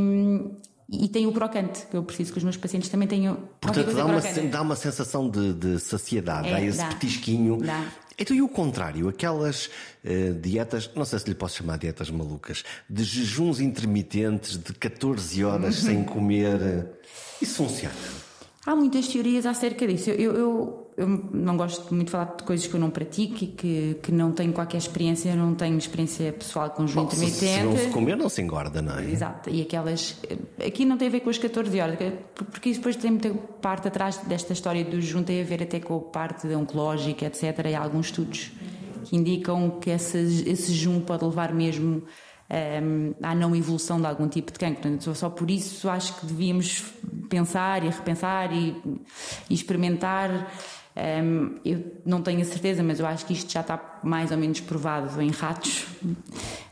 E 0.90 1.10
tem 1.10 1.28
o 1.28 1.34
crocante, 1.34 1.86
que 1.88 1.98
eu 1.98 2.04
preciso 2.04 2.32
que 2.32 2.38
os 2.38 2.44
meus 2.44 2.56
pacientes 2.56 2.90
também 2.90 3.08
tenham. 3.08 3.38
Portanto, 3.60 3.94
dá 3.94 4.06
uma, 4.06 4.22
dá 4.22 4.62
uma 4.62 4.76
sensação 4.76 5.30
de, 5.30 5.54
de 5.54 5.80
saciedade, 5.80 6.48
é, 6.48 6.52
dá 6.52 6.62
esse 6.62 6.78
dá. 6.78 6.88
petisquinho. 6.88 7.58
Dá. 7.58 7.92
Então, 8.18 8.36
e 8.36 8.42
o 8.42 8.48
contrário, 8.48 9.10
aquelas 9.10 9.68
uh, 9.68 10.34
dietas, 10.42 10.90
não 10.96 11.04
sei 11.04 11.20
se 11.20 11.28
lhe 11.28 11.36
posso 11.36 11.58
chamar 11.58 11.78
dietas 11.78 12.10
malucas, 12.10 12.64
de 12.90 13.04
jejuns 13.04 13.60
intermitentes 13.60 14.58
de 14.58 14.74
14 14.74 15.44
horas 15.44 15.76
sem 15.84 16.04
comer, 16.04 16.88
isso 17.42 17.56
funciona? 17.56 17.94
Há 18.66 18.76
muitas 18.76 19.08
teorias 19.08 19.46
acerca 19.46 19.86
disso. 19.86 20.10
Eu, 20.10 20.34
eu, 20.34 20.87
eu, 20.98 21.08
não 21.08 21.56
gosto 21.56 21.94
muito 21.94 22.08
de 22.08 22.12
falar 22.12 22.36
de 22.38 22.44
coisas 22.44 22.66
que 22.66 22.74
eu 22.74 22.80
não 22.80 22.90
pratico 22.90 23.44
e 23.44 23.48
que, 23.48 24.00
que 24.02 24.12
não 24.12 24.32
tenho 24.32 24.52
qualquer 24.52 24.78
experiência, 24.78 25.36
não 25.36 25.54
tenho 25.54 25.78
experiência 25.78 26.34
pessoal 26.34 26.72
com 26.72 26.88
jejum 26.88 27.04
intermitente. 27.04 27.38
Se, 27.38 27.64
não 27.64 27.78
se 27.78 27.88
comer, 27.90 28.18
não 28.18 28.28
se 28.28 28.42
engorda, 28.42 28.82
não 28.82 28.98
é? 28.98 29.12
Exato. 29.12 29.48
E 29.48 29.62
aquelas. 29.62 30.20
Aqui 30.66 30.84
não 30.86 30.98
tem 30.98 31.08
a 31.08 31.12
ver 31.12 31.20
com 31.20 31.30
as 31.30 31.38
14 31.38 31.80
horas, 31.80 31.98
porque 32.34 32.70
isso 32.70 32.80
depois 32.80 32.96
tem 32.96 33.12
muita 33.12 33.30
parte 33.62 33.88
atrás 33.88 34.18
desta 34.26 34.54
história 34.54 34.84
do 34.84 35.00
jejum, 35.00 35.22
tem 35.22 35.40
a 35.40 35.46
ver 35.46 35.62
até 35.62 35.80
com 35.80 35.98
a 35.98 36.02
parte 36.02 36.48
oncológica, 36.48 37.28
etc. 37.28 37.44
E 37.70 37.76
há 37.76 37.82
alguns 37.82 38.08
estudos 38.08 38.52
que 39.06 39.16
indicam 39.16 39.80
que 39.80 39.92
esse, 39.92 40.18
esse 40.50 40.74
jejum 40.74 41.00
pode 41.00 41.24
levar 41.24 41.54
mesmo 41.54 42.02
um, 42.50 43.14
à 43.22 43.36
não 43.36 43.56
evolução 43.56 44.00
de 44.00 44.08
algum 44.08 44.28
tipo 44.28 44.52
de 44.52 44.58
cancro. 44.58 44.82
Portanto, 44.82 45.16
só 45.16 45.30
por 45.30 45.52
isso 45.52 45.88
acho 45.90 46.20
que 46.20 46.26
devíamos 46.26 46.84
pensar 47.30 47.84
e 47.84 47.90
repensar 47.90 48.52
e, 48.52 48.76
e 49.50 49.54
experimentar. 49.54 50.52
Um, 50.98 51.60
eu 51.64 51.84
não 52.04 52.24
tenho 52.24 52.42
a 52.42 52.46
certeza, 52.46 52.82
mas 52.82 53.00
eu 53.00 53.06
acho 53.06 53.24
que 53.26 53.34
isto 53.34 53.52
já 53.52 53.62
está 53.62 54.00
mais 54.04 54.32
ou 54.32 54.38
menos 54.38 54.60
provado 54.62 55.22
em 55.22 55.30
ratos, 55.30 55.86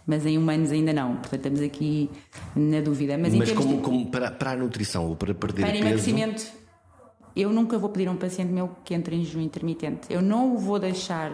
mas 0.08 0.26
em 0.26 0.36
humanos 0.36 0.72
ainda 0.72 0.92
não. 0.92 1.18
Portanto, 1.18 1.46
estamos 1.46 1.62
aqui 1.62 2.10
na 2.56 2.82
dúvida. 2.82 3.18
Mas, 3.20 3.36
mas 3.36 3.52
como, 3.52 3.76
de... 3.76 3.82
como 3.84 4.06
para, 4.08 4.32
para, 4.32 4.52
a 4.52 4.56
nutrição 4.56 5.08
ou 5.08 5.16
para 5.16 5.36
perder 5.36 5.62
para 5.62 5.72
peso? 5.72 5.80
Para 5.80 5.90
emagrecimento, 5.90 6.52
eu 7.36 7.52
nunca 7.52 7.78
vou 7.78 7.90
pedir 7.90 8.08
a 8.08 8.12
um 8.12 8.18
paciente 8.18 8.52
meu 8.52 8.72
que 8.84 8.96
entre 8.96 9.16
em 9.16 9.24
jejum 9.24 9.42
intermitente. 9.42 10.08
Eu 10.10 10.24
não 10.24 10.56
o 10.56 10.58
vou 10.58 10.80
deixar 10.80 11.32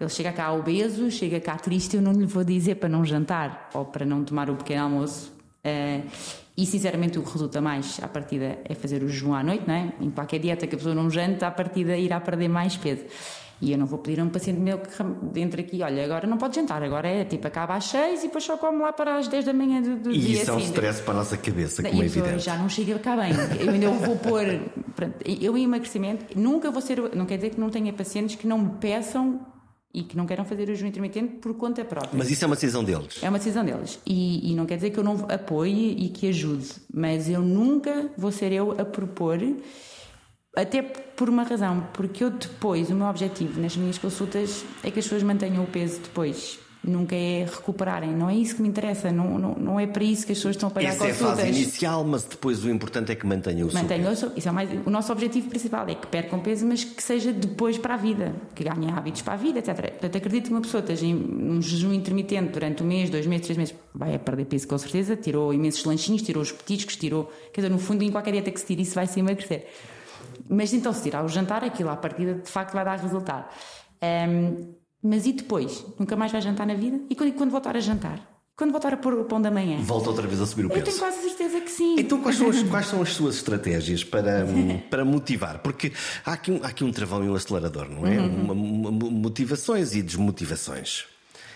ele 0.00 0.08
chega 0.08 0.32
cá 0.32 0.50
obeso, 0.50 1.10
chega 1.10 1.38
cá 1.38 1.56
triste, 1.56 1.96
eu 1.96 2.00
não 2.00 2.12
lhe 2.12 2.24
vou 2.24 2.42
dizer 2.42 2.76
para 2.76 2.88
não 2.88 3.04
jantar 3.04 3.68
ou 3.74 3.84
para 3.84 4.06
não 4.06 4.24
tomar 4.24 4.48
o 4.48 4.56
pequeno 4.56 4.84
almoço. 4.84 5.30
Uh, 5.64 6.08
e 6.56 6.66
sinceramente 6.66 7.18
o 7.18 7.22
que 7.22 7.32
resulta 7.32 7.60
mais 7.60 7.98
à 8.02 8.08
partida 8.08 8.58
é 8.64 8.74
fazer 8.74 9.02
o 9.02 9.08
jejum 9.08 9.34
à 9.34 9.42
noite, 9.42 9.64
não 9.66 9.74
é? 9.74 9.92
Em 10.00 10.10
qualquer 10.10 10.38
dieta 10.38 10.66
que 10.66 10.74
a 10.74 10.78
pessoa 10.78 10.94
não 10.94 11.08
janta, 11.10 11.46
à 11.46 11.50
partida 11.50 11.96
irá 11.96 12.20
perder 12.20 12.48
mais 12.48 12.76
peso. 12.76 13.04
E 13.62 13.72
eu 13.72 13.78
não 13.78 13.84
vou 13.84 13.98
pedir 13.98 14.20
a 14.20 14.24
um 14.24 14.30
paciente 14.30 14.58
meu 14.58 14.78
que 14.78 15.38
entre 15.38 15.60
aqui, 15.60 15.82
olha, 15.82 16.02
agora 16.02 16.26
não 16.26 16.38
pode 16.38 16.56
jantar, 16.56 16.82
agora 16.82 17.08
é 17.08 17.24
tipo 17.24 17.46
acaba 17.46 17.74
às 17.74 17.84
6 17.84 18.20
e 18.20 18.26
depois 18.26 18.42
só 18.42 18.56
come 18.56 18.78
lá 18.78 18.90
para 18.90 19.16
as 19.16 19.28
10 19.28 19.44
da 19.44 19.52
manhã 19.52 19.82
do, 19.82 19.96
do 19.96 20.10
e 20.10 20.18
dia. 20.18 20.28
E 20.28 20.42
isso 20.42 20.50
é 20.50 20.54
um 20.54 20.58
stress 20.58 21.02
para 21.02 21.12
a 21.12 21.16
nossa 21.18 21.36
cabeça, 21.36 21.82
como 21.82 21.94
e 21.94 22.02
é 22.02 22.06
evidente. 22.06 22.38
já 22.38 22.56
não 22.56 22.70
chega 22.70 22.98
cá 22.98 23.16
bem. 23.16 23.32
Eu 23.60 23.70
ainda 23.70 23.90
vou 23.90 24.16
pôr. 24.16 24.44
Eu 25.24 25.58
em 25.58 25.64
emagrecimento, 25.64 26.38
nunca 26.38 26.70
vou 26.70 26.80
ser. 26.80 27.14
Não 27.14 27.26
quer 27.26 27.36
dizer 27.36 27.50
que 27.50 27.60
não 27.60 27.68
tenha 27.68 27.92
pacientes 27.92 28.36
que 28.36 28.46
não 28.46 28.58
me 28.58 28.70
peçam 28.80 29.40
e 29.92 30.02
que 30.02 30.16
não 30.16 30.26
queiram 30.26 30.44
fazer 30.44 30.64
o 30.64 30.66
jejum 30.66 30.86
intermitente 30.86 31.34
por 31.36 31.54
conta 31.54 31.84
própria. 31.84 32.12
Mas 32.14 32.30
isso 32.30 32.44
é 32.44 32.46
uma 32.46 32.54
decisão 32.54 32.84
deles? 32.84 33.22
É 33.22 33.28
uma 33.28 33.38
decisão 33.38 33.64
deles. 33.64 33.98
E, 34.06 34.50
e, 34.50 34.54
não 34.54 34.66
quer 34.66 34.76
dizer 34.76 34.90
que 34.90 34.98
eu 34.98 35.04
não 35.04 35.26
apoie 35.28 35.96
e 35.98 36.08
que 36.08 36.28
ajude, 36.28 36.68
mas 36.92 37.28
eu 37.28 37.42
nunca 37.42 38.10
vou 38.16 38.30
ser 38.30 38.52
eu 38.52 38.72
a 38.72 38.84
propor, 38.84 39.38
até 40.56 40.82
por 40.82 41.28
uma 41.28 41.42
razão, 41.42 41.88
porque 41.92 42.22
eu 42.22 42.30
depois, 42.30 42.90
o 42.90 42.94
meu 42.94 43.06
objetivo 43.06 43.60
nas 43.60 43.76
minhas 43.76 43.98
consultas 43.98 44.64
é 44.82 44.90
que 44.90 44.98
as 44.98 45.04
pessoas 45.04 45.22
mantenham 45.22 45.64
o 45.64 45.66
peso 45.66 46.00
depois 46.00 46.58
nunca 46.82 47.14
é 47.14 47.44
recuperarem. 47.44 48.10
Não 48.10 48.28
é 48.30 48.34
isso 48.34 48.56
que 48.56 48.62
me 48.62 48.68
interessa, 48.68 49.12
não, 49.12 49.38
não, 49.38 49.54
não 49.54 49.80
é 49.80 49.86
para 49.86 50.02
isso 50.02 50.24
que 50.24 50.32
as 50.32 50.38
pessoas 50.38 50.56
estão 50.56 50.68
a 50.68 50.72
pagar 50.72 50.88
Essa 50.88 50.98
consultas. 50.98 51.20
Essa 51.20 51.28
é 51.28 51.32
a 51.32 51.36
fase 51.36 51.62
inicial, 51.62 52.04
mas 52.04 52.24
depois 52.24 52.64
o 52.64 52.70
importante 52.70 53.12
é 53.12 53.14
que 53.14 53.26
mantenham 53.26 53.68
o 53.68 53.72
mantenham 53.72 54.14
seu 54.16 54.28
peso. 54.28 54.38
Isso 54.38 54.48
é 54.48 54.52
mais, 54.52 54.70
o 54.86 54.90
nosso 54.90 55.12
objetivo 55.12 55.48
principal, 55.48 55.86
é 55.88 55.94
que 55.94 56.06
percam 56.06 56.40
peso, 56.40 56.66
mas 56.66 56.82
que 56.82 57.02
seja 57.02 57.32
depois 57.32 57.76
para 57.76 57.94
a 57.94 57.96
vida, 57.96 58.34
que 58.54 58.64
ganhem 58.64 58.90
hábitos 58.90 59.22
para 59.22 59.34
a 59.34 59.36
vida, 59.36 59.58
etc. 59.58 59.74
Portanto, 59.74 60.16
acredito 60.16 60.46
que 60.46 60.52
uma 60.52 60.62
pessoa 60.62 60.80
esteja 60.80 61.06
em 61.06 61.14
um 61.14 61.60
jejum 61.60 61.92
intermitente 61.92 62.52
durante 62.52 62.82
um 62.82 62.86
mês, 62.86 63.10
dois 63.10 63.26
meses, 63.26 63.44
três 63.44 63.58
meses, 63.58 63.74
vai 63.94 64.14
a 64.14 64.18
perder 64.18 64.46
peso 64.46 64.66
com 64.66 64.78
certeza, 64.78 65.16
tirou 65.16 65.52
imensos 65.52 65.84
lanchinhos, 65.84 66.22
tirou 66.22 66.42
os 66.42 66.50
petiscos, 66.50 66.96
tirou... 66.96 67.30
Quer 67.52 67.60
dizer, 67.62 67.70
no 67.70 67.78
fundo, 67.78 68.02
em 68.02 68.10
qualquer 68.10 68.32
dieta 68.32 68.50
que 68.50 68.60
se 68.60 68.66
tire, 68.66 68.82
isso 68.82 68.94
vai 68.94 69.06
se 69.06 69.20
emagrecer. 69.20 69.66
Mas 70.48 70.72
então, 70.72 70.92
se 70.92 71.02
tirar 71.02 71.24
o 71.24 71.28
jantar, 71.28 71.62
aquilo 71.62 71.90
à 71.90 71.96
partida, 71.96 72.34
de 72.34 72.50
facto, 72.50 72.72
vai 72.72 72.84
dar 72.84 72.98
resultado. 72.98 73.46
Um, 74.02 74.79
mas 75.02 75.26
e 75.26 75.32
depois? 75.32 75.84
Nunca 75.98 76.16
mais 76.16 76.32
vai 76.32 76.40
jantar 76.40 76.66
na 76.66 76.74
vida? 76.74 77.00
E 77.08 77.14
quando, 77.14 77.32
quando 77.32 77.50
voltar 77.50 77.76
a 77.76 77.80
jantar? 77.80 78.30
Quando 78.60 78.72
voltar 78.72 78.92
a 78.92 78.96
pôr 78.98 79.14
o 79.14 79.24
pão 79.24 79.40
da 79.40 79.50
manhã? 79.50 79.78
Volta 79.80 80.10
outra 80.10 80.26
vez 80.26 80.38
a 80.38 80.46
subir 80.46 80.66
o 80.66 80.68
peso. 80.68 80.80
Eu 80.80 80.84
tenho 80.84 80.98
quase 80.98 81.22
certeza 81.22 81.60
que 81.62 81.70
sim. 81.70 81.96
Então, 81.98 82.20
quais 82.20 82.36
são 82.36 82.50
as, 82.50 82.62
quais 82.68 82.86
são 82.86 83.00
as 83.00 83.14
suas 83.14 83.36
estratégias 83.36 84.04
para, 84.04 84.44
para 84.90 85.02
motivar? 85.02 85.60
Porque 85.60 85.90
há 86.26 86.34
aqui, 86.34 86.52
um, 86.52 86.62
há 86.62 86.66
aqui 86.66 86.84
um 86.84 86.92
travão 86.92 87.24
e 87.24 87.30
um 87.30 87.34
acelerador, 87.34 87.88
não 87.88 88.06
é? 88.06 88.20
Uhum. 88.20 88.52
Uma, 88.52 88.52
uma, 88.52 88.90
motivações 88.90 89.94
e 89.94 90.02
desmotivações. 90.02 91.06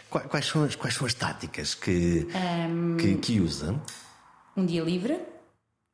Quais, 0.09 0.27
quais, 0.29 0.47
são, 0.47 0.65
as, 0.65 0.75
quais 0.77 0.95
são 0.95 1.07
as 1.07 1.13
táticas 1.13 1.75
que, 1.75 2.27
um, 2.71 2.97
que, 2.97 3.17
que 3.17 3.39
usa? 3.39 3.79
Um 4.57 4.65
dia 4.65 4.83
livre. 4.83 5.21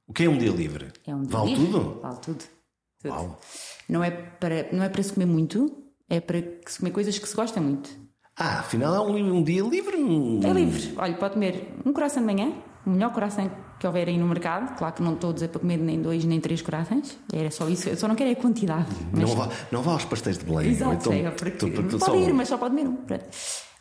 O 0.06 0.12
que 0.12 0.22
é 0.22 0.30
um 0.30 0.38
dia 0.38 0.52
livre? 0.52 0.92
É 1.04 1.12
um 1.12 1.22
dia 1.22 1.36
vale 1.36 1.54
livre. 1.54 1.66
tudo? 1.66 2.00
Vale 2.00 2.18
tudo. 2.18 2.44
tudo. 3.02 3.36
Não 3.88 4.04
é, 4.04 4.12
para, 4.12 4.68
não 4.72 4.84
é 4.84 4.88
para 4.88 5.02
se 5.02 5.12
comer 5.12 5.26
muito, 5.26 5.79
é 6.10 6.20
para 6.20 6.42
comer 6.76 6.90
coisas 6.90 7.18
que 7.18 7.26
se 7.26 7.34
gosta 7.34 7.60
muito. 7.60 7.88
Ah, 8.36 8.60
afinal 8.60 8.94
é 8.94 9.00
um, 9.00 9.36
um 9.36 9.42
dia 9.42 9.62
livre? 9.62 9.96
É 10.44 10.52
livre. 10.52 10.94
Olha, 10.96 11.14
pode 11.14 11.34
comer 11.34 11.74
um 11.84 11.92
coração 11.92 12.22
de 12.22 12.32
manhã, 12.32 12.52
o 12.84 12.90
melhor 12.90 13.12
coração 13.12 13.50
que 13.78 13.86
houver 13.86 14.08
aí 14.08 14.18
no 14.18 14.26
mercado. 14.26 14.76
Claro 14.76 14.94
que 14.94 15.02
não 15.02 15.14
estou 15.14 15.30
a 15.30 15.32
dizer 15.32 15.48
para 15.48 15.60
comer 15.60 15.76
nem 15.78 16.02
dois 16.02 16.24
nem 16.24 16.40
três 16.40 16.60
corações. 16.60 17.18
Era 17.32 17.50
só 17.50 17.68
isso. 17.68 17.88
Eu 17.88 17.96
só 17.96 18.08
não 18.08 18.14
quero 18.14 18.30
é 18.30 18.32
a 18.32 18.36
quantidade. 18.36 18.88
Mas... 19.12 19.28
Não, 19.28 19.36
vá, 19.36 19.48
não 19.70 19.82
vá 19.82 19.92
aos 19.92 20.04
pastéis 20.04 20.38
de 20.38 20.44
Belém. 20.44 20.70
Exato, 20.70 21.12
então, 21.12 21.32
porque 21.32 21.98
pode 21.98 22.18
ir, 22.18 22.34
mas 22.34 22.48
só 22.48 22.58
pode 22.58 22.74
comer 22.74 22.88
um. 22.88 22.98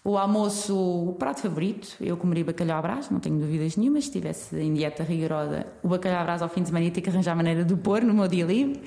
O 0.03 0.17
almoço, 0.17 0.75
o 0.75 1.13
prato 1.13 1.41
favorito, 1.41 1.97
eu 1.99 2.15
comeria 2.15 2.45
bacalhau 2.45 2.79
à 2.79 2.81
brás, 2.81 3.09
não 3.09 3.19
tenho 3.19 3.37
dúvidas 3.37 3.75
nenhuma. 3.75 3.99
Se 3.99 4.07
estivesse 4.07 4.55
em 4.55 4.73
dieta 4.73 5.03
rigorosa, 5.03 5.67
o 5.83 5.89
bacalhau 5.89 6.21
à 6.21 6.23
brás 6.23 6.41
ao 6.41 6.47
fim 6.47 6.61
de 6.61 6.67
semana 6.67 6.85
ia 6.85 6.91
ter 6.91 7.01
que 7.01 7.09
arranjar 7.09 7.35
maneira 7.35 7.65
de 7.65 7.75
pôr 7.75 8.01
no 8.01 8.13
meu 8.13 8.27
dia 8.27 8.45
livre. 8.45 8.81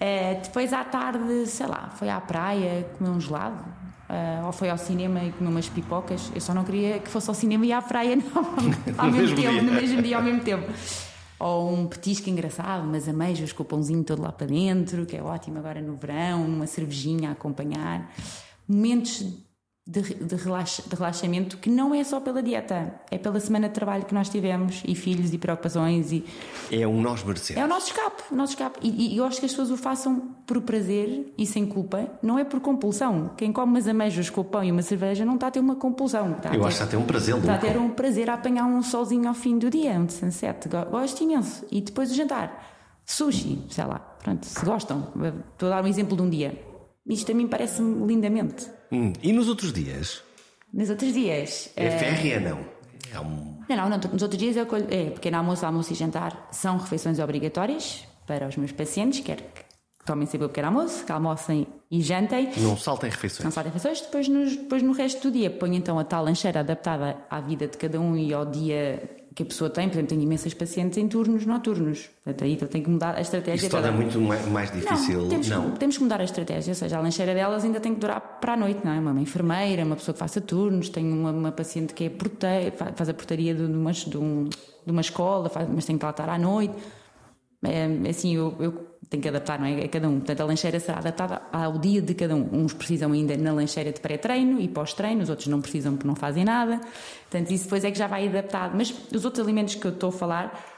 É, 0.00 0.34
depois 0.34 0.72
à 0.72 0.82
tarde, 0.82 1.46
sei 1.46 1.66
lá, 1.66 1.90
foi 1.90 2.08
à 2.08 2.20
praia 2.20 2.86
comer 2.96 3.10
um 3.10 3.20
gelado. 3.20 3.64
Uh, 4.08 4.46
ou 4.46 4.52
foi 4.52 4.70
ao 4.70 4.78
cinema 4.78 5.24
e 5.24 5.32
comer 5.32 5.50
umas 5.50 5.68
pipocas. 5.68 6.30
Eu 6.32 6.40
só 6.40 6.54
não 6.54 6.62
queria 6.62 7.00
que 7.00 7.10
fosse 7.10 7.28
ao 7.28 7.34
cinema 7.34 7.66
e 7.66 7.72
à 7.72 7.82
praia 7.82 8.14
não, 8.16 8.44
ao 8.96 9.10
mesmo, 9.10 9.34
mesmo 9.34 9.36
tempo, 9.36 9.52
dia. 9.52 9.62
no 9.62 9.72
mesmo 9.72 10.02
dia, 10.02 10.16
ao 10.16 10.22
mesmo 10.22 10.40
tempo. 10.42 10.72
Ou 11.38 11.74
um 11.74 11.86
petisco 11.86 12.30
engraçado, 12.30 12.84
umas 12.84 13.08
ameijas 13.08 13.52
com 13.52 13.62
o 13.62 13.66
pãozinho 13.66 14.02
todo 14.04 14.22
lá 14.22 14.32
para 14.32 14.46
dentro, 14.46 15.04
que 15.04 15.16
é 15.16 15.22
ótimo 15.22 15.58
agora 15.58 15.82
no 15.82 15.96
verão, 15.96 16.46
uma 16.46 16.66
cervejinha 16.66 17.30
a 17.30 17.32
acompanhar. 17.32 18.10
Momentos 18.66 19.24
de, 19.86 20.02
de, 20.02 20.24
de, 20.24 20.34
relaxamento 20.34 21.58
que 21.58 21.70
não 21.70 21.94
é 21.94 22.02
só 22.02 22.18
pela 22.18 22.42
dieta, 22.42 22.92
é 23.08 23.16
pela 23.16 23.38
semana 23.38 23.68
de 23.68 23.74
trabalho 23.74 24.04
que 24.04 24.12
nós 24.12 24.28
tivemos 24.28 24.82
e 24.84 24.96
filhos 24.96 25.32
e 25.32 25.38
preocupações 25.38 26.10
e 26.10 26.24
é 26.72 26.84
um 26.88 27.00
nós 27.00 27.22
merecemos. 27.22 27.62
É 27.62 27.64
o 27.64 27.68
nosso 27.68 27.86
escape, 27.86 28.22
o 28.32 28.34
nosso 28.34 28.54
escape. 28.54 28.80
E, 28.82 29.14
e 29.14 29.16
eu 29.16 29.24
acho 29.24 29.38
que 29.38 29.46
as 29.46 29.52
pessoas 29.52 29.70
o 29.70 29.76
façam 29.76 30.34
por 30.44 30.60
prazer 30.62 31.32
e 31.38 31.46
sem 31.46 31.64
culpa, 31.64 32.10
não 32.20 32.36
é 32.36 32.42
por 32.42 32.58
compulsão. 32.58 33.30
Quem 33.36 33.52
come 33.52 33.74
umas 33.74 33.86
ameijas 33.86 34.28
com 34.28 34.40
o 34.40 34.44
pão 34.44 34.64
e 34.64 34.72
uma 34.72 34.82
cerveja 34.82 35.24
não 35.24 35.34
está 35.34 35.46
a 35.46 35.50
ter 35.52 35.60
uma 35.60 35.76
compulsão. 35.76 36.32
Está 36.32 36.52
eu 36.52 36.64
acho 36.64 36.78
que 36.78 36.82
está 36.82 36.84
a 36.84 36.88
ter 36.88 36.96
um 36.96 37.06
prazer. 37.06 37.36
Está 37.36 37.54
a 37.54 37.58
ter 37.58 37.78
um 37.78 37.90
prazer 37.90 38.28
a 38.28 38.34
apanhar 38.34 38.66
um 38.66 38.82
solzinho 38.82 39.28
ao 39.28 39.34
fim 39.34 39.56
do 39.56 39.70
dia, 39.70 39.92
um 39.92 40.08
sunset. 40.08 40.68
Gosto 40.90 41.22
imenso. 41.22 41.64
E 41.70 41.80
depois 41.80 42.10
o 42.10 42.14
jantar. 42.14 42.74
Sushi, 43.04 43.64
sei 43.70 43.84
lá. 43.84 44.00
Pronto, 44.00 44.44
se 44.44 44.64
gostam. 44.64 45.12
Estou 45.52 45.68
a 45.68 45.76
dar 45.76 45.84
um 45.84 45.86
exemplo 45.86 46.16
de 46.16 46.22
um 46.24 46.28
dia. 46.28 46.60
Isto 47.06 47.30
a 47.30 47.34
mim 47.36 47.46
parece-me 47.46 48.04
lindamente. 48.04 48.75
Hum, 48.90 49.12
e 49.22 49.32
nos 49.32 49.48
outros 49.48 49.72
dias? 49.72 50.22
Nos 50.72 50.90
outros 50.90 51.12
dias. 51.12 51.70
É 51.76 51.88
uh... 51.88 51.98
férrea, 51.98 52.40
não? 52.40 52.60
É 53.12 53.20
um... 53.20 53.56
Não, 53.68 53.76
não, 53.76 53.88
não, 53.88 53.98
nos 53.98 54.22
outros 54.22 54.38
dias 54.38 54.56
é, 54.56 54.60
é 54.90 55.10
pequeno 55.10 55.38
almoço, 55.38 55.64
almoço 55.66 55.92
e 55.92 55.96
jantar 55.96 56.48
são 56.52 56.76
refeições 56.78 57.18
obrigatórias 57.18 58.04
para 58.26 58.46
os 58.46 58.56
meus 58.56 58.72
pacientes, 58.72 59.20
quer 59.20 59.36
que 59.36 59.64
tomem 60.04 60.26
sempre 60.26 60.46
o 60.46 60.48
pequeno 60.48 60.68
almoço, 60.68 61.04
que 61.04 61.12
almocem 61.12 61.66
e 61.90 62.00
jantem. 62.00 62.50
Não 62.58 62.76
saltem 62.76 63.10
refeições. 63.10 63.44
Não 63.44 63.50
saltem 63.50 63.72
refeições, 63.72 64.00
depois, 64.00 64.28
nos, 64.28 64.56
depois 64.56 64.82
no 64.82 64.92
resto 64.92 65.28
do 65.28 65.32
dia 65.32 65.50
ponho 65.50 65.74
então 65.74 65.98
a 65.98 66.04
tal 66.04 66.24
lancheira 66.24 66.60
adaptada 66.60 67.16
à 67.28 67.40
vida 67.40 67.66
de 67.66 67.76
cada 67.76 68.00
um 68.00 68.16
e 68.16 68.32
ao 68.32 68.46
dia 68.46 69.02
que 69.36 69.42
a 69.42 69.46
pessoa 69.46 69.68
tem, 69.68 69.86
por 69.86 69.96
exemplo, 69.96 70.08
tenho 70.08 70.22
imensas 70.22 70.54
pacientes 70.54 70.96
em 70.96 71.06
turnos 71.06 71.44
noturnos. 71.44 72.08
Portanto, 72.24 72.42
aí 72.42 72.56
tem 72.56 72.82
que 72.82 72.88
mudar 72.88 73.14
a 73.14 73.20
estratégia. 73.20 73.66
Isso 73.66 73.68
torna 73.68 73.92
muito 73.92 74.18
mais 74.18 74.72
difícil. 74.72 75.20
Não 75.20 75.28
temos, 75.28 75.48
não. 75.50 75.70
temos 75.72 75.98
que 75.98 76.02
mudar 76.02 76.22
a 76.22 76.24
estratégia, 76.24 76.70
ou 76.70 76.74
seja, 76.74 76.96
a 76.96 77.00
lancheira 77.02 77.34
delas 77.34 77.62
ainda 77.62 77.78
tem 77.78 77.92
que 77.92 78.00
durar 78.00 78.18
para 78.40 78.54
a 78.54 78.56
noite, 78.56 78.80
não 78.82 78.92
é? 78.92 78.98
Uma 78.98 79.20
enfermeira, 79.20 79.84
uma 79.84 79.94
pessoa 79.94 80.14
que 80.14 80.18
faça 80.18 80.40
turnos, 80.40 80.88
tenho 80.88 81.14
uma, 81.14 81.32
uma 81.32 81.52
paciente 81.52 81.92
que 81.92 82.04
é 82.04 82.08
porteira, 82.08 82.72
faz 82.94 83.10
a 83.10 83.12
portaria 83.12 83.54
de 83.54 83.62
uma, 83.62 83.92
de, 83.92 84.16
um, 84.16 84.44
de 84.44 84.90
uma 84.90 85.02
escola, 85.02 85.50
faz, 85.50 85.68
mas 85.68 85.84
tem 85.84 85.98
que 85.98 86.04
lá 86.06 86.12
estar 86.12 86.30
à 86.30 86.38
noite. 86.38 86.74
É, 87.62 88.08
assim, 88.08 88.34
eu, 88.34 88.54
eu 88.58 88.86
tenho 89.08 89.22
que 89.22 89.28
adaptar, 89.28 89.58
não 89.58 89.66
é? 89.66 89.84
A 89.84 89.88
cada 89.88 90.08
um. 90.08 90.18
Portanto, 90.18 90.40
a 90.40 90.44
lancheira 90.44 90.80
será 90.80 90.98
adaptada 90.98 91.42
ao 91.52 91.78
dia 91.78 92.02
de 92.02 92.14
cada 92.14 92.34
um. 92.34 92.48
Uns 92.52 92.72
precisam 92.72 93.12
ainda 93.12 93.36
na 93.36 93.52
lancheira 93.52 93.92
de 93.92 94.00
pré-treino 94.00 94.60
e 94.60 94.68
pós-treino, 94.68 95.22
os 95.22 95.30
outros 95.30 95.48
não 95.48 95.60
precisam 95.60 95.94
porque 95.94 96.06
não 96.06 96.16
fazem 96.16 96.44
nada. 96.44 96.80
Portanto, 97.30 97.50
isso 97.52 97.64
depois 97.64 97.84
é 97.84 97.90
que 97.90 97.98
já 97.98 98.06
vai 98.06 98.28
adaptado. 98.28 98.74
Mas 98.76 98.94
os 99.14 99.24
outros 99.24 99.44
alimentos 99.44 99.74
que 99.74 99.86
eu 99.86 99.92
estou 99.92 100.08
a 100.08 100.12
falar 100.12 100.76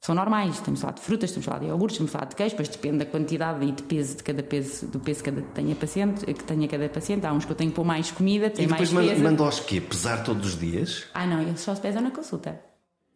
são 0.00 0.14
normais. 0.14 0.56
Estamos 0.56 0.80
a 0.80 0.82
falar 0.82 0.94
de 0.94 1.00
frutas, 1.00 1.30
estamos 1.30 1.46
a 1.46 1.50
falar 1.52 1.60
de 1.60 1.66
iogurtes, 1.66 1.94
estamos 1.94 2.10
a 2.10 2.18
falar 2.18 2.28
de 2.28 2.36
queijo, 2.36 2.50
depois 2.50 2.68
depende 2.68 2.98
da 2.98 3.06
quantidade 3.06 3.64
e 3.64 3.72
de 3.72 3.82
peso 3.84 4.16
de 4.16 4.22
cada 4.22 4.42
peso, 4.42 4.86
do 4.88 4.98
peso 4.98 5.22
que 5.22 5.30
tenha 5.30 5.74
paciente, 5.76 6.26
que 6.26 6.44
tenha 6.44 6.66
cada 6.68 6.88
paciente. 6.88 7.24
Há 7.24 7.32
uns 7.32 7.44
que 7.44 7.52
eu 7.52 7.56
tenho 7.56 7.70
que 7.70 7.76
pôr 7.76 7.84
mais 7.84 8.10
comida, 8.10 8.50
tem 8.50 8.66
mais 8.66 8.80
peso. 8.80 9.00
E 9.00 9.04
depois 9.04 9.20
manda 9.20 9.44
aos 9.44 9.60
quê? 9.60 9.80
Pesar 9.80 10.24
todos 10.24 10.54
os 10.54 10.60
dias? 10.60 11.06
Ah, 11.14 11.26
não, 11.26 11.40
eles 11.40 11.60
só 11.60 11.74
se 11.74 11.80
pesam 11.80 12.02
na 12.02 12.10
consulta. 12.10 12.60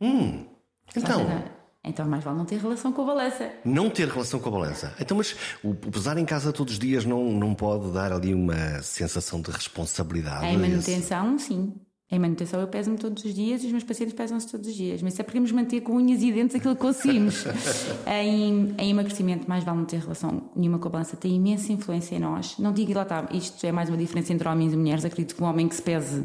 Hum, 0.01 0.47
então... 0.95 1.56
Então 1.87 2.07
mais 2.07 2.25
vale 2.25 2.37
não 2.37 2.45
ter 2.45 2.59
relação 2.59 2.93
com 2.93 3.03
a 3.03 3.05
balança. 3.07 3.51
Não 3.65 3.89
ter 3.89 4.09
relação 4.09 4.41
com 4.41 4.49
a 4.49 4.53
balança. 4.53 4.93
Então, 5.01 5.17
mas 5.17 5.37
o 5.63 5.75
pesar 5.75 6.19
em 6.19 6.25
casa 6.25 6.53
todos 6.53 6.75
os 6.75 6.79
dias 6.79 7.05
não, 7.05 7.33
não 7.33 7.55
pode 7.55 7.93
dar 7.93 8.13
ali 8.13 8.35
uma 8.35 8.83
sensação 8.83 9.41
de 9.41 9.51
responsabilidade? 9.51 10.47
Em 10.47 10.59
manutenção, 10.59 11.39
sim. 11.39 11.73
Em 12.09 12.21
manutenção 12.21 12.61
eu 12.61 12.69
peso-me 12.69 12.97
todos 12.97 13.25
os 13.25 13.35
dias 13.35 13.65
e 13.65 13.67
os 13.67 13.73
meus 13.73 13.83
pacientes 13.83 14.15
pesam-se 14.15 14.49
todos 14.49 14.69
os 14.69 14.75
dias. 14.75 15.03
Mas 15.03 15.15
isso 15.15 15.23
é 15.23 15.25
porque 15.25 15.41
nos 15.41 15.51
manter 15.51 15.81
com 15.81 15.97
unhas 15.97 16.23
e 16.23 16.31
dentes 16.31 16.55
aquilo 16.55 16.77
que 16.77 16.81
conseguimos. 16.81 17.45
em, 18.07 18.75
em, 18.79 18.91
emagrecimento, 18.91 19.49
mais 19.49 19.65
vale 19.65 19.79
não 19.79 19.85
ter 19.85 19.99
relação 19.99 20.51
nenhuma 20.55 20.79
com 20.79 20.87
a 20.87 20.91
balança. 20.91 21.17
Tem 21.17 21.35
imensa 21.35 21.73
influência 21.73 22.15
em 22.15 22.21
nós. 22.21 22.59
Não 22.59 22.73
digo 22.73 22.95
lá 22.95 23.03
está, 23.03 23.29
isto 23.33 23.65
é 23.67 23.73
mais 23.73 23.89
uma 23.89 23.99
diferença 23.99 24.33
entre 24.33 24.49
homens 24.49 24.73
e 24.73 24.77
mulheres. 24.77 25.05
Acredito 25.05 25.35
que 25.35 25.43
um 25.43 25.47
homem 25.47 25.69
que 25.69 25.75
se 25.75 25.83
pese 25.83 26.25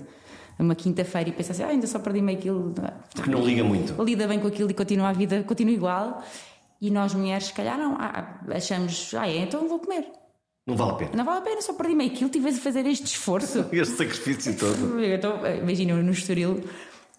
uma 0.59 0.75
quinta-feira 0.75 1.29
e 1.29 1.31
pensa 1.31 1.51
assim, 1.51 1.63
ah, 1.63 1.67
ainda 1.67 1.87
só 1.87 1.99
perdi 1.99 2.21
meio 2.21 2.37
quilo. 2.37 2.73
Que 3.23 3.29
não 3.29 3.45
liga 3.45 3.63
muito. 3.63 4.01
Lida 4.03 4.27
bem 4.27 4.39
com 4.39 4.47
aquilo 4.47 4.69
e 4.69 4.73
continua 4.73 5.09
a 5.09 5.13
vida, 5.13 5.43
continua 5.43 5.73
igual. 5.73 6.23
E 6.79 6.89
nós 6.89 7.13
mulheres, 7.13 7.47
se 7.47 7.53
calhar, 7.53 7.77
não, 7.77 7.95
ah, 7.99 8.39
achamos, 8.49 9.13
ah, 9.13 9.27
é, 9.27 9.37
então 9.37 9.67
vou 9.67 9.79
comer. 9.79 10.05
Não 10.67 10.75
vale 10.75 10.91
a 10.91 10.95
pena. 10.95 11.11
Não 11.15 11.25
vale 11.25 11.39
a 11.39 11.41
pena, 11.41 11.61
só 11.61 11.73
perdi 11.73 11.95
meio 11.95 12.11
quilo, 12.11 12.29
tivesse 12.29 12.59
a 12.59 12.61
fazer 12.61 12.85
este 12.85 13.05
esforço. 13.05 13.65
este 13.73 13.95
sacrifício 13.95 14.55
todo. 14.57 14.99
então, 15.03 15.39
imagina, 15.59 15.95
no 15.95 16.11
Estoril, 16.11 16.63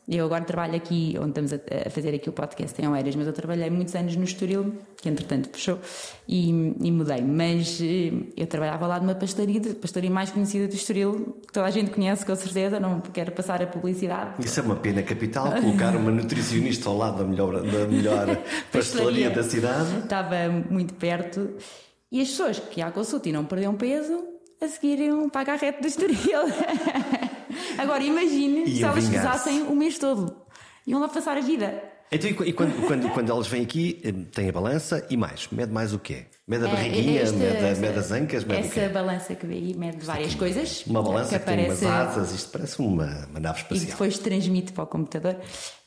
eu 0.08 0.24
agora 0.24 0.44
trabalho 0.44 0.74
aqui, 0.74 1.16
onde 1.18 1.28
estamos 1.28 1.52
a, 1.52 1.90
fazer 1.90 2.14
aqui 2.14 2.28
o 2.28 2.32
podcast 2.32 2.80
em 2.80 2.88
Oeiras, 2.88 3.14
mas 3.14 3.26
eu 3.26 3.32
trabalhei 3.32 3.70
muitos 3.70 3.94
anos 3.94 4.16
no 4.16 4.24
Estoril, 4.24 4.74
que 5.00 5.08
entretanto 5.08 5.48
fechou, 5.50 5.78
e, 6.26 6.48
e 6.48 6.90
mudei. 6.90 7.22
Mas 7.22 7.80
eh, 7.80 8.12
eu 8.36 8.46
trabalhava 8.46 8.86
lá 8.86 8.98
numa 8.98 9.14
pastelaria, 9.14 9.60
pastelaria 9.74 10.10
mais 10.10 10.30
conhecida 10.30 10.66
do 10.66 10.74
Estoril, 10.74 11.38
que 11.46 11.52
toda 11.52 11.66
a 11.66 11.70
gente 11.70 11.92
conhece 11.92 12.26
com 12.26 12.34
certeza, 12.34 12.80
não 12.80 13.00
quero 13.00 13.30
passar 13.32 13.62
a 13.62 13.66
publicidade. 13.66 14.44
Isso 14.44 14.58
é 14.58 14.62
uma 14.62 14.76
pena 14.76 15.02
capital, 15.02 15.52
colocar 15.52 15.94
uma 15.94 16.10
nutricionista 16.10 16.88
ao 16.88 16.96
lado 16.96 17.18
da 17.18 17.24
melhor, 17.24 17.62
da 17.62 17.86
melhor 17.86 18.26
pastelaria 18.72 19.30
da 19.30 19.44
cidade. 19.44 19.98
Estava 19.98 20.48
muito 20.68 20.94
perto 20.94 21.50
e 22.10 22.20
as 22.20 22.28
pessoas 22.28 22.58
que 22.58 22.80
iam 22.80 22.88
à 22.88 22.92
consulta 22.92 23.28
e 23.28 23.32
não 23.32 23.44
perdiam 23.44 23.74
peso, 23.74 24.24
a 24.60 24.66
seguir 24.66 24.98
iam 24.98 25.30
para 25.30 25.54
a 25.54 25.70
do 25.80 25.86
Estoril. 25.86 26.18
Agora 27.78 28.02
imagine 28.02 28.66
se 28.66 28.84
elas 28.84 29.08
pesassem 29.08 29.62
o 29.62 29.74
mês 29.74 29.98
todo. 29.98 30.36
Iam 30.86 31.00
lá 31.00 31.08
passar 31.08 31.36
a 31.36 31.40
vida. 31.40 31.92
Então, 32.14 32.28
e 32.28 32.52
quando, 32.52 32.86
quando, 32.86 33.08
quando 33.08 33.30
elas 33.30 33.46
vêm 33.46 33.62
aqui, 33.62 33.98
eh, 34.04 34.12
tem 34.34 34.50
a 34.50 34.52
balança 34.52 35.06
e 35.08 35.16
mais? 35.16 35.48
Mede 35.50 35.72
mais 35.72 35.94
o 35.94 35.98
quê? 35.98 36.26
Mede 36.46 36.66
a 36.66 36.68
é, 36.68 36.72
barriguinha, 36.72 37.22
é, 37.22 37.30
mede, 37.30 37.80
mede 37.80 37.98
as 37.98 38.12
ancas, 38.12 38.44
mede 38.44 38.66
Essa 38.66 38.88
balança 38.90 39.34
que 39.34 39.46
vê 39.46 39.54
aí 39.54 39.74
mede 39.74 40.04
várias 40.04 40.34
coisas. 40.34 40.84
Uma 40.86 41.02
balança 41.02 41.38
que, 41.38 41.44
que 41.44 41.50
aparece, 41.50 41.80
tem 41.80 41.88
umas 41.88 42.08
asas, 42.08 42.32
isto 42.34 42.50
parece 42.50 42.78
uma, 42.80 43.26
uma 43.30 43.40
nave 43.40 43.60
espacial. 43.60 43.88
E 43.88 43.90
depois 43.92 44.18
transmite 44.18 44.72
para 44.72 44.84
o 44.84 44.86
computador. 44.86 45.36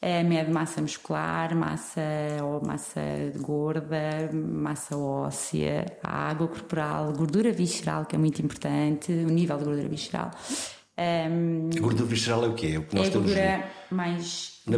É, 0.01 0.24
mede 0.24 0.49
massa 0.49 0.82
muscular, 0.82 1.55
massa 1.55 2.01
ou 2.41 2.66
massa 2.66 3.01
gorda, 3.38 4.32
massa 4.34 4.97
óssea, 4.97 5.86
água 6.01 6.47
corporal, 6.47 7.13
gordura 7.13 7.51
visceral, 7.51 8.05
que 8.05 8.16
é 8.16 8.20
muito 8.20 8.41
importante, 8.41 9.11
o 9.11 9.30
nível 9.30 9.57
de 9.59 9.66
gordura 9.66 9.88
visceral. 9.88 10.32
Um, 10.98 11.70
a 11.76 11.80
gordura 11.82 12.06
visceral 12.06 12.46
é 12.46 12.48
o 12.48 12.54
quê? 12.54 12.74
É 12.76 12.80
o 12.80 12.84
que 12.84 12.96
nós 12.96 13.08
é 13.08 13.10
a 13.10 13.14
gordura 13.14 13.66
mais 13.91 14.62
na 14.66 14.78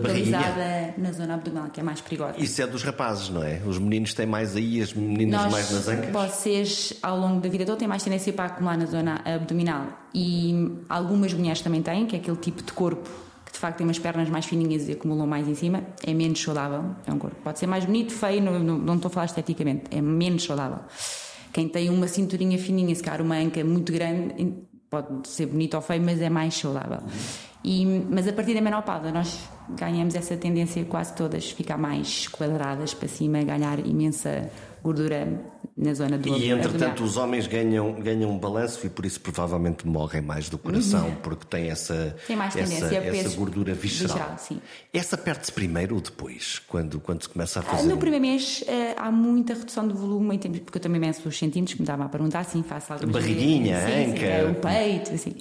na 0.97 1.11
zona 1.11 1.35
abdominal, 1.35 1.69
que 1.69 1.79
é 1.79 1.83
mais 1.83 2.01
perigosa. 2.01 2.39
Isso 2.39 2.61
é 2.61 2.67
dos 2.67 2.81
rapazes, 2.83 3.29
não 3.29 3.43
é? 3.43 3.61
Os 3.65 3.77
meninos 3.77 4.13
têm 4.13 4.25
mais 4.25 4.55
aí, 4.55 4.81
as 4.81 4.93
meninas 4.93 5.43
nós, 5.43 5.51
mais 5.51 5.71
nas 5.71 5.87
ancas? 5.87 6.11
Vocês, 6.11 6.93
ao 7.03 7.19
longo 7.19 7.39
da 7.39 7.47
vida 7.47 7.65
toda, 7.65 7.77
têm 7.77 7.87
mais 7.87 8.03
tendência 8.03 8.33
para 8.33 8.45
acumular 8.45 8.77
na 8.77 8.85
zona 8.85 9.21
abdominal. 9.23 9.87
E 10.13 10.81
algumas 10.89 11.33
mulheres 11.33 11.61
também 11.61 11.83
têm, 11.83 12.07
que 12.07 12.15
é 12.15 12.19
aquele 12.19 12.37
tipo 12.37 12.63
de 12.63 12.73
corpo 12.73 13.07
que 13.45 13.53
de 13.53 13.59
facto 13.59 13.77
tem 13.77 13.87
umas 13.87 13.97
pernas 13.97 14.29
mais 14.29 14.45
fininhas 14.45 14.89
e 14.89 14.91
acumulam 14.91 15.25
mais 15.25 15.47
em 15.47 15.55
cima, 15.55 15.81
é 16.05 16.13
menos 16.13 16.41
saudável. 16.41 16.83
É 17.05 17.13
um 17.13 17.17
corpo. 17.17 17.37
Pode 17.43 17.59
ser 17.59 17.67
mais 17.67 17.85
bonito, 17.85 18.11
feio, 18.11 18.41
não, 18.41 18.59
não, 18.59 18.77
não 18.77 18.95
estou 18.95 19.07
a 19.07 19.11
falar 19.11 19.25
esteticamente, 19.25 19.83
é 19.91 20.01
menos 20.01 20.43
saudável. 20.43 20.79
Quem 21.53 21.69
tem 21.69 21.89
uma 21.89 22.07
cinturinha 22.09 22.57
fininha, 22.57 22.93
se 22.93 23.01
calhar 23.01 23.21
uma 23.21 23.35
anca 23.35 23.63
muito 23.63 23.93
grande, 23.93 24.33
pode 24.89 25.27
ser 25.27 25.47
bonito 25.47 25.75
ou 25.75 25.81
feio, 25.81 26.01
mas 26.01 26.21
é 26.21 26.29
mais 26.29 26.55
saudável. 26.55 26.99
E, 27.63 27.85
mas 27.85 28.27
a 28.27 28.33
partir 28.33 28.53
da 28.53 28.61
menopausa 28.61 29.11
nós 29.11 29.49
ganhamos 29.69 30.15
essa 30.15 30.37
tendência 30.37 30.85
quase 30.85 31.13
todas 31.13 31.51
ficar 31.51 31.77
mais 31.77 32.27
quadradas 32.27 32.93
para 32.93 33.07
cima, 33.07 33.43
ganhar 33.43 33.85
imensa 33.85 34.49
gordura 34.81 35.27
na 35.77 35.93
zona 35.93 36.17
do 36.17 36.35
E 36.35 36.49
entretanto 36.49 37.03
os 37.03 37.17
homens 37.17 37.45
ganham, 37.45 37.93
ganham 37.93 38.31
um 38.31 38.37
balanço 38.37 38.85
e 38.85 38.89
por 38.89 39.05
isso 39.05 39.21
provavelmente 39.21 39.85
morrem 39.85 40.21
mais 40.21 40.49
do 40.49 40.57
coração, 40.57 41.09
uhum. 41.09 41.15
porque 41.15 41.45
tem 41.45 41.69
essa, 41.69 42.15
tem 42.25 42.35
mais 42.35 42.55
essa, 42.55 42.95
essa 42.95 43.35
gordura 43.35 43.73
visceral. 43.73 44.17
visceral 44.17 44.37
sim. 44.39 44.59
Essa 44.91 45.15
perde-se 45.15 45.51
primeiro 45.51 45.95
ou 45.95 46.01
depois, 46.01 46.59
quando, 46.67 46.99
quando 46.99 47.21
se 47.21 47.29
começa 47.29 47.59
a 47.59 47.61
ah, 47.61 47.65
fazer? 47.65 47.87
No 47.87 47.97
primeiro 47.97 48.25
mês 48.25 48.63
uh, 48.63 48.95
há 48.97 49.11
muita 49.11 49.53
redução 49.53 49.87
de 49.87 49.93
volume, 49.93 50.39
porque 50.39 50.79
eu 50.79 50.81
também 50.81 50.99
meço 50.99 51.27
os 51.27 51.37
centímetros, 51.37 51.75
que 51.75 51.81
me 51.81 51.85
estava 51.85 52.05
a 52.05 52.09
perguntar, 52.09 52.43
sim, 52.43 52.63
faço 52.63 52.93
algumas 52.93 53.13
Barriguinha, 53.13 53.79
sim, 53.85 54.11
anca. 54.11 54.19
Sim, 54.19 54.51
o 54.51 54.55
peito, 54.55 55.13
assim 55.13 55.35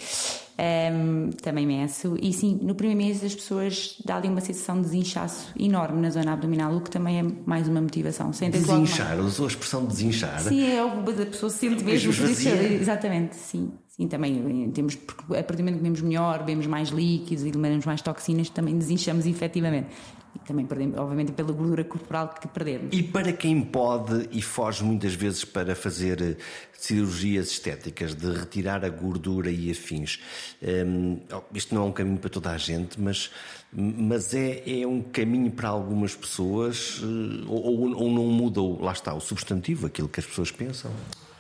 um, 0.59 1.31
também 1.31 1.67
meço. 1.67 2.17
E 2.21 2.33
sim, 2.33 2.59
no 2.63 2.75
primeiro 2.75 3.03
mês 3.03 3.23
as 3.23 3.35
pessoas 3.35 3.97
dão 4.05 4.17
ali 4.17 4.29
uma 4.29 4.41
sensação 4.41 4.77
de 4.77 4.83
desinchaço 4.83 5.53
enorme 5.59 6.01
na 6.01 6.11
zona 6.11 6.33
abdominal, 6.33 6.75
o 6.75 6.81
que 6.81 6.91
também 6.91 7.19
é 7.19 7.25
mais 7.45 7.69
uma 7.69 7.81
motivação. 7.81 8.33
Sentem 8.33 8.61
desinchar, 8.61 9.19
usou 9.21 9.47
a 9.47 9.49
expressão 9.49 9.85
desinchar. 9.85 10.26
Sim, 10.41 10.65
é 10.65 10.81
a 10.81 11.27
pessoa 11.27 11.51
se 11.51 11.59
sente 11.59 11.85
mesmo. 11.85 12.13
Exatamente, 12.81 13.37
sim. 13.37 13.73
Sim, 13.89 14.09
também 14.09 14.71
temos, 14.73 14.99
a 15.31 15.43
partir 15.43 15.57
do 15.57 15.59
momento 15.61 15.75
que 15.75 15.79
comemos 15.79 16.03
melhor, 16.03 16.41
bebemos 16.41 16.67
mais 16.67 16.91
líquidos 16.91 17.45
e 17.45 17.49
eliminamos 17.49 17.87
mais 17.87 18.03
toxinas, 18.03 18.51
também 18.51 18.77
desinchamos 18.77 19.25
efetivamente. 19.25 19.89
E 20.35 20.39
também 20.41 20.67
perdemos, 20.67 20.99
obviamente, 20.99 21.33
pela 21.33 21.51
gordura 21.51 21.83
corporal 21.83 22.29
que 22.39 22.47
perdemos. 22.47 22.89
E 22.93 23.03
para 23.03 23.33
quem 23.33 23.63
pode 23.63 24.29
e 24.31 24.43
foge 24.43 24.85
muitas 24.85 25.15
vezes 25.15 25.47
para 25.47 25.75
fazer 25.75 26.21
eh, 26.21 26.37
cirurgias 26.75 27.51
estéticas, 27.53 28.15
de 28.15 28.31
retirar 28.33 28.85
a 28.85 28.91
gordura 28.91 29.51
e 29.51 29.71
afins, 29.71 30.21
um, 30.63 31.21
isto 31.55 31.75
não 31.75 31.85
é 31.85 31.87
um 31.87 31.93
caminho 31.93 32.19
para 32.19 32.29
toda 32.29 32.51
a 32.51 32.59
gente, 32.59 33.01
mas, 33.01 33.31
mas 33.73 34.33
é, 34.35 34.81
é 34.83 34.87
um 34.87 35.03
caminho 35.03 35.51
para 35.51 35.69
algumas 35.69 36.15
pessoas, 36.15 37.01
eh, 37.03 37.45
ou, 37.47 37.95
ou 37.95 38.11
não 38.11 38.25
muda, 38.25 38.61
lá 38.83 38.93
está, 38.93 39.13
o 39.15 39.21
substantivo, 39.21 39.87
aquilo 39.87 40.09
que 40.09 40.21
as 40.21 40.27
pessoas 40.27 40.51
pensam? 40.51 40.91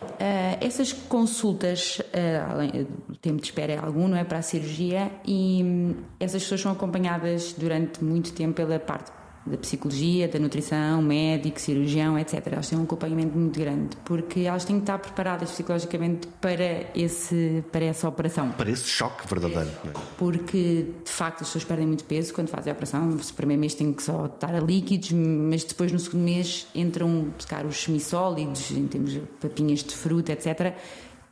Uh, 0.03 0.59
essas 0.61 0.93
consultas, 0.93 1.99
uh, 1.99 3.13
o 3.13 3.17
tempo 3.17 3.41
de 3.41 3.47
espera 3.47 3.73
é 3.73 3.79
algum, 3.79 4.07
não 4.07 4.17
é? 4.17 4.25
Para 4.25 4.39
a 4.39 4.43
cirurgia, 4.43 5.11
e 5.27 5.63
um, 5.65 5.95
essas 6.21 6.43
pessoas 6.43 6.61
são 6.61 6.73
acompanhadas 6.73 7.55
durante 7.55 8.05
muito 8.05 8.33
tempo 8.33 8.55
pela 8.55 8.79
parte 8.79 9.11
da 9.47 9.57
psicologia, 9.57 10.29
da 10.29 10.39
nutrição, 10.39 11.01
médico, 11.01 11.61
cirurgião, 11.61 12.19
etc. 12.19 12.47
Elas 12.47 12.69
têm 12.69 12.79
um 12.79 12.83
acompanhamento 12.83 13.37
muito 13.37 13.59
grande, 13.59 13.97
porque 14.05 14.41
elas 14.41 14.65
têm 14.65 14.77
que 14.77 14.83
estar 14.83 14.99
preparadas 14.99 15.51
psicologicamente 15.51 16.27
para, 16.41 16.91
esse, 16.95 17.65
para 17.71 17.85
essa 17.85 18.09
operação. 18.09 18.51
Para 18.51 18.71
esse 18.71 18.89
choque 18.89 19.27
verdadeiro. 19.29 19.69
É? 19.69 19.91
Porque, 20.19 20.87
de 21.05 21.11
facto, 21.11 21.43
as 21.43 21.49
pessoas 21.49 21.65
perdem 21.65 21.87
muito 21.87 22.05
peso 22.05 22.35
quando 22.35 22.49
fazem 22.49 22.71
a 22.71 22.75
operação. 22.75 23.07
No 23.07 23.19
primeiro 23.35 23.61
mês 23.61 23.75
têm 23.75 23.93
que 23.93 24.03
só 24.03 24.27
estar 24.27 24.55
a 24.55 24.61
líquidos, 24.61 25.13
mas 25.13 25.65
depois, 25.65 25.93
no 25.93 25.99
segundo 25.99 26.25
mês, 26.25 26.67
entram, 26.75 27.29
buscar 27.37 27.65
os 27.65 27.77
semissólidos, 27.83 28.71
em 28.71 28.87
termos 28.87 29.13
de 29.13 29.21
papinhas 29.41 29.83
de 29.83 29.95
fruta, 29.95 30.33
etc 30.33 30.77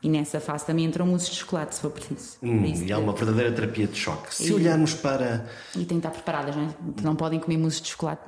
e 0.05 0.09
nessa 0.11 0.39
fase 0.39 0.67
também 0.67 0.85
entram 0.85 1.07
mousses 1.07 1.31
de 1.31 1.37
chocolate, 1.37 1.77
se 1.77 1.81
for 1.81 1.91
preciso. 1.91 2.37
Hum, 2.43 2.63
e 2.67 2.93
há 2.93 2.99
uma 2.99 3.15
verdadeira 3.15 3.51
terapia 3.51 3.87
de 3.87 3.97
choque. 3.97 4.35
Se 4.35 4.51
e, 4.51 4.53
olharmos 4.53 4.93
para. 4.93 5.47
E 5.75 5.79
têm 5.79 5.99
que 5.99 6.07
estar 6.07 6.11
preparadas, 6.11 6.55
não 6.55 6.65
é? 6.65 6.69
Não 7.03 7.17
podem 7.17 7.41
comer 7.41 7.57
mousses 7.57 7.81
de 7.81 7.89
chocolate 7.89 8.23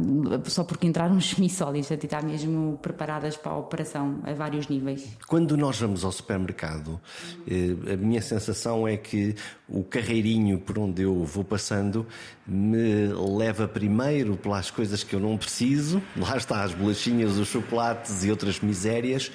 só 0.47 0.65
porque 0.65 0.87
entraram 0.87 1.21
semissólidos, 1.21 1.89
têm 1.89 1.99
que 1.99 2.07
estar 2.07 2.23
mesmo 2.23 2.79
preparadas 2.81 3.37
para 3.37 3.53
a 3.53 3.59
operação 3.59 4.21
a 4.25 4.33
vários 4.33 4.69
níveis. 4.69 5.07
Quando 5.27 5.55
nós 5.55 5.79
vamos 5.79 6.03
ao 6.03 6.11
supermercado, 6.11 6.99
eh, 7.47 7.93
a 7.93 7.97
minha 7.99 8.23
sensação 8.23 8.89
é 8.89 8.97
que 8.97 9.35
o 9.69 9.85
carreirinho 9.85 10.59
por 10.59 10.79
onde 10.79 11.03
eu 11.03 11.25
vou 11.25 11.45
passando 11.45 12.07
me 12.47 13.09
leva 13.37 13.69
primeiro 13.69 14.37
pelas 14.37 14.71
coisas 14.71 15.05
que 15.05 15.15
eu 15.15 15.21
não 15.21 15.37
preciso, 15.37 16.01
lá 16.17 16.39
está 16.39 16.63
as 16.63 16.73
bolachinhas, 16.73 17.37
os 17.37 17.49
chocolates 17.49 18.25
e 18.25 18.31
outras 18.31 18.61
misérias, 18.61 19.31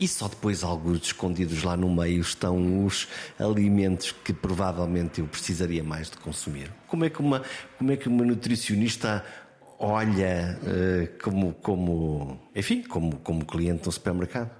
e 0.00 0.06
só 0.06 0.28
depois, 0.28 0.62
alguns 0.62 1.02
escondidos 1.02 1.62
lá 1.62 1.76
no 1.76 1.94
meio, 1.94 2.20
estão 2.20 2.84
os 2.84 3.08
alimentos 3.38 4.12
que 4.12 4.32
provavelmente 4.32 5.20
eu 5.20 5.26
precisaria 5.26 5.82
mais 5.82 6.10
de 6.10 6.16
consumir. 6.18 6.70
Como 6.86 7.04
é 7.04 7.10
que 7.10 7.20
uma, 7.20 7.42
como 7.76 7.92
é 7.92 7.96
que 7.96 8.08
uma 8.08 8.24
nutricionista 8.24 9.24
olha 9.78 10.58
uh, 10.62 11.22
como, 11.22 11.54
como, 11.54 12.38
enfim, 12.54 12.82
como, 12.82 13.16
como 13.18 13.44
cliente 13.44 13.86
no 13.86 13.92
supermercado? 13.92 14.50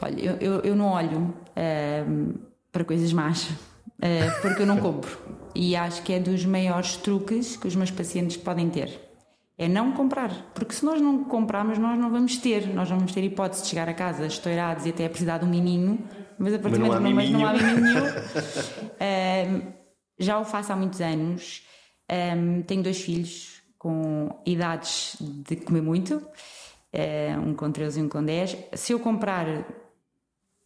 Olha, 0.00 0.20
eu, 0.20 0.36
eu, 0.36 0.60
eu 0.60 0.76
não 0.76 0.88
olho 0.88 1.18
uh, 1.20 2.38
para 2.72 2.84
coisas 2.84 3.12
más, 3.12 3.44
uh, 3.44 4.42
porque 4.42 4.62
eu 4.62 4.66
não 4.66 4.78
compro. 4.78 5.18
E 5.54 5.76
acho 5.76 6.02
que 6.02 6.12
é 6.12 6.18
dos 6.18 6.44
maiores 6.44 6.96
truques 6.96 7.56
que 7.56 7.68
os 7.68 7.76
meus 7.76 7.90
pacientes 7.90 8.36
podem 8.36 8.68
ter. 8.68 9.03
É 9.56 9.68
não 9.68 9.92
comprar. 9.92 10.30
Porque 10.54 10.74
se 10.74 10.84
nós 10.84 11.00
não 11.00 11.24
comprarmos, 11.24 11.78
nós 11.78 11.98
não 11.98 12.10
vamos 12.10 12.36
ter. 12.38 12.66
Nós 12.68 12.90
não 12.90 12.98
vamos 12.98 13.12
ter 13.12 13.22
hipótese 13.22 13.62
de 13.62 13.68
chegar 13.68 13.88
a 13.88 13.94
casa 13.94 14.26
estourados 14.26 14.86
e 14.86 14.90
até 14.90 15.08
precisar 15.08 15.38
de 15.38 15.44
um 15.44 15.48
miminho. 15.48 15.98
Mas 16.38 16.54
a 16.54 16.58
partir 16.58 16.78
do 16.78 16.86
momento 16.86 17.14
mas 17.14 17.30
não 17.30 17.46
há 17.46 17.52
miminho 17.52 17.80
nenhum. 17.80 18.06
um, 19.68 19.72
já 20.18 20.38
o 20.38 20.44
faço 20.44 20.72
há 20.72 20.76
muitos 20.76 21.00
anos. 21.00 21.62
Um, 22.10 22.62
tenho 22.62 22.82
dois 22.82 23.00
filhos 23.00 23.62
com 23.78 24.40
idades 24.44 25.16
de 25.20 25.56
comer 25.56 25.82
muito. 25.82 26.20
Um 27.44 27.54
com 27.54 27.70
13 27.70 28.00
e 28.00 28.02
um 28.02 28.08
com 28.08 28.24
10. 28.24 28.56
Se 28.74 28.92
eu 28.92 29.00
comprar 29.00 29.46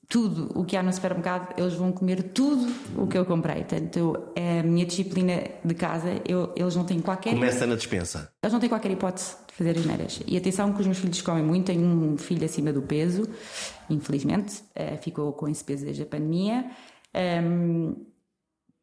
tudo 0.08 0.50
o 0.58 0.64
que 0.64 0.74
há 0.74 0.82
no 0.82 0.90
supermercado, 0.90 1.54
eles 1.58 1.74
vão 1.74 1.92
comer 1.92 2.22
tudo 2.32 2.66
o 2.96 3.06
que 3.06 3.18
eu 3.18 3.26
comprei. 3.26 3.56
Portanto, 3.56 4.30
é 4.34 4.60
a 4.60 4.62
minha 4.62 4.86
disciplina 4.86 5.42
de 5.62 5.74
casa, 5.74 6.22
eu, 6.26 6.52
eles 6.56 6.74
não 6.74 6.84
têm 6.84 7.00
qualquer. 7.00 7.34
Começa 7.34 7.66
na 7.66 7.76
dispensa. 7.76 8.32
Eles 8.42 8.52
não 8.52 8.58
têm 8.58 8.70
qualquer 8.70 8.90
hipótese 8.90 9.36
de 9.46 9.52
fazer 9.52 9.76
as 9.76 9.84
neiras. 9.84 10.20
E 10.26 10.36
atenção 10.36 10.72
que 10.72 10.80
os 10.80 10.86
meus 10.86 10.98
filhos 10.98 11.20
comem 11.20 11.44
muito, 11.44 11.66
tenho 11.66 11.84
um 11.84 12.16
filho 12.16 12.44
acima 12.44 12.72
do 12.72 12.80
peso, 12.80 13.28
infelizmente, 13.90 14.62
uh, 14.74 14.96
ficou 15.02 15.32
com 15.34 15.46
esse 15.46 15.62
peso 15.62 15.84
desde 15.84 16.02
a 16.02 16.06
pandemia. 16.06 16.64
Um, 17.14 18.06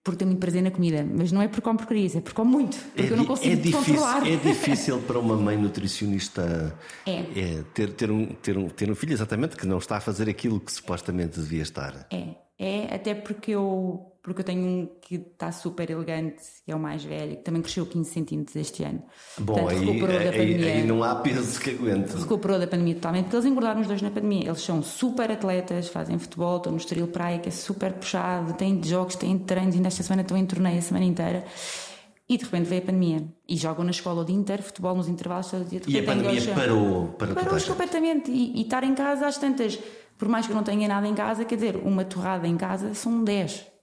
porque 0.06 0.20
tenho 0.20 0.30
muito 0.30 0.40
prazer 0.40 0.62
na 0.62 0.70
comida, 0.70 1.04
mas 1.04 1.32
não 1.32 1.42
é 1.42 1.48
por 1.48 1.62
como 1.62 1.80
porcaria, 1.80 2.06
é 2.06 2.22
porque 2.22 2.36
como 2.36 2.52
muito, 2.52 2.78
porque 2.78 3.02
é, 3.02 3.12
eu 3.12 3.18
não 3.18 3.26
consigo 3.26 3.54
é 3.54 3.56
difícil, 3.56 3.80
controlar. 3.80 4.28
É 4.28 4.36
difícil 4.36 5.02
para 5.02 5.18
uma 5.18 5.36
mãe 5.36 5.58
nutricionista 5.58 6.78
é. 7.08 7.12
É, 7.36 7.64
ter, 7.74 7.92
ter, 7.94 8.12
um, 8.12 8.28
ter, 8.28 8.56
um, 8.56 8.70
ter 8.70 8.92
um 8.92 8.94
filho 8.94 9.14
exatamente 9.14 9.58
que 9.58 9.66
não 9.66 9.80
está 9.80 9.98
a 9.98 10.00
fazer 10.00 10.30
aquilo 10.30 10.60
que 10.60 10.72
supostamente 10.72 11.40
devia 11.40 11.64
estar. 11.64 12.08
É, 12.12 12.36
é 12.60 12.94
até 12.94 13.16
porque 13.16 13.50
eu 13.50 14.15
porque 14.26 14.42
eu 14.42 14.46
tenho 14.46 14.66
um 14.66 14.90
que 15.02 15.18
está 15.18 15.52
super 15.52 15.88
elegante, 15.88 16.42
que 16.66 16.72
é 16.72 16.76
o 16.76 16.80
mais 16.80 17.04
velho, 17.04 17.38
que 17.38 17.44
também 17.44 17.62
cresceu 17.62 17.86
15 17.86 18.10
centímetros 18.10 18.56
este 18.56 18.84
ano. 18.84 19.04
Bom, 19.38 19.54
Portanto, 19.54 19.70
aí, 19.70 19.86
recuperou 19.86 20.18
aí, 20.18 20.26
da 20.26 20.32
pandemia, 20.32 20.74
aí 20.74 20.84
não 20.84 21.04
há 21.04 21.16
peso 21.18 21.62
que 21.62 21.70
aguente. 21.70 22.18
Recuperou 22.18 22.58
da 22.58 22.66
pandemia 22.66 22.96
totalmente, 22.96 23.26
porque 23.26 23.36
eles 23.36 23.46
engordaram 23.46 23.82
os 23.82 23.88
dois 23.88 24.02
na 24.02 24.10
pandemia. 24.10 24.48
Eles 24.48 24.62
são 24.62 24.82
super 24.82 25.30
atletas, 25.30 25.90
fazem 25.90 26.18
futebol, 26.18 26.58
estão 26.58 26.72
no 26.72 26.80
Estoril 26.80 27.08
Praia, 27.08 27.38
que 27.38 27.50
é 27.50 27.52
super 27.52 27.94
puxado, 27.94 28.54
têm 28.54 28.82
jogos, 28.84 29.16
têm 29.16 29.38
treinos, 29.38 29.76
ainda 29.76 29.90
esta 29.90 30.02
semana 30.02 30.24
estão 30.24 30.36
em 30.36 30.46
torneio 30.48 30.80
a 30.80 30.82
semana 30.82 31.06
inteira. 31.06 31.46
E 32.28 32.36
de 32.36 32.46
repente 32.46 32.66
veio 32.66 32.82
a 32.82 32.86
pandemia. 32.86 33.28
E 33.48 33.56
jogam 33.56 33.86
na 33.86 33.92
escola 33.92 34.24
o 34.24 34.26
dia 34.26 34.36
inteiro, 34.36 34.64
futebol 34.64 34.96
nos 34.96 35.08
intervalos 35.08 35.52
todo 35.52 35.66
dia. 35.66 35.82
E 35.88 36.00
a 36.00 36.04
pandemia 36.04 36.42
parou, 36.56 37.10
parou, 37.10 37.36
parou 37.36 37.62
completamente. 37.62 38.32
E, 38.32 38.58
e 38.58 38.62
estar 38.64 38.84
em 38.84 38.96
casa 38.96 39.28
às 39.28 39.38
tantas, 39.38 39.78
por 40.18 40.28
mais 40.28 40.48
que 40.48 40.52
eu 40.52 40.56
não 40.56 40.64
tenha 40.64 40.88
nada 40.88 41.08
em 41.08 41.14
casa, 41.14 41.46
quer 41.46 41.54
dizer, 41.54 41.76
uma 41.76 42.04
torrada 42.04 42.48
em 42.48 42.58
casa 42.58 42.96
são 42.96 43.24
10 43.24 43.75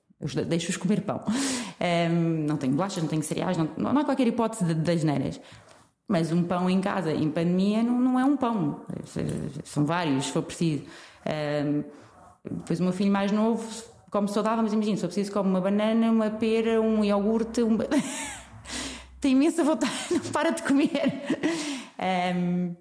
deixo-os 0.47 0.77
comer 0.77 1.03
pão. 1.03 1.21
Um, 1.81 2.47
não 2.47 2.57
tenho 2.57 2.75
bolachas, 2.75 3.03
não 3.03 3.09
tenho 3.09 3.23
cereais, 3.23 3.57
não, 3.57 3.69
não 3.77 4.01
há 4.01 4.05
qualquer 4.05 4.27
hipótese 4.27 4.65
de, 4.65 4.75
das 4.75 5.03
neiras. 5.03 5.41
Mas 6.09 6.31
um 6.31 6.43
pão 6.43 6.69
em 6.69 6.81
casa, 6.81 7.13
em 7.13 7.31
pandemia, 7.31 7.83
não, 7.83 8.01
não 8.01 8.21
é 8.21 8.25
um 8.25 8.37
pão. 8.37 8.83
São 9.65 9.85
vários, 9.85 10.27
se 10.27 10.33
for 10.33 10.43
preciso. 10.43 10.85
Um, 11.65 11.85
depois 12.45 12.81
o 12.81 12.83
meu 12.83 12.93
filho 12.93 13.11
mais 13.11 13.33
novo 13.33 13.65
come 14.11 14.29
saudável, 14.29 14.63
mas 14.63 14.73
imagina, 14.73 14.97
se 14.97 15.01
for 15.01 15.07
preciso, 15.09 15.33
come 15.33 15.49
uma 15.49 15.61
banana, 15.61 16.11
uma 16.11 16.31
pera, 16.31 16.81
um 16.81 17.03
iogurte. 17.03 17.63
Um... 17.63 17.79
Tem 19.21 19.33
imensa 19.33 19.65
vontade, 19.65 19.93
não 20.11 20.21
para 20.33 20.51
de 20.51 20.63
comer. 20.63 21.23
Um, 22.37 22.77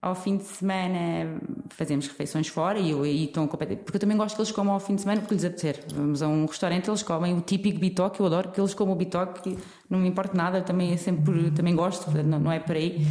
ao 0.00 0.14
fim 0.14 0.36
de 0.36 0.44
semana 0.44 1.40
fazemos 1.70 2.06
refeições 2.06 2.48
fora 2.48 2.78
e 2.78 2.92
aí 2.92 3.24
estão. 3.24 3.46
Porque 3.46 3.96
eu 3.96 4.00
também 4.00 4.16
gosto 4.16 4.36
que 4.36 4.40
eles 4.40 4.52
comam 4.52 4.74
ao 4.74 4.80
fim 4.80 4.94
de 4.94 5.02
semana 5.02 5.20
porque 5.20 5.34
lhes 5.34 5.44
apetecer. 5.44 5.84
Vamos 5.92 6.22
a 6.22 6.28
um 6.28 6.46
restaurante, 6.46 6.88
eles 6.88 7.02
comem 7.02 7.36
o 7.36 7.40
típico 7.40 7.78
bitoque, 7.78 8.20
eu 8.20 8.26
adoro 8.26 8.50
que 8.50 8.60
eles 8.60 8.74
comam 8.74 8.94
o 8.94 8.96
bitoque, 8.96 9.58
não 9.90 9.98
me 9.98 10.08
importa 10.08 10.36
nada, 10.36 10.62
também 10.62 10.92
é 10.92 10.96
sempre 10.96 11.50
também 11.50 11.74
gosto, 11.74 12.10
não, 12.22 12.38
não 12.38 12.52
é 12.52 12.60
por 12.60 12.76
aí. 12.76 13.04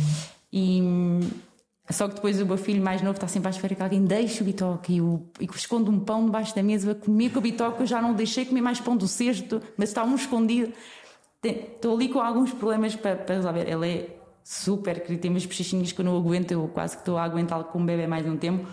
E 0.52 0.82
só 1.90 2.08
que 2.08 2.16
depois 2.16 2.42
o 2.42 2.46
meu 2.46 2.58
filho 2.58 2.84
mais 2.84 3.02
novo 3.02 3.16
está 3.16 3.28
sempre 3.28 3.48
à 3.48 3.52
espera 3.52 3.76
que 3.76 3.82
alguém 3.82 4.04
deixe 4.04 4.42
o 4.42 4.46
bitoque 4.46 4.94
e, 4.94 5.44
e 5.44 5.48
esconde 5.56 5.90
um 5.90 6.00
pão 6.00 6.26
debaixo 6.26 6.56
da 6.56 6.64
mesa 6.64 6.96
comer 6.96 7.32
com 7.32 7.40
o 7.40 7.42
bitoque. 7.42 7.82
Eu 7.82 7.88
já 7.88 8.02
não 8.02 8.14
deixei 8.14 8.46
comer 8.46 8.62
mais 8.62 8.80
pão 8.80 8.96
do 8.96 9.08
cesto, 9.08 9.62
mas 9.78 9.90
está 9.90 10.04
um 10.04 10.16
escondido. 10.16 10.74
Estou 11.44 11.96
ali 11.96 12.10
com 12.10 12.20
alguns 12.20 12.52
problemas 12.54 12.96
para, 12.96 13.16
para 13.16 13.36
resolver. 13.36 13.70
Ele 13.70 13.90
é 13.90 14.17
super 14.48 15.02
querido. 15.02 15.22
Tem 15.22 15.30
umas 15.30 15.46
bochechinhas 15.46 15.92
que 15.92 16.00
eu 16.00 16.06
não 16.06 16.16
aguento, 16.16 16.52
eu 16.52 16.70
quase 16.70 16.96
que 16.96 17.02
estou 17.02 17.18
a 17.18 17.24
aguentá-lo 17.24 17.66
com 17.66 17.80
um 17.80 17.86
bebê 17.86 18.08
mais 18.08 18.26
um 18.26 18.38
tempo. 18.38 18.66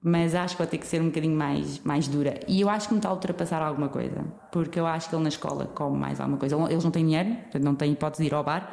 Mas 0.00 0.32
acho 0.36 0.54
que 0.54 0.62
vai 0.62 0.68
ter 0.68 0.78
que 0.78 0.86
ser 0.86 1.02
um 1.02 1.06
bocadinho 1.06 1.36
mais, 1.36 1.80
mais 1.80 2.06
dura. 2.06 2.38
E 2.46 2.60
eu 2.60 2.68
acho 2.68 2.86
que 2.86 2.94
me 2.94 3.00
está 3.00 3.08
a 3.08 3.12
ultrapassar 3.12 3.60
alguma 3.60 3.88
coisa. 3.88 4.24
Porque 4.52 4.78
eu 4.78 4.86
acho 4.86 5.08
que 5.08 5.16
ele 5.16 5.24
na 5.24 5.28
escola 5.28 5.66
come 5.74 5.98
mais 5.98 6.20
alguma 6.20 6.38
coisa. 6.38 6.54
Eles 6.70 6.84
não 6.84 6.92
têm 6.92 7.04
dinheiro, 7.04 7.36
não 7.60 7.74
têm 7.74 7.92
hipótese 7.92 8.22
de 8.22 8.28
ir 8.28 8.34
ao 8.34 8.44
bar. 8.44 8.72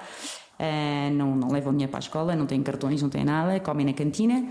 Uh, 0.60 1.12
não, 1.16 1.36
não 1.36 1.48
levam 1.48 1.72
dinheiro 1.72 1.90
para 1.90 1.98
a 1.98 2.06
escola, 2.06 2.36
não 2.36 2.46
têm 2.46 2.62
cartões, 2.62 3.02
não 3.02 3.10
têm 3.10 3.26
nada, 3.26 3.60
comem 3.60 3.84
na 3.84 3.94
cantina. 3.94 4.48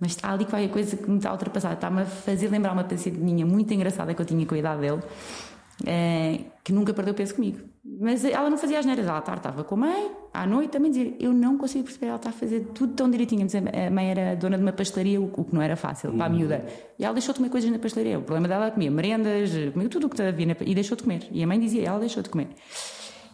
Mas 0.00 0.12
está 0.12 0.32
ali 0.32 0.46
qualquer 0.46 0.70
coisa 0.70 0.96
que 0.96 1.10
me 1.10 1.18
está 1.18 1.28
a 1.28 1.32
ultrapassar. 1.32 1.74
Está-me 1.74 2.00
a 2.00 2.06
fazer 2.06 2.48
lembrar 2.48 2.72
uma 2.72 2.84
paciente 2.84 3.18
minha 3.18 3.44
muito 3.44 3.74
engraçada 3.74 4.14
que 4.14 4.22
eu 4.22 4.26
tinha 4.26 4.46
com 4.46 4.54
a 4.54 4.58
idade 4.58 4.80
dele, 4.80 5.02
uh, 5.02 6.50
que 6.64 6.72
nunca 6.72 6.94
perdeu 6.94 7.12
peso 7.12 7.34
comigo. 7.34 7.71
Mas 7.84 8.24
ela 8.24 8.48
não 8.48 8.56
fazia 8.56 8.78
as 8.78 8.86
neiras, 8.86 9.06
ela 9.06 9.18
estava 9.18 9.64
com 9.64 9.74
a 9.74 9.78
mãe, 9.78 10.10
à 10.32 10.46
noite 10.46 10.70
também 10.70 10.92
dizia, 10.92 11.16
eu 11.18 11.32
não 11.32 11.58
consigo 11.58 11.82
perceber, 11.82 12.06
ela 12.06 12.16
está 12.16 12.30
a 12.30 12.32
fazer 12.32 12.60
tudo 12.72 12.92
tão 12.92 13.10
direitinho. 13.10 13.44
A 13.86 13.90
mãe 13.90 14.08
era 14.08 14.36
dona 14.36 14.56
de 14.56 14.62
uma 14.62 14.72
pastelaria, 14.72 15.20
o 15.20 15.44
que 15.44 15.52
não 15.52 15.60
era 15.60 15.74
fácil 15.74 16.12
para 16.12 16.26
a 16.26 16.28
uhum. 16.28 16.36
miúda. 16.36 16.64
E 16.96 17.04
ela 17.04 17.12
deixou 17.12 17.32
de 17.32 17.40
comer 17.40 17.50
coisas 17.50 17.68
na 17.70 17.80
pastelaria. 17.80 18.20
O 18.20 18.22
problema 18.22 18.46
dela 18.46 18.66
é 18.66 18.70
comia 18.70 18.90
merendas, 18.90 19.50
comia 19.72 19.88
tudo 19.88 20.06
o 20.06 20.10
que 20.10 20.22
havia 20.22 20.46
na, 20.46 20.54
e 20.60 20.74
deixou 20.76 20.96
de 20.96 21.02
comer. 21.02 21.26
E 21.32 21.42
a 21.42 21.46
mãe 21.46 21.58
dizia, 21.58 21.88
ela 21.88 21.98
deixou 21.98 22.22
de 22.22 22.30
comer. 22.30 22.50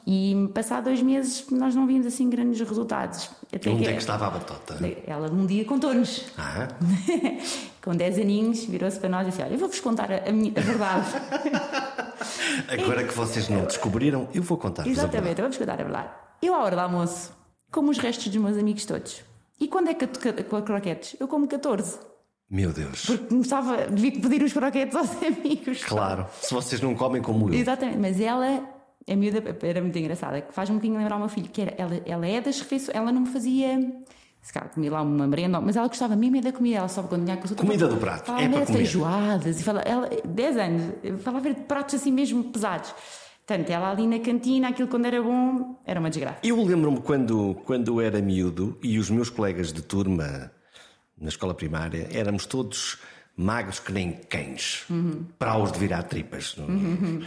E 0.07 0.49
passado 0.55 0.84
dois 0.84 1.03
meses 1.03 1.44
nós 1.51 1.74
não 1.74 1.86
vimos 1.86 2.07
assim 2.07 2.30
grandes 2.30 2.59
resultados. 2.66 3.30
Até 3.53 3.68
Onde 3.68 3.82
que, 3.82 3.90
é 3.90 3.92
que 3.92 3.99
estava 3.99 4.28
a 4.28 4.30
batota? 4.30 4.78
Ela 5.07 5.30
um 5.30 5.44
dia 5.44 5.66
contou-nos. 5.66 6.24
Ah. 6.38 6.68
Com 7.89 7.97
10 7.97 8.18
aninhos, 8.18 8.64
virou-se 8.66 9.01
para 9.01 9.09
nós 9.09 9.26
e 9.26 9.30
disse: 9.30 9.41
Olha, 9.41 9.55
eu 9.55 9.59
vou-vos 9.59 9.80
contar 9.80 10.12
a, 10.12 10.30
minha, 10.30 10.53
a 10.55 10.61
verdade. 10.61 11.07
Agora 12.68 13.03
que 13.03 13.14
vocês 13.14 13.49
não 13.49 13.64
descobriram, 13.64 14.28
eu 14.34 14.43
vou 14.43 14.59
contar-vos 14.59 14.93
Exatamente, 14.93 15.41
vamos 15.41 15.57
contar 15.57 15.72
a 15.72 15.76
verdade. 15.76 16.09
Eu, 16.43 16.55
à 16.55 16.64
hora 16.64 16.76
do 16.76 16.82
almoço, 16.82 17.32
como 17.72 17.91
os 17.91 17.97
restos 17.97 18.28
dos 18.28 18.36
meus 18.36 18.59
amigos 18.59 18.84
todos. 18.84 19.24
E 19.59 19.68
quando 19.68 19.89
é 19.89 19.95
que 19.95 20.07
com 20.07 20.61
croquetes? 20.61 21.16
Eu 21.18 21.26
como 21.26 21.49
14. 21.49 21.99
Meu 22.51 22.74
Deus. 22.74 23.07
Porque 23.07 23.24
começava, 23.24 23.86
devia 23.86 24.20
pedir 24.20 24.43
os 24.43 24.53
croquetes 24.53 24.95
aos 24.95 25.11
amigos. 25.24 25.82
Claro, 25.82 26.26
se 26.43 26.53
vocês 26.53 26.82
não 26.82 26.95
comem 26.95 27.22
como 27.22 27.49
eu. 27.49 27.55
Exatamente, 27.55 27.97
mas 27.97 28.20
ela 28.20 28.68
a 29.11 29.16
miúda 29.16 29.43
era 29.62 29.80
muito 29.80 29.99
engraçada, 29.99 30.43
que 30.43 30.53
faz 30.53 30.68
um 30.68 30.74
bocadinho 30.74 30.99
lembrar 30.99 31.16
o 31.16 31.20
meu 31.20 31.28
filho, 31.30 31.49
que 31.49 31.62
era, 31.62 31.74
ela, 31.78 32.03
ela 32.05 32.26
é 32.26 32.39
das 32.39 32.61
refeições, 32.61 32.95
ela 32.95 33.11
não 33.11 33.22
me 33.22 33.28
fazia. 33.28 33.80
Se 34.41 34.53
calhar 34.53 34.70
comia 34.70 34.91
lá 34.91 35.03
uma 35.03 35.26
merenda, 35.26 35.61
mas 35.61 35.76
ela 35.76 35.89
gostava 35.89 36.16
mesmo 36.16 36.41
da 36.41 36.53
comida, 36.53 36.78
ela 36.78 36.89
só 36.89 37.03
quando 37.03 37.24
tinha 37.24 37.36
a 37.36 37.55
Comida 37.55 37.86
do 37.86 37.97
prato, 37.97 38.26
falava 38.26 38.45
é 38.45 38.49
para 38.49 38.66
comer. 38.66 38.78
feijoadas, 38.78 39.61
e 39.61 39.62
fala, 39.62 39.80
ela, 39.82 40.09
10 40.24 40.57
anos, 40.57 41.22
falava 41.22 41.53
de 41.53 41.61
pratos 41.62 41.97
assim 41.97 42.12
mesmo 42.12 42.45
pesados. 42.45 42.95
Portanto, 43.47 43.70
ela 43.70 43.91
ali 43.91 44.07
na 44.07 44.18
cantina, 44.18 44.68
aquilo 44.68 44.89
quando 44.89 45.07
era 45.07 45.22
bom, 45.22 45.80
era 45.84 45.99
uma 45.99 46.11
desgraça. 46.11 46.39
Eu 46.43 46.62
lembro-me 46.62 47.01
quando, 47.01 47.57
quando 47.64 48.01
era 48.01 48.20
miúdo 48.20 48.78
e 48.82 48.99
os 48.99 49.11
meus 49.11 49.30
colegas 49.30 49.72
de 49.72 49.82
turma 49.82 50.51
na 51.20 51.28
escola 51.28 51.55
primária 51.55 52.09
éramos 52.12 52.47
todos 52.47 52.99
magros 53.36 53.78
que 53.78 53.93
nem 53.93 54.12
cães, 54.12 54.84
uhum. 54.91 55.24
para 55.39 55.57
os 55.57 55.72
de 55.72 55.78
virar 55.78 56.03
tripas. 56.03 56.57
Uhum. 56.59 57.22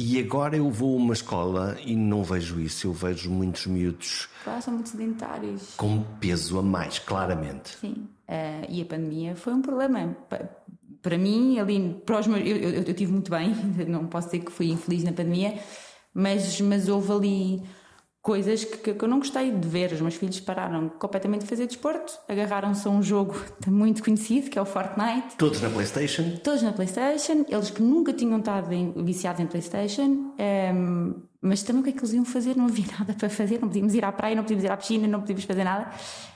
E 0.00 0.20
agora 0.20 0.56
eu 0.56 0.70
vou 0.70 0.96
a 0.96 1.02
uma 1.02 1.12
escola 1.12 1.76
e 1.84 1.96
não 1.96 2.22
vejo 2.22 2.60
isso. 2.60 2.86
Eu 2.86 2.92
vejo 2.92 3.28
muitos 3.28 3.66
miúdos. 3.66 4.28
Claro, 4.44 4.62
são 4.62 4.74
muito 4.74 4.90
sedentários. 4.90 5.74
Com 5.76 6.04
peso 6.20 6.56
a 6.56 6.62
mais, 6.62 7.00
claramente. 7.00 7.76
Sim. 7.80 8.06
Uh, 8.28 8.64
e 8.68 8.80
a 8.80 8.84
pandemia 8.84 9.34
foi 9.34 9.52
um 9.54 9.60
problema. 9.60 10.16
Para 11.02 11.18
mim, 11.18 11.58
ali, 11.58 12.00
para 12.06 12.20
os 12.20 12.28
meus, 12.28 12.46
eu, 12.46 12.56
eu, 12.56 12.82
eu 12.84 12.94
tive 12.94 13.10
muito 13.10 13.28
bem, 13.28 13.52
não 13.88 14.06
posso 14.06 14.28
dizer 14.28 14.44
que 14.44 14.52
fui 14.52 14.70
infeliz 14.70 15.02
na 15.02 15.10
pandemia, 15.10 15.58
mas, 16.14 16.60
mas 16.60 16.88
houve 16.88 17.10
ali 17.10 17.62
coisas 18.28 18.62
que, 18.62 18.92
que, 18.92 19.02
eu 19.02 19.08
não 19.08 19.20
gostei 19.20 19.50
de 19.50 19.66
ver. 19.66 19.90
Os 19.90 20.02
meus 20.02 20.14
filhos 20.16 20.38
pararam 20.38 20.90
completamente 20.90 21.44
de 21.44 21.46
fazer 21.46 21.66
desporto, 21.66 22.12
agarraram-se 22.28 22.86
a 22.86 22.90
um 22.90 23.02
jogo 23.02 23.34
muito 23.66 24.04
conhecido 24.04 24.50
que 24.50 24.58
é 24.58 24.60
o 24.60 24.66
Fortnite. 24.66 25.36
Todos 25.38 25.62
na 25.62 25.70
PlayStation? 25.70 26.36
Todos 26.44 26.60
na 26.60 26.72
PlayStation. 26.72 27.46
Eles 27.48 27.70
que 27.70 27.80
nunca 27.80 28.12
tinham 28.12 28.38
estado 28.38 28.70
em, 28.70 28.92
viciados 29.02 29.40
em 29.40 29.46
PlayStation. 29.46 30.02
Um, 30.02 30.34
ehm, 30.36 31.14
mas 31.40 31.62
também 31.62 31.80
o 31.80 31.84
que 31.84 31.88
é 31.88 31.92
que 31.94 32.00
eles 32.00 32.12
iam 32.12 32.24
fazer? 32.26 32.54
Não 32.54 32.66
havia 32.66 32.84
nada 33.00 33.14
para 33.14 33.30
fazer, 33.30 33.60
não 33.62 33.68
podíamos 33.68 33.94
ir 33.94 34.04
à 34.04 34.12
praia, 34.12 34.34
não 34.34 34.42
podíamos 34.42 34.64
ir 34.64 34.70
à 34.70 34.76
piscina, 34.76 35.08
não 35.08 35.20
podíamos 35.20 35.44
fazer 35.44 35.64
nada. 35.64 35.90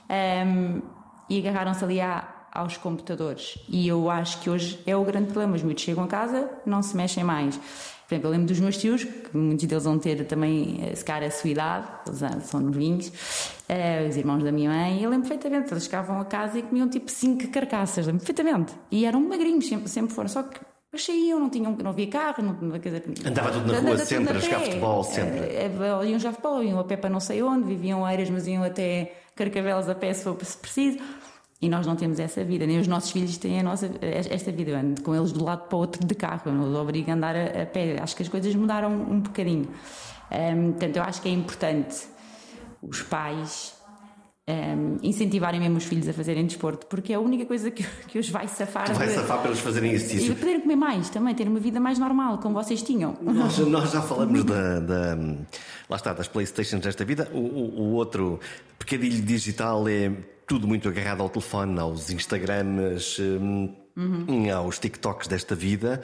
Um, 0.09 0.13
ehm, 0.15 0.81
e 1.29 1.37
agarraram-se 1.37 1.83
ali 1.83 2.01
à, 2.01 2.27
aos 2.53 2.77
computadores. 2.77 3.57
E 3.67 3.87
eu 3.87 4.09
acho 4.09 4.39
que 4.39 4.49
hoje 4.49 4.79
é 4.85 4.95
o 4.95 5.03
grande 5.03 5.27
problema. 5.27 5.55
Os 5.55 5.63
miúdos 5.63 5.83
chegam 5.83 6.03
a 6.03 6.07
casa, 6.07 6.49
não 6.65 6.83
se 6.83 6.95
mexem 6.95 7.23
mais. 7.23 7.59
Por 8.07 8.15
exemplo, 8.15 8.27
eu 8.27 8.31
lembro 8.31 8.47
dos 8.47 8.59
meus 8.59 8.77
tios, 8.77 9.03
que 9.03 9.35
muitos 9.35 9.65
deles 9.65 9.85
vão 9.85 9.97
ter 9.97 10.25
também, 10.25 10.79
eh, 10.83 10.93
se 10.93 11.03
calhar, 11.03 11.27
a 11.27 11.31
sua 11.31 11.49
idade, 11.49 11.87
eles 12.05 12.45
são 12.45 12.59
novinhos, 12.59 13.07
uh, 13.07 14.07
os 14.07 14.17
irmãos 14.17 14.43
da 14.43 14.51
minha 14.51 14.69
mãe, 14.69 14.99
e 14.99 15.03
eu 15.03 15.09
lembro 15.09 15.27
perfeitamente, 15.27 15.73
eles 15.73 15.85
chegavam 15.85 16.19
a 16.19 16.25
casa 16.25 16.59
e 16.59 16.61
comiam 16.61 16.87
tipo 16.89 17.09
cinco 17.09 17.47
carcaças, 17.47 18.05
lembro 18.05 18.23
perfeitamente. 18.23 18.73
E 18.91 19.05
eram 19.05 19.21
magrinhos, 19.21 19.67
sempre, 19.67 19.87
sempre 19.89 20.13
foram, 20.13 20.27
só 20.29 20.43
que 20.43 20.59
Depois 20.85 21.05
saíam, 21.05 21.39
não, 21.39 21.49
tinham, 21.49 21.75
não 21.75 21.89
havia 21.89 22.07
carro, 22.07 22.43
não, 22.43 22.79
quer 22.79 22.99
dizer, 22.99 23.03
Andava 23.25 23.51
tudo 23.51 23.71
na 23.71 23.79
rua 23.79 23.97
sempre, 23.97 24.37
a 24.37 24.39
jogar 24.39 24.59
futebol 24.59 25.03
sempre. 25.03 25.39
Uh, 25.39 26.05
iam 26.05 26.19
jogar 26.19 26.33
futebol, 26.33 26.61
iam 26.61 26.79
a 26.79 26.83
pé 26.83 26.97
para 26.97 27.09
não 27.09 27.21
sei 27.21 27.41
onde, 27.41 27.63
viviam 27.63 28.07
eiras, 28.07 28.29
mas 28.29 28.45
iam 28.45 28.63
até 28.63 29.13
Carcavelos 29.35 29.89
a 29.89 29.95
pé 29.95 30.13
se 30.13 30.23
for 30.23 30.35
preciso. 30.35 30.99
E 31.63 31.69
nós 31.69 31.87
não 31.87 31.95
temos 31.95 32.19
essa 32.19 32.43
vida, 32.43 32.67
nem 32.67 32.77
os 32.77 32.87
nossos 32.89 33.09
filhos 33.09 33.37
têm 33.37 33.61
a 33.61 33.63
nossa, 33.63 33.89
esta 34.01 34.51
vida. 34.51 34.71
Eu 34.71 34.77
ando 34.77 35.01
com 35.01 35.15
eles 35.15 35.31
de 35.31 35.39
um 35.39 35.45
lado 35.45 35.69
para 35.69 35.77
o 35.77 35.79
outro 35.79 36.05
de 36.05 36.13
carro, 36.13 36.41
eu 36.47 36.51
não 36.51 36.69
os 36.69 36.75
obrigo 36.75 37.09
a 37.09 37.13
andar 37.13 37.33
a, 37.37 37.61
a 37.61 37.65
pé. 37.65 38.01
Acho 38.01 38.17
que 38.17 38.21
as 38.21 38.27
coisas 38.27 38.53
mudaram 38.53 38.91
um 38.91 39.21
bocadinho. 39.21 39.69
Um, 40.29 40.71
portanto, 40.71 40.97
eu 40.97 41.03
acho 41.03 41.21
que 41.21 41.29
é 41.29 41.31
importante 41.31 41.95
os 42.81 43.01
pais 43.01 43.75
um, 44.45 44.97
incentivarem 45.01 45.57
mesmo 45.57 45.77
os 45.77 45.85
filhos 45.85 46.05
a 46.09 46.11
fazerem 46.11 46.45
desporto, 46.45 46.85
porque 46.87 47.13
é 47.13 47.15
a 47.15 47.19
única 47.21 47.45
coisa 47.45 47.71
que, 47.71 47.85
que 48.09 48.19
os 48.19 48.27
vai 48.27 48.45
safar. 48.49 48.83
Que 48.83 48.91
vai 48.91 49.07
de, 49.07 49.13
safar 49.13 49.39
para 49.39 49.47
eles 49.47 49.61
fazerem 49.61 49.93
exercício. 49.93 50.33
E 50.33 50.35
poderem 50.35 50.59
comer 50.59 50.75
mais 50.75 51.09
também, 51.09 51.33
ter 51.33 51.47
uma 51.47 51.61
vida 51.61 51.79
mais 51.79 51.97
normal, 51.97 52.39
como 52.39 52.55
vocês 52.55 52.81
tinham. 52.81 53.17
Nós, 53.21 53.57
nós 53.59 53.89
já 53.89 54.01
falamos 54.01 54.43
da, 54.43 54.81
da, 54.81 55.15
Lá 55.89 55.95
está, 55.95 56.11
das 56.11 56.27
Playstations 56.27 56.81
desta 56.83 57.05
vida. 57.05 57.29
O, 57.33 57.37
o, 57.37 57.81
o 57.83 57.93
outro 57.93 58.37
pecadilho 58.77 59.21
digital 59.21 59.87
é 59.87 60.11
tudo 60.47 60.67
muito 60.67 60.87
agarrado 60.87 61.21
ao 61.21 61.29
telefone, 61.29 61.79
aos 61.79 62.09
Instagrams. 62.09 63.19
Um, 63.19 63.83
Uhum. 63.95 64.51
aos 64.51 64.79
TikToks 64.79 65.27
desta 65.27 65.53
vida, 65.53 66.01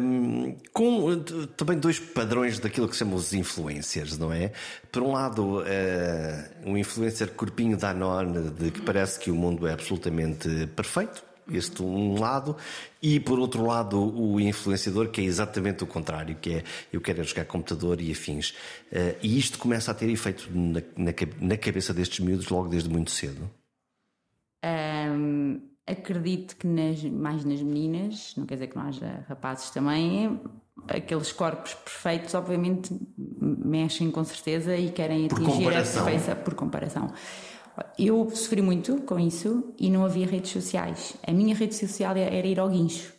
um, 0.00 0.54
com 0.72 1.06
uh, 1.06 1.46
também 1.48 1.76
dois 1.76 1.98
padrões 1.98 2.60
daquilo 2.60 2.88
que 2.88 2.94
chamamos 2.94 3.26
os 3.26 3.32
influencers, 3.32 4.16
não 4.16 4.32
é? 4.32 4.52
Por 4.92 5.02
um 5.02 5.12
lado, 5.12 5.58
uh, 5.58 5.64
um 6.64 6.76
influencer 6.76 7.32
corpinho 7.32 7.76
da 7.76 7.92
Danone, 7.92 8.50
de 8.50 8.70
que 8.70 8.82
parece 8.82 9.18
que 9.18 9.32
o 9.32 9.34
mundo 9.34 9.66
é 9.66 9.72
absolutamente 9.72 10.68
perfeito, 10.76 11.24
este 11.50 11.82
um 11.82 12.20
lado, 12.20 12.56
e 13.02 13.18
por 13.18 13.38
outro 13.38 13.66
lado 13.66 13.98
o 13.98 14.38
influenciador 14.38 15.08
que 15.08 15.20
é 15.20 15.24
exatamente 15.24 15.82
o 15.82 15.86
contrário, 15.88 16.36
que 16.36 16.56
é 16.56 16.64
eu 16.92 17.00
quero 17.00 17.24
jogar 17.24 17.46
computador 17.46 18.00
e 18.00 18.12
afins. 18.12 18.50
Uh, 18.92 19.16
e 19.22 19.38
isto 19.38 19.58
começa 19.58 19.90
a 19.90 19.94
ter 19.94 20.08
efeito 20.08 20.48
na, 20.52 20.80
na, 20.96 21.12
na 21.40 21.56
cabeça 21.56 21.92
destes 21.92 22.20
miúdos 22.20 22.48
logo 22.48 22.68
desde 22.68 22.88
muito 22.88 23.10
cedo. 23.10 23.50
Um 25.10 25.60
acredito 25.88 26.56
que 26.56 26.66
nas, 26.66 27.02
mais 27.04 27.44
nas 27.44 27.62
meninas, 27.62 28.34
não 28.36 28.44
quer 28.44 28.54
dizer 28.54 28.66
que 28.66 28.76
não 28.76 28.84
haja 28.84 29.24
rapazes 29.26 29.70
também, 29.70 30.38
aqueles 30.86 31.32
corpos 31.32 31.74
perfeitos, 31.74 32.34
obviamente, 32.34 32.94
mexem 33.18 34.10
com 34.10 34.22
certeza 34.22 34.76
e 34.76 34.90
querem 34.90 35.26
atingir 35.26 35.68
a 35.68 35.82
perfeição 35.82 36.36
por 36.44 36.54
comparação. 36.54 37.10
Eu 37.98 38.28
sofri 38.30 38.60
muito 38.60 39.00
com 39.02 39.18
isso 39.18 39.72
e 39.78 39.88
não 39.88 40.04
havia 40.04 40.26
redes 40.26 40.50
sociais. 40.50 41.16
A 41.26 41.32
minha 41.32 41.54
rede 41.54 41.74
social 41.74 42.14
era 42.16 42.46
ir 42.46 42.58
ao 42.58 42.68
guincho 42.68 43.14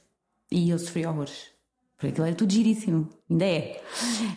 e 0.52 0.70
eu 0.70 0.78
sofri 0.78 1.06
horrores. 1.06 1.59
Porque 2.00 2.14
aquilo 2.14 2.28
era 2.28 2.36
tudo 2.36 2.54
giríssimo, 2.54 3.10
ainda 3.30 3.46
é. 3.46 3.82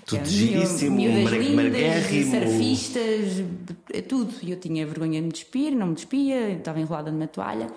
Tudo 0.04 0.20
é, 0.20 0.24
giríssimo, 0.24 0.98
lindas, 0.98 2.04
surfistas, 2.28 3.44
tudo. 4.08 4.34
E 4.42 4.50
eu 4.50 4.58
tinha 4.58 4.84
vergonha 4.84 5.20
de 5.20 5.26
me 5.26 5.32
despir, 5.32 5.72
não 5.72 5.86
me 5.86 5.94
despia, 5.94 6.50
estava 6.50 6.80
enrolada 6.80 7.12
numa 7.12 7.28
toalha. 7.28 7.68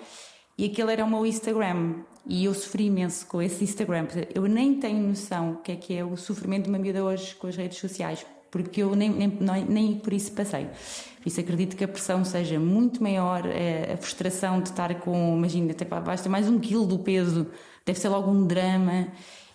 E 0.58 0.64
aquele 0.64 0.92
era 0.92 1.04
o 1.04 1.08
meu 1.08 1.24
Instagram. 1.24 2.00
E 2.26 2.46
eu 2.46 2.52
sofri 2.52 2.86
imenso 2.86 3.24
com 3.28 3.40
esse 3.40 3.62
Instagram. 3.62 4.08
Eu 4.34 4.42
nem 4.48 4.74
tenho 4.74 5.06
noção 5.06 5.52
o 5.52 5.56
que 5.58 5.70
é 5.70 5.76
que 5.76 5.94
é 5.94 6.04
o 6.04 6.16
sofrimento 6.16 6.64
de 6.64 6.70
uma 6.70 6.78
miúda 6.78 7.04
hoje 7.04 7.36
com 7.36 7.46
as 7.46 7.54
redes 7.54 7.78
sociais, 7.78 8.26
porque 8.50 8.82
eu 8.82 8.96
nem, 8.96 9.10
nem, 9.10 9.64
nem 9.68 9.94
por 9.94 10.12
isso 10.12 10.32
passei. 10.32 10.64
Por 10.64 11.28
isso 11.28 11.38
acredito 11.38 11.76
que 11.76 11.84
a 11.84 11.88
pressão 11.88 12.24
seja 12.24 12.58
muito 12.58 13.00
maior, 13.00 13.46
é, 13.46 13.92
a 13.92 13.96
frustração 13.96 14.60
de 14.60 14.70
estar 14.70 14.92
com, 14.96 15.36
imagina, 15.36 15.70
até 15.70 15.84
basta 15.84 16.28
mais 16.28 16.48
um 16.48 16.58
quilo 16.58 16.86
do 16.86 16.98
peso, 16.98 17.46
deve 17.84 18.00
ser 18.00 18.08
logo 18.08 18.28
um 18.28 18.44
drama. 18.44 19.12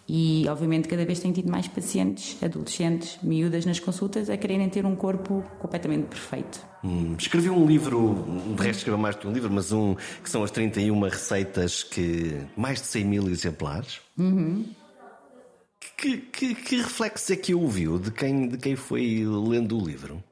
E, 0.07 0.45
obviamente, 0.49 0.87
cada 0.87 1.05
vez 1.05 1.19
tenho 1.19 1.33
tido 1.33 1.49
mais 1.49 1.67
pacientes, 1.67 2.41
adolescentes, 2.43 3.17
miúdas 3.23 3.65
nas 3.65 3.79
consultas, 3.79 4.29
a 4.29 4.37
quererem 4.37 4.67
ter 4.69 4.85
um 4.85 4.95
corpo 4.95 5.43
completamente 5.59 6.05
perfeito. 6.05 6.65
Hum, 6.83 7.15
escrevi 7.17 7.49
um 7.49 7.65
livro, 7.65 8.25
de 8.57 8.63
resto 8.63 8.79
escreveu 8.79 8.97
mais 8.97 9.15
que 9.15 9.27
um 9.27 9.31
livro, 9.31 9.51
mas 9.51 9.71
um 9.71 9.95
que 10.21 10.29
são 10.29 10.43
as 10.43 10.51
31 10.51 10.99
receitas 11.01 11.83
que. 11.83 12.41
mais 12.57 12.81
de 12.81 12.87
100 12.87 13.05
mil 13.05 13.29
exemplares. 13.29 14.01
Uhum. 14.17 14.65
Que, 15.97 16.17
que, 16.17 16.55
que 16.55 16.75
reflexo 16.77 17.31
é 17.31 17.35
que 17.35 17.53
ouviu 17.53 17.99
de 17.99 18.11
quem, 18.11 18.47
de 18.47 18.57
quem 18.57 18.75
foi 18.75 19.23
lendo 19.23 19.79
o 19.79 19.85
livro? 19.85 20.23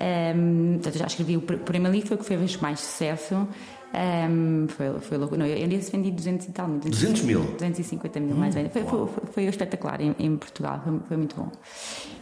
Um, 0.00 0.80
já 0.94 1.06
escrevi 1.06 1.36
o 1.36 1.42
primeiro 1.42 1.94
livro, 1.94 2.08
foi 2.08 2.16
o 2.16 2.20
que 2.20 2.26
fez 2.26 2.56
mais 2.58 2.80
sucesso. 2.80 3.48
Um, 3.94 4.68
foi, 4.68 5.00
foi 5.00 5.18
louco. 5.18 5.36
Não, 5.36 5.46
eu 5.46 5.66
disse 5.66 5.90
vendi 5.90 6.10
200 6.10 6.46
e 6.46 6.52
tal 6.52 6.68
200 6.68 7.22
mil? 7.22 7.40
250 7.40 8.20
mil, 8.20 8.34
hum, 8.34 8.38
mais 8.38 8.54
ou 8.54 8.62
menos. 8.62 8.72
Foi, 8.72 8.84
foi, 8.84 9.08
foi, 9.32 9.44
espetacular 9.44 10.00
em, 10.00 10.14
em 10.18 10.36
Portugal, 10.36 10.80
foi, 10.84 11.00
foi, 11.08 11.16
muito 11.16 11.36
bom. 11.36 11.50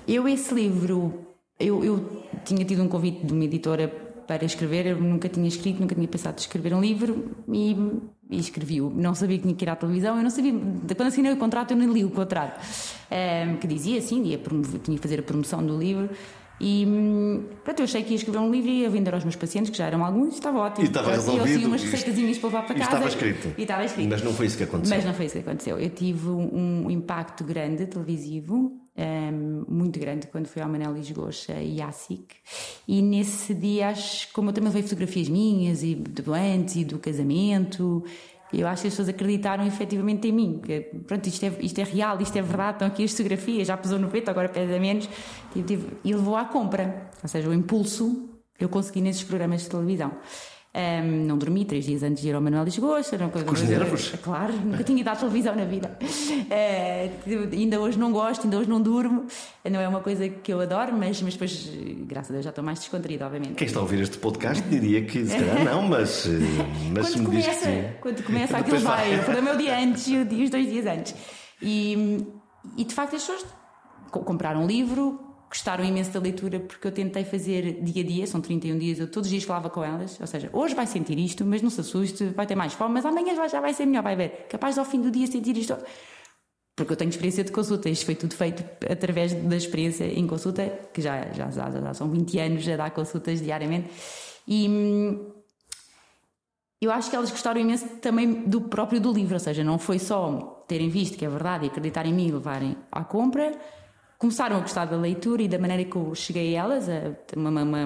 Eu, 0.07 0.29
esse 0.29 0.55
livro, 0.55 1.27
eu, 1.59 1.85
eu 1.85 2.23
tinha 2.45 2.65
tido 2.65 2.83
um 2.83 2.89
convite 2.89 3.27
de 3.27 3.33
uma 3.33 3.45
editora 3.45 3.89
para 4.27 4.45
escrever, 4.45 4.87
eu 4.87 5.01
nunca 5.01 5.29
tinha 5.29 5.47
escrito, 5.47 5.81
nunca 5.81 5.95
tinha 5.95 6.09
pensado 6.09 6.37
em 6.37 6.41
escrever 6.41 6.75
um 6.75 6.81
livro 6.81 7.37
e, 7.49 7.77
e 8.31 8.39
escrevi-o. 8.39 8.91
Não 8.91 9.15
sabia 9.15 9.37
que 9.37 9.43
tinha 9.43 9.55
que 9.55 9.65
ir 9.65 9.69
à 9.69 9.77
televisão, 9.77 10.17
eu 10.17 10.23
não 10.23 10.31
sabia. 10.31 10.53
Quando 10.53 11.09
assinei 11.09 11.33
o 11.33 11.37
contrato, 11.37 11.73
eu 11.73 11.77
nem 11.77 11.93
li 11.93 12.05
o 12.05 12.11
contrato, 12.11 12.61
um, 13.11 13.57
que 13.57 13.67
dizia 13.67 13.99
assim, 13.99 14.23
ia 14.25 14.39
promover, 14.39 14.81
tinha 14.81 14.97
que 14.97 15.03
fazer 15.03 15.21
a 15.21 15.23
promoção 15.23 15.65
do 15.65 15.77
livro. 15.77 16.11
E 16.61 16.87
pronto, 17.63 17.81
eu 17.81 17.85
achei 17.85 18.03
que 18.03 18.11
ia 18.11 18.17
escrever 18.17 18.39
um 18.39 18.51
livro 18.51 18.71
e 18.71 18.81
ia 18.83 18.91
vender 18.91 19.13
aos 19.13 19.25
meus 19.25 19.37
pacientes, 19.37 19.71
que 19.71 19.77
já 19.77 19.87
eram 19.87 20.05
alguns, 20.05 20.35
estava 20.35 20.59
ótimo. 20.59 20.85
E 20.85 20.89
estava 20.89 21.11
resolvido. 21.11 21.47
Eu 21.47 21.57
tinha 21.57 21.69
umas 21.69 21.83
receitas 21.83 22.39
para 22.39 22.49
levar 22.49 22.67
para 22.67 22.75
casa. 22.75 22.79
E 22.79 22.83
estava 22.83 23.09
escrito. 23.09 23.55
E 23.59 23.63
estava 23.63 23.85
escrito. 23.85 24.09
Mas 24.09 24.23
não 24.23 24.33
foi 24.33 24.47
isso 24.47 24.57
que 24.57 24.65
aconteceu. 24.65 24.97
Mas 24.97 25.05
não 25.05 25.15
foi 25.15 25.27
isso 25.27 25.35
que 25.35 25.41
aconteceu. 25.41 25.79
Eu 25.79 25.91
tive 25.91 26.29
um, 26.29 26.91
impacto 26.91 27.45
grande 27.45 27.87
televisivo, 27.87 28.73
um, 28.97 29.65
muito 29.69 30.01
grande, 30.01 30.27
quando 30.29 30.47
fui 30.47 30.63
ao 30.63 30.69
Manel 30.69 30.95
Lisgocha 30.95 31.61
e 31.61 31.83
à 31.83 31.93
SIC. 31.93 32.35
E 32.89 33.03
nesse 33.03 33.53
dia, 33.53 33.89
acho, 33.89 34.33
como 34.33 34.49
eu 34.49 34.55
também 34.55 34.69
levei 34.69 34.83
fotografias 34.83 35.29
minhas 35.29 35.83
e 35.83 35.95
do 35.95 36.33
antes 36.33 36.77
e 36.77 36.85
do 36.85 36.99
casamento 36.99 38.03
eu 38.53 38.67
acho 38.67 38.83
que 38.83 38.89
as 38.89 38.95
pessoas 38.95 39.09
acreditaram 39.09 39.67
efetivamente 39.67 40.29
em 40.29 40.33
mim. 40.33 40.61
Que, 40.65 40.81
pronto, 41.07 41.27
isto 41.27 41.45
é, 41.45 41.53
isto 41.61 41.81
é 41.81 41.85
real, 41.85 42.21
isto 42.21 42.37
é 42.37 42.43
verdade, 42.43 42.73
estão 42.77 42.89
aqui 42.89 43.05
as 43.05 43.11
fotografias, 43.11 43.67
já 43.67 43.77
pesou 43.77 43.99
no 43.99 44.09
peito, 44.09 44.31
agora 44.31 44.49
pesa 44.49 44.79
menos. 44.79 45.09
E, 45.55 45.65
e 46.05 46.15
levou 46.15 46.37
à 46.37 46.45
compra. 46.45 47.11
Ou 47.23 47.29
seja, 47.29 47.49
o 47.49 47.55
impulso 47.55 48.29
eu 48.59 48.69
consegui 48.69 49.01
nesses 49.01 49.23
programas 49.23 49.63
de 49.63 49.69
televisão. 49.69 50.13
Um, 50.77 51.25
não 51.25 51.39
dormi 51.39 51.65
três 51.65 51.87
dias 51.87 52.03
antes 52.03 52.23
de 52.23 52.29
ir 52.29 52.35
ao 52.35 52.41
Manuel 52.43 52.65
Lisgoa. 52.65 53.01
Não, 53.19 53.31
Com 53.31 53.53
os 53.53 53.63
nervos? 53.63 54.13
Claro, 54.23 54.53
nunca 54.53 54.85
tinha 54.85 55.01
ido 55.01 55.09
à 55.09 55.17
televisão 55.17 55.57
na 55.57 55.65
vida. 55.65 55.97
Uh, 56.03 57.49
ainda 57.51 57.81
hoje 57.81 57.99
não 57.99 58.13
gosto, 58.13 58.45
ainda 58.45 58.59
hoje 58.59 58.69
não 58.69 58.83
durmo. 58.83 59.25
Não 59.65 59.81
é 59.81 59.89
uma 59.89 60.01
coisa 60.01 60.29
que 60.29 60.53
eu 60.53 60.61
adoro, 60.61 60.93
mas, 60.93 61.23
mas 61.23 61.33
depois, 61.33 61.71
graças 62.07 62.31
a 62.31 62.35
Deus, 62.35 62.45
já 62.45 62.51
estou 62.51 62.63
mais 62.63 62.79
descontraída, 62.81 63.25
obviamente. 63.25 63.55
Quem 63.55 63.67
está 63.67 63.79
a 63.79 63.83
ouvir 63.83 64.01
este 64.01 64.19
podcast 64.19 64.63
diria 64.69 65.03
que 65.03 65.25
se 65.25 65.35
calhar 65.35 65.65
não, 65.65 65.81
mas, 65.81 66.27
eh, 66.27 66.31
mas 66.93 67.15
quando, 67.15 67.25
começa, 67.25 67.71
quando 68.01 68.23
começa 68.23 68.59
aquilo 68.59 68.81
vai. 68.81 69.17
vai. 69.17 69.41
O 69.41 69.43
meu 69.43 69.57
dia 69.57 69.79
antes 69.79 70.07
e 70.09 70.17
os 70.19 70.51
dois 70.51 70.69
dias 70.69 70.85
antes. 70.85 71.15
E, 71.63 72.27
e 72.77 72.85
de 72.85 72.95
facto 72.95 73.17
as 73.17 73.23
pessoas 73.23 73.47
compraram 74.11 74.65
um 74.65 74.67
livro, 74.67 75.26
gostaram 75.49 75.85
imenso 75.85 76.11
da 76.11 76.21
leitura 76.21 76.61
porque 76.61 76.87
eu 76.87 76.93
tentei 76.93 77.25
fazer 77.25 77.81
dia 77.83 78.03
a 78.03 78.07
dia, 78.07 78.27
são 78.27 78.41
31 78.41 78.79
dias, 78.79 78.99
eu 78.99 79.11
todos 79.11 79.27
os 79.27 79.31
dias 79.31 79.45
falava 79.45 79.71
com 79.71 79.83
elas, 79.83 80.19
ou 80.21 80.27
seja, 80.27 80.51
hoje 80.53 80.75
vai 80.75 80.87
sentir 80.87 81.19
isto, 81.19 81.45
mas 81.45 81.63
não 81.63 81.71
se 81.71 81.81
assuste, 81.81 82.25
vai 82.27 82.47
ter 82.47 82.55
mais 82.55 82.73
fome, 82.73 82.95
mas 82.95 83.07
amanhã 83.07 83.35
já 83.49 83.61
vai 83.61 83.73
ser 83.73 83.87
melhor, 83.87 84.03
vai 84.03 84.17
ver, 84.17 84.47
capaz 84.49 84.79
ao 84.79 84.85
fim 84.85 85.01
do 85.01 85.11
dia 85.11 85.27
sentir 85.27 85.57
isto. 85.57 85.77
Porque 86.75 86.93
eu 86.93 86.97
tenho 86.97 87.09
experiência 87.09 87.43
de 87.43 87.53
consulta, 87.53 87.89
isto 87.89 88.05
foi 88.05 88.15
tudo 88.15 88.35
feito 88.35 88.63
através 88.91 89.33
da 89.33 89.57
experiência 89.57 90.05
em 90.05 90.27
consulta, 90.27 90.69
que 90.93 91.01
já, 91.01 91.33
já, 91.33 91.51
já, 91.51 91.71
já 91.71 91.95
são 91.95 92.11
20 92.11 92.39
anos 92.39 92.69
a 92.69 92.77
dar 92.77 92.91
consultas 92.91 93.41
diariamente, 93.41 93.89
e 94.47 94.69
hum, 94.69 95.33
eu 96.81 96.93
acho 96.93 97.09
que 97.09 97.17
elas 97.17 97.31
gostaram 97.31 97.61
imenso 97.61 97.89
também 98.03 98.43
do 98.43 98.61
próprio 98.61 99.01
do 99.01 99.11
livro, 99.11 99.35
ou 99.35 99.41
seja, 99.41 99.65
não 99.65 99.79
foi 99.79 99.99
só 99.99 100.65
terem 100.69 100.91
visto 100.91 101.17
que 101.17 101.25
é 101.25 101.29
verdade 101.29 101.65
e 101.65 101.69
acreditar 101.69 102.05
em 102.05 102.13
mim 102.13 102.29
e 102.29 102.33
levarem 102.33 102.77
à 102.93 103.03
compra, 103.03 103.59
começaram 104.19 104.57
a 104.57 104.61
gostar 104.61 104.87
da 104.87 104.97
leitura 104.97 105.43
e 105.43 105.49
da 105.49 105.59
maneira 105.59 105.85
que 105.85 105.97
eu 105.97 106.15
cheguei 106.15 106.57
a 106.57 106.63
elas, 106.63 106.89
a, 106.89 107.15
uma, 107.37 107.51
uma, 107.51 107.85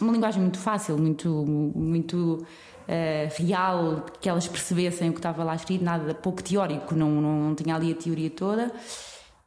uma 0.00 0.12
linguagem 0.12 0.40
muito 0.40 0.58
fácil, 0.58 0.96
muito, 0.96 1.28
muito 1.28 2.46
uh, 2.82 3.42
real, 3.42 4.06
que 4.20 4.28
elas 4.28 4.46
percebessem 4.46 5.10
o 5.10 5.12
que 5.12 5.18
estava 5.18 5.42
lá 5.44 5.54
escrito, 5.54 5.84
nada 5.84 6.14
pouco 6.14 6.42
teórico, 6.42 6.94
não, 6.94 7.10
não, 7.10 7.48
não 7.48 7.54
tinha 7.54 7.74
ali 7.74 7.92
a 7.92 7.94
teoria 7.94 8.30
toda. 8.30 8.70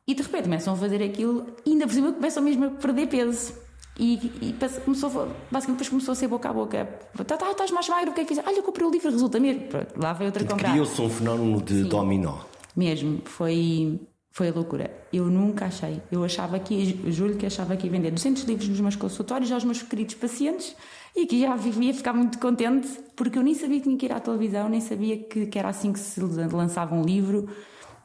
E 0.08 0.14
de 0.14 0.22
repente 0.22 0.44
começam 0.44 0.74
a 0.74 0.78
fazer 0.78 1.02
aquilo, 1.02 1.48
e 1.66 1.72
ainda 1.72 1.88
por 1.88 1.94
cima 1.94 2.12
começam 2.12 2.44
mesmo 2.44 2.66
a 2.66 2.70
perder 2.70 3.08
peso. 3.08 3.54
E, 3.98 4.16
e 4.42 4.56
começou, 4.84 5.10
basicamente 5.50 5.78
depois 5.78 5.90
começou 5.90 6.12
a 6.12 6.16
ser 6.16 6.28
boca 6.28 6.50
a 6.50 6.54
boca. 6.54 6.86
Tá, 7.26 7.38
tá, 7.38 7.52
estás 7.52 7.72
mais 7.72 7.88
magro, 7.88 8.12
o 8.12 8.14
que 8.14 8.22
é 8.22 8.26
que 8.26 8.36
fiz? 8.36 8.46
Olha, 8.46 8.58
eu 8.58 8.64
comprei 8.64 8.86
o 8.86 8.92
livro, 8.92 9.10
resulta 9.10 9.40
mesmo. 9.40 9.64
Lá 9.96 10.12
veio 10.12 10.28
outra 10.28 10.44
comprar. 10.44 10.72
Criou-se 10.72 11.02
um 11.02 11.10
fenómeno 11.10 11.62
de 11.62 11.84
Sim. 11.84 11.88
dominó. 11.88 12.40
Mesmo, 12.76 13.22
foi 13.24 14.02
foi 14.36 14.50
a 14.50 14.52
loucura. 14.52 14.92
Eu 15.14 15.28
nunca 15.28 15.64
achei. 15.64 16.02
Eu 16.12 16.22
achava 16.22 16.60
que, 16.60 17.10
juro 17.10 17.38
que 17.38 17.46
achava 17.46 17.78
que 17.78 17.88
ia 17.88 17.92
vender 17.92 18.12
200 18.12 18.44
livros 18.44 18.68
nos 18.68 18.82
meus 18.82 18.96
consultórios 18.98 19.50
aos 19.50 19.64
meus 19.64 19.82
queridos 19.82 20.16
pacientes 20.16 20.76
e 21.16 21.26
que 21.26 21.40
já 21.40 21.56
vivia 21.56 21.94
ficar 21.94 22.12
muito 22.12 22.38
contente 22.38 22.86
porque 23.16 23.40
eu 23.40 23.42
nem 23.44 23.54
sabia 23.54 23.78
que 23.78 23.84
tinha 23.84 23.98
que 23.98 24.06
ir 24.06 24.12
à 24.12 24.20
televisão, 24.20 24.68
nem 24.68 24.82
sabia 24.82 25.18
que, 25.18 25.46
que 25.46 25.58
era 25.58 25.70
assim 25.70 25.94
que 25.94 26.00
se 26.00 26.20
lançava 26.20 26.94
um 26.94 27.02
livro, 27.02 27.48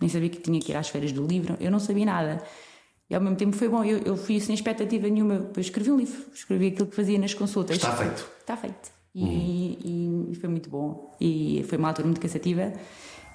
nem 0.01 0.09
sabia 0.09 0.29
que 0.29 0.39
tinha 0.39 0.61
que 0.61 0.71
ir 0.71 0.77
às 0.77 0.89
feiras 0.89 1.11
do 1.11 1.27
livro, 1.27 1.57
eu 1.59 1.69
não 1.69 1.81
sabia 1.81 2.07
nada. 2.07 2.41
E 3.11 3.15
ao 3.17 3.21
mesmo 3.21 3.35
tempo 3.35 3.57
foi 3.57 3.69
bom, 3.69 3.83
eu, 3.83 3.99
eu 3.99 4.17
fui 4.17 4.39
sem 4.39 4.55
expectativa 4.55 5.09
nenhuma, 5.09 5.51
eu 5.53 5.61
escrevi 5.61 5.91
um 5.91 5.97
livro, 5.97 6.27
escrevi 6.33 6.69
aquilo 6.69 6.87
que 6.87 6.95
fazia 6.95 7.19
nas 7.19 7.35
consultas. 7.35 7.77
Está 7.77 7.93
feito. 7.97 8.31
Está 8.39 8.57
feito. 8.57 8.93
E, 9.13 9.25
uhum. 9.25 10.29
e, 10.29 10.31
e 10.31 10.35
foi 10.37 10.49
muito 10.49 10.71
bom. 10.71 11.13
E 11.21 11.65
foi 11.69 11.77
uma 11.77 11.89
altura 11.89 12.07
muito 12.07 12.21
cansativa 12.21 12.73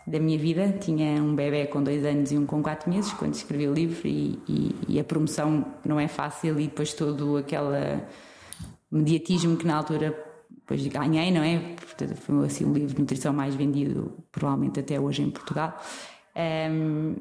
da 0.06 0.20
minha 0.20 0.38
vida. 0.38 0.72
Tinha 0.80 1.22
um 1.22 1.36
bebê 1.36 1.66
com 1.68 1.84
dois 1.84 2.06
anos 2.06 2.32
e 2.32 2.38
um 2.38 2.45
com 2.45 2.62
quatro 2.62 2.89
meses 2.89 3.12
quando 3.14 3.34
escrevi 3.34 3.68
o 3.68 3.74
livro 3.74 4.08
e, 4.08 4.39
e, 4.47 4.76
e, 4.88 4.99
a 4.99 5.03
promoção 5.03 5.66
não 5.84 5.99
é 5.99 6.08
fácil 6.08 6.60
e 6.60 6.68
depois 6.68 6.93
todo 6.93 7.38
aquele 7.38 8.01
mediatismo 8.91 9.58
que 9.58 9.66
na 9.66 9.78
altura 9.78 10.16
depois 10.49 10.86
ganhei, 10.88 11.32
não 11.32 11.43
é? 11.43 11.60
Portanto, 11.76 12.16
foi 12.16 12.45
assim 12.45 12.66
o 12.66 12.74
livro 12.74 12.93
de 12.93 12.99
nutrição 12.99 13.34
mais 13.34 13.53
vendido 13.56 14.14
provavelmente 14.32 14.80
até 14.80 14.99
hoje 14.99 15.22
em 15.22 15.30
Portugal. 15.30 15.80
Um, 16.36 17.16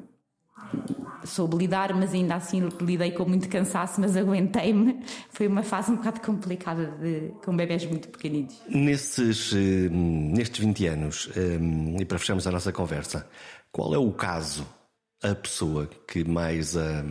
soube 1.25 1.57
lidar, 1.57 1.93
mas 1.93 2.13
ainda 2.13 2.35
assim 2.35 2.67
lidei 2.81 3.11
com 3.11 3.25
muito 3.25 3.49
cansaço, 3.49 3.99
mas 3.99 4.15
aguentei-me. 4.15 4.99
Foi 5.29 5.47
uma 5.47 5.63
fase 5.63 5.91
um 5.91 5.97
bocado 5.97 6.21
complicada 6.21 6.87
de, 6.99 7.31
com 7.43 7.55
bebés 7.55 7.85
muito 7.85 8.09
pequeninos. 8.09 8.61
Nesses, 8.69 9.53
eh, 9.53 9.89
nestes 9.89 10.63
20 10.63 10.87
anos, 10.87 11.29
eh, 11.35 12.01
e 12.01 12.05
para 12.05 12.19
fecharmos 12.19 12.47
a 12.47 12.51
nossa 12.51 12.71
conversa, 12.71 13.27
qual 13.71 13.93
é 13.93 13.97
o 13.97 14.11
caso, 14.11 14.65
a 15.21 15.33
pessoa 15.35 15.89
que 16.07 16.23
mais 16.23 16.77
a, 16.77 17.03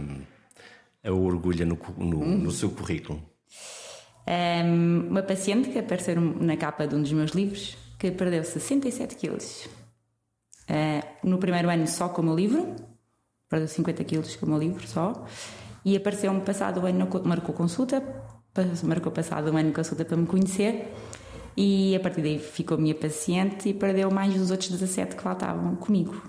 a 1.04 1.12
orgulha 1.12 1.66
no, 1.66 1.78
no, 1.98 2.24
no 2.24 2.50
seu 2.50 2.70
currículo? 2.70 3.22
Um, 4.26 5.08
uma 5.10 5.22
paciente 5.22 5.68
que 5.68 5.78
apareceu 5.78 6.18
na 6.18 6.56
capa 6.56 6.86
de 6.86 6.94
um 6.94 7.02
dos 7.02 7.12
meus 7.12 7.32
livros 7.32 7.76
que 7.98 8.10
perdeu 8.10 8.42
67 8.42 9.16
quilos. 9.16 9.68
Uh, 10.68 11.26
no 11.28 11.38
primeiro 11.38 11.68
ano 11.68 11.86
só 11.86 12.08
com 12.08 12.22
o 12.22 12.24
meu 12.24 12.34
livro, 12.34 12.74
perdeu 13.48 13.68
50 13.68 14.04
quilos 14.04 14.36
com 14.36 14.46
o 14.46 14.48
meu 14.50 14.58
livro 14.58 14.86
só, 14.86 15.26
e 15.84 15.96
apareceu-me 15.96 16.40
passado 16.40 16.80
o 16.80 16.86
ano, 16.86 17.08
marcou 17.24 17.54
consulta, 17.54 18.02
marcou 18.82 19.12
passado 19.12 19.52
o 19.52 19.56
ano 19.56 19.72
consulta 19.72 20.04
para 20.04 20.16
me 20.16 20.26
conhecer, 20.26 20.92
e 21.56 21.94
a 21.94 22.00
partir 22.00 22.22
daí 22.22 22.38
ficou 22.38 22.76
minha 22.76 22.94
paciente 22.94 23.68
e 23.68 23.74
perdeu 23.74 24.10
mais 24.10 24.34
dos 24.34 24.50
outros 24.50 24.70
17 24.70 25.14
que 25.14 25.24
lá 25.24 25.32
estavam 25.34 25.76
comigo. 25.76 26.20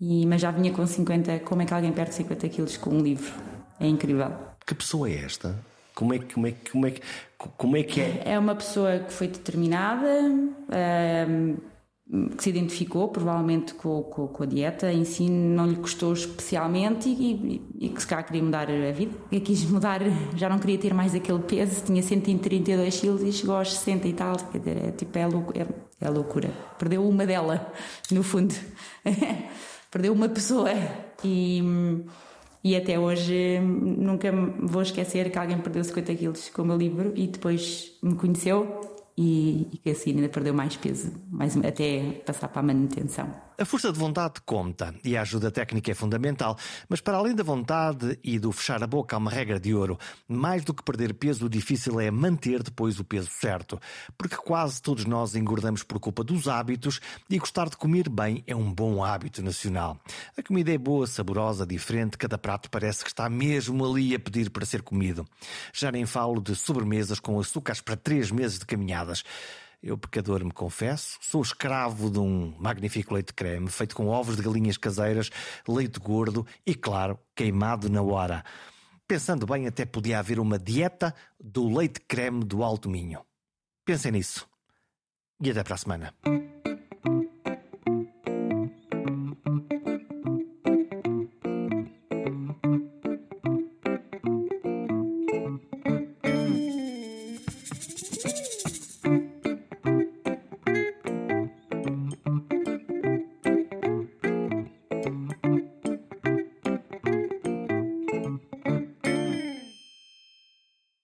E, 0.00 0.24
mas 0.26 0.40
já 0.40 0.50
vinha 0.50 0.72
com 0.72 0.86
50, 0.86 1.40
como 1.40 1.60
é 1.60 1.66
que 1.66 1.74
alguém 1.74 1.92
perde 1.92 2.14
50 2.14 2.48
quilos 2.48 2.76
com 2.78 2.90
um 2.90 3.00
livro? 3.00 3.34
É 3.78 3.86
incrível. 3.86 4.32
Que 4.66 4.74
pessoa 4.74 5.10
é 5.10 5.16
esta? 5.16 5.58
Como 5.94 6.14
é 6.14 6.18
que, 6.18 6.32
como 6.32 6.46
é 6.46 6.52
que, 6.52 6.70
como 6.70 6.86
é 6.86 6.90
que, 6.90 7.02
como 7.36 7.76
é, 7.76 7.82
que 7.82 8.00
é? 8.00 8.22
É 8.24 8.38
uma 8.38 8.54
pessoa 8.54 9.00
que 9.00 9.12
foi 9.12 9.28
determinada, 9.28 10.08
que 12.36 12.42
se 12.42 12.50
identificou 12.50 13.08
provavelmente 13.08 13.72
com, 13.74 14.02
com, 14.02 14.26
com, 14.26 14.42
a 14.42 14.46
dieta. 14.46 14.92
Em 14.92 15.04
si 15.04 15.30
não 15.30 15.66
lhe 15.66 15.76
custou 15.76 16.12
especialmente 16.12 17.08
e, 17.08 17.62
e, 17.78 17.86
e, 17.86 17.88
que 17.88 18.00
se 18.00 18.06
calhar 18.06 18.26
queria 18.26 18.42
mudar 18.42 18.68
a 18.68 18.92
vida. 18.92 19.16
E 19.30 19.38
quis 19.38 19.64
mudar, 19.64 20.00
já 20.34 20.48
não 20.48 20.58
queria 20.58 20.76
ter 20.76 20.92
mais 20.92 21.14
aquele 21.14 21.38
peso. 21.38 21.84
Tinha 21.84 22.02
132 22.02 23.00
quilos 23.00 23.22
e 23.22 23.32
chegou 23.32 23.54
aos 23.54 23.72
60 23.72 24.08
e 24.08 24.12
tal. 24.12 24.36
Quer 24.36 24.58
dizer, 24.58 24.76
é, 24.88 24.90
tipo, 24.90 25.16
é, 25.16 25.26
lou 25.26 25.46
é, 25.54 25.66
é 26.04 26.10
loucura. 26.10 26.50
Perdeu 26.78 27.08
uma 27.08 27.24
dela 27.24 27.72
no 28.10 28.24
fundo. 28.24 28.54
Perdeu 29.88 30.12
uma 30.12 30.28
pessoa. 30.28 30.70
E, 31.24 31.62
e 32.64 32.74
até 32.74 32.98
hoje 32.98 33.60
nunca 33.60 34.32
vou 34.60 34.82
esquecer 34.82 35.30
que 35.30 35.38
alguém 35.38 35.58
perdeu 35.58 35.82
50 35.82 36.14
quilos 36.14 36.48
com 36.48 36.62
o 36.62 36.64
meu 36.64 36.76
livro 36.76 37.12
e 37.14 37.26
depois 37.26 37.92
me 38.02 38.14
conheceu 38.14 38.80
e, 39.20 39.68
e 39.70 39.76
que 39.76 39.90
assim 39.90 40.12
ainda 40.12 40.30
perdeu 40.30 40.54
mais 40.54 40.76
peso, 40.76 41.12
mais, 41.30 41.54
até 41.58 42.22
passar 42.24 42.48
para 42.48 42.60
a 42.60 42.62
manutenção. 42.62 43.30
A 43.60 43.64
força 43.66 43.92
de 43.92 43.98
vontade 43.98 44.40
conta 44.46 44.94
e 45.04 45.18
a 45.18 45.20
ajuda 45.20 45.50
técnica 45.50 45.90
é 45.90 45.94
fundamental, 45.94 46.56
mas 46.88 47.02
para 47.02 47.18
além 47.18 47.34
da 47.34 47.44
vontade 47.44 48.18
e 48.24 48.38
do 48.38 48.50
fechar 48.52 48.82
a 48.82 48.86
boca 48.86 49.14
há 49.14 49.18
uma 49.18 49.30
regra 49.30 49.60
de 49.60 49.74
ouro. 49.74 49.98
Mais 50.26 50.64
do 50.64 50.72
que 50.72 50.82
perder 50.82 51.12
peso, 51.12 51.44
o 51.44 51.48
difícil 51.50 52.00
é 52.00 52.10
manter 52.10 52.62
depois 52.62 52.98
o 52.98 53.04
peso 53.04 53.28
certo, 53.30 53.78
porque 54.16 54.34
quase 54.34 54.80
todos 54.80 55.04
nós 55.04 55.34
engordamos 55.34 55.82
por 55.82 56.00
culpa 56.00 56.24
dos 56.24 56.48
hábitos 56.48 57.00
e 57.28 57.38
gostar 57.38 57.68
de 57.68 57.76
comer 57.76 58.08
bem 58.08 58.42
é 58.46 58.56
um 58.56 58.72
bom 58.72 59.04
hábito 59.04 59.42
nacional. 59.42 60.00
A 60.38 60.42
comida 60.42 60.72
é 60.72 60.78
boa, 60.78 61.06
saborosa, 61.06 61.66
diferente, 61.66 62.16
cada 62.16 62.38
prato 62.38 62.70
parece 62.70 63.04
que 63.04 63.10
está 63.10 63.28
mesmo 63.28 63.84
ali 63.84 64.14
a 64.14 64.18
pedir 64.18 64.48
para 64.48 64.64
ser 64.64 64.80
comido. 64.80 65.26
Já 65.70 65.92
nem 65.92 66.06
falo 66.06 66.40
de 66.40 66.56
sobremesas 66.56 67.20
com 67.20 67.38
açúcares 67.38 67.82
para 67.82 67.94
três 67.94 68.30
meses 68.30 68.58
de 68.58 68.64
caminhadas. 68.64 69.22
Eu, 69.82 69.96
pecador, 69.96 70.44
me 70.44 70.52
confesso, 70.52 71.18
sou 71.22 71.40
escravo 71.40 72.10
de 72.10 72.18
um 72.18 72.54
magnífico 72.58 73.14
leite 73.14 73.32
creme 73.32 73.70
feito 73.70 73.96
com 73.96 74.08
ovos 74.08 74.36
de 74.36 74.42
galinhas 74.42 74.76
caseiras, 74.76 75.30
leite 75.66 75.98
gordo 75.98 76.46
e, 76.66 76.74
claro, 76.74 77.18
queimado 77.34 77.88
na 77.88 78.02
hora. 78.02 78.44
Pensando 79.08 79.46
bem, 79.46 79.66
até 79.66 79.86
podia 79.86 80.18
haver 80.18 80.38
uma 80.38 80.58
dieta 80.58 81.14
do 81.42 81.74
leite 81.74 82.00
creme 82.00 82.44
do 82.44 82.62
Alto 82.62 82.90
Minho. 82.90 83.24
Pensem 83.84 84.12
nisso. 84.12 84.46
E 85.42 85.50
até 85.50 85.64
para 85.64 85.74
a 85.74 85.78
semana. 85.78 86.14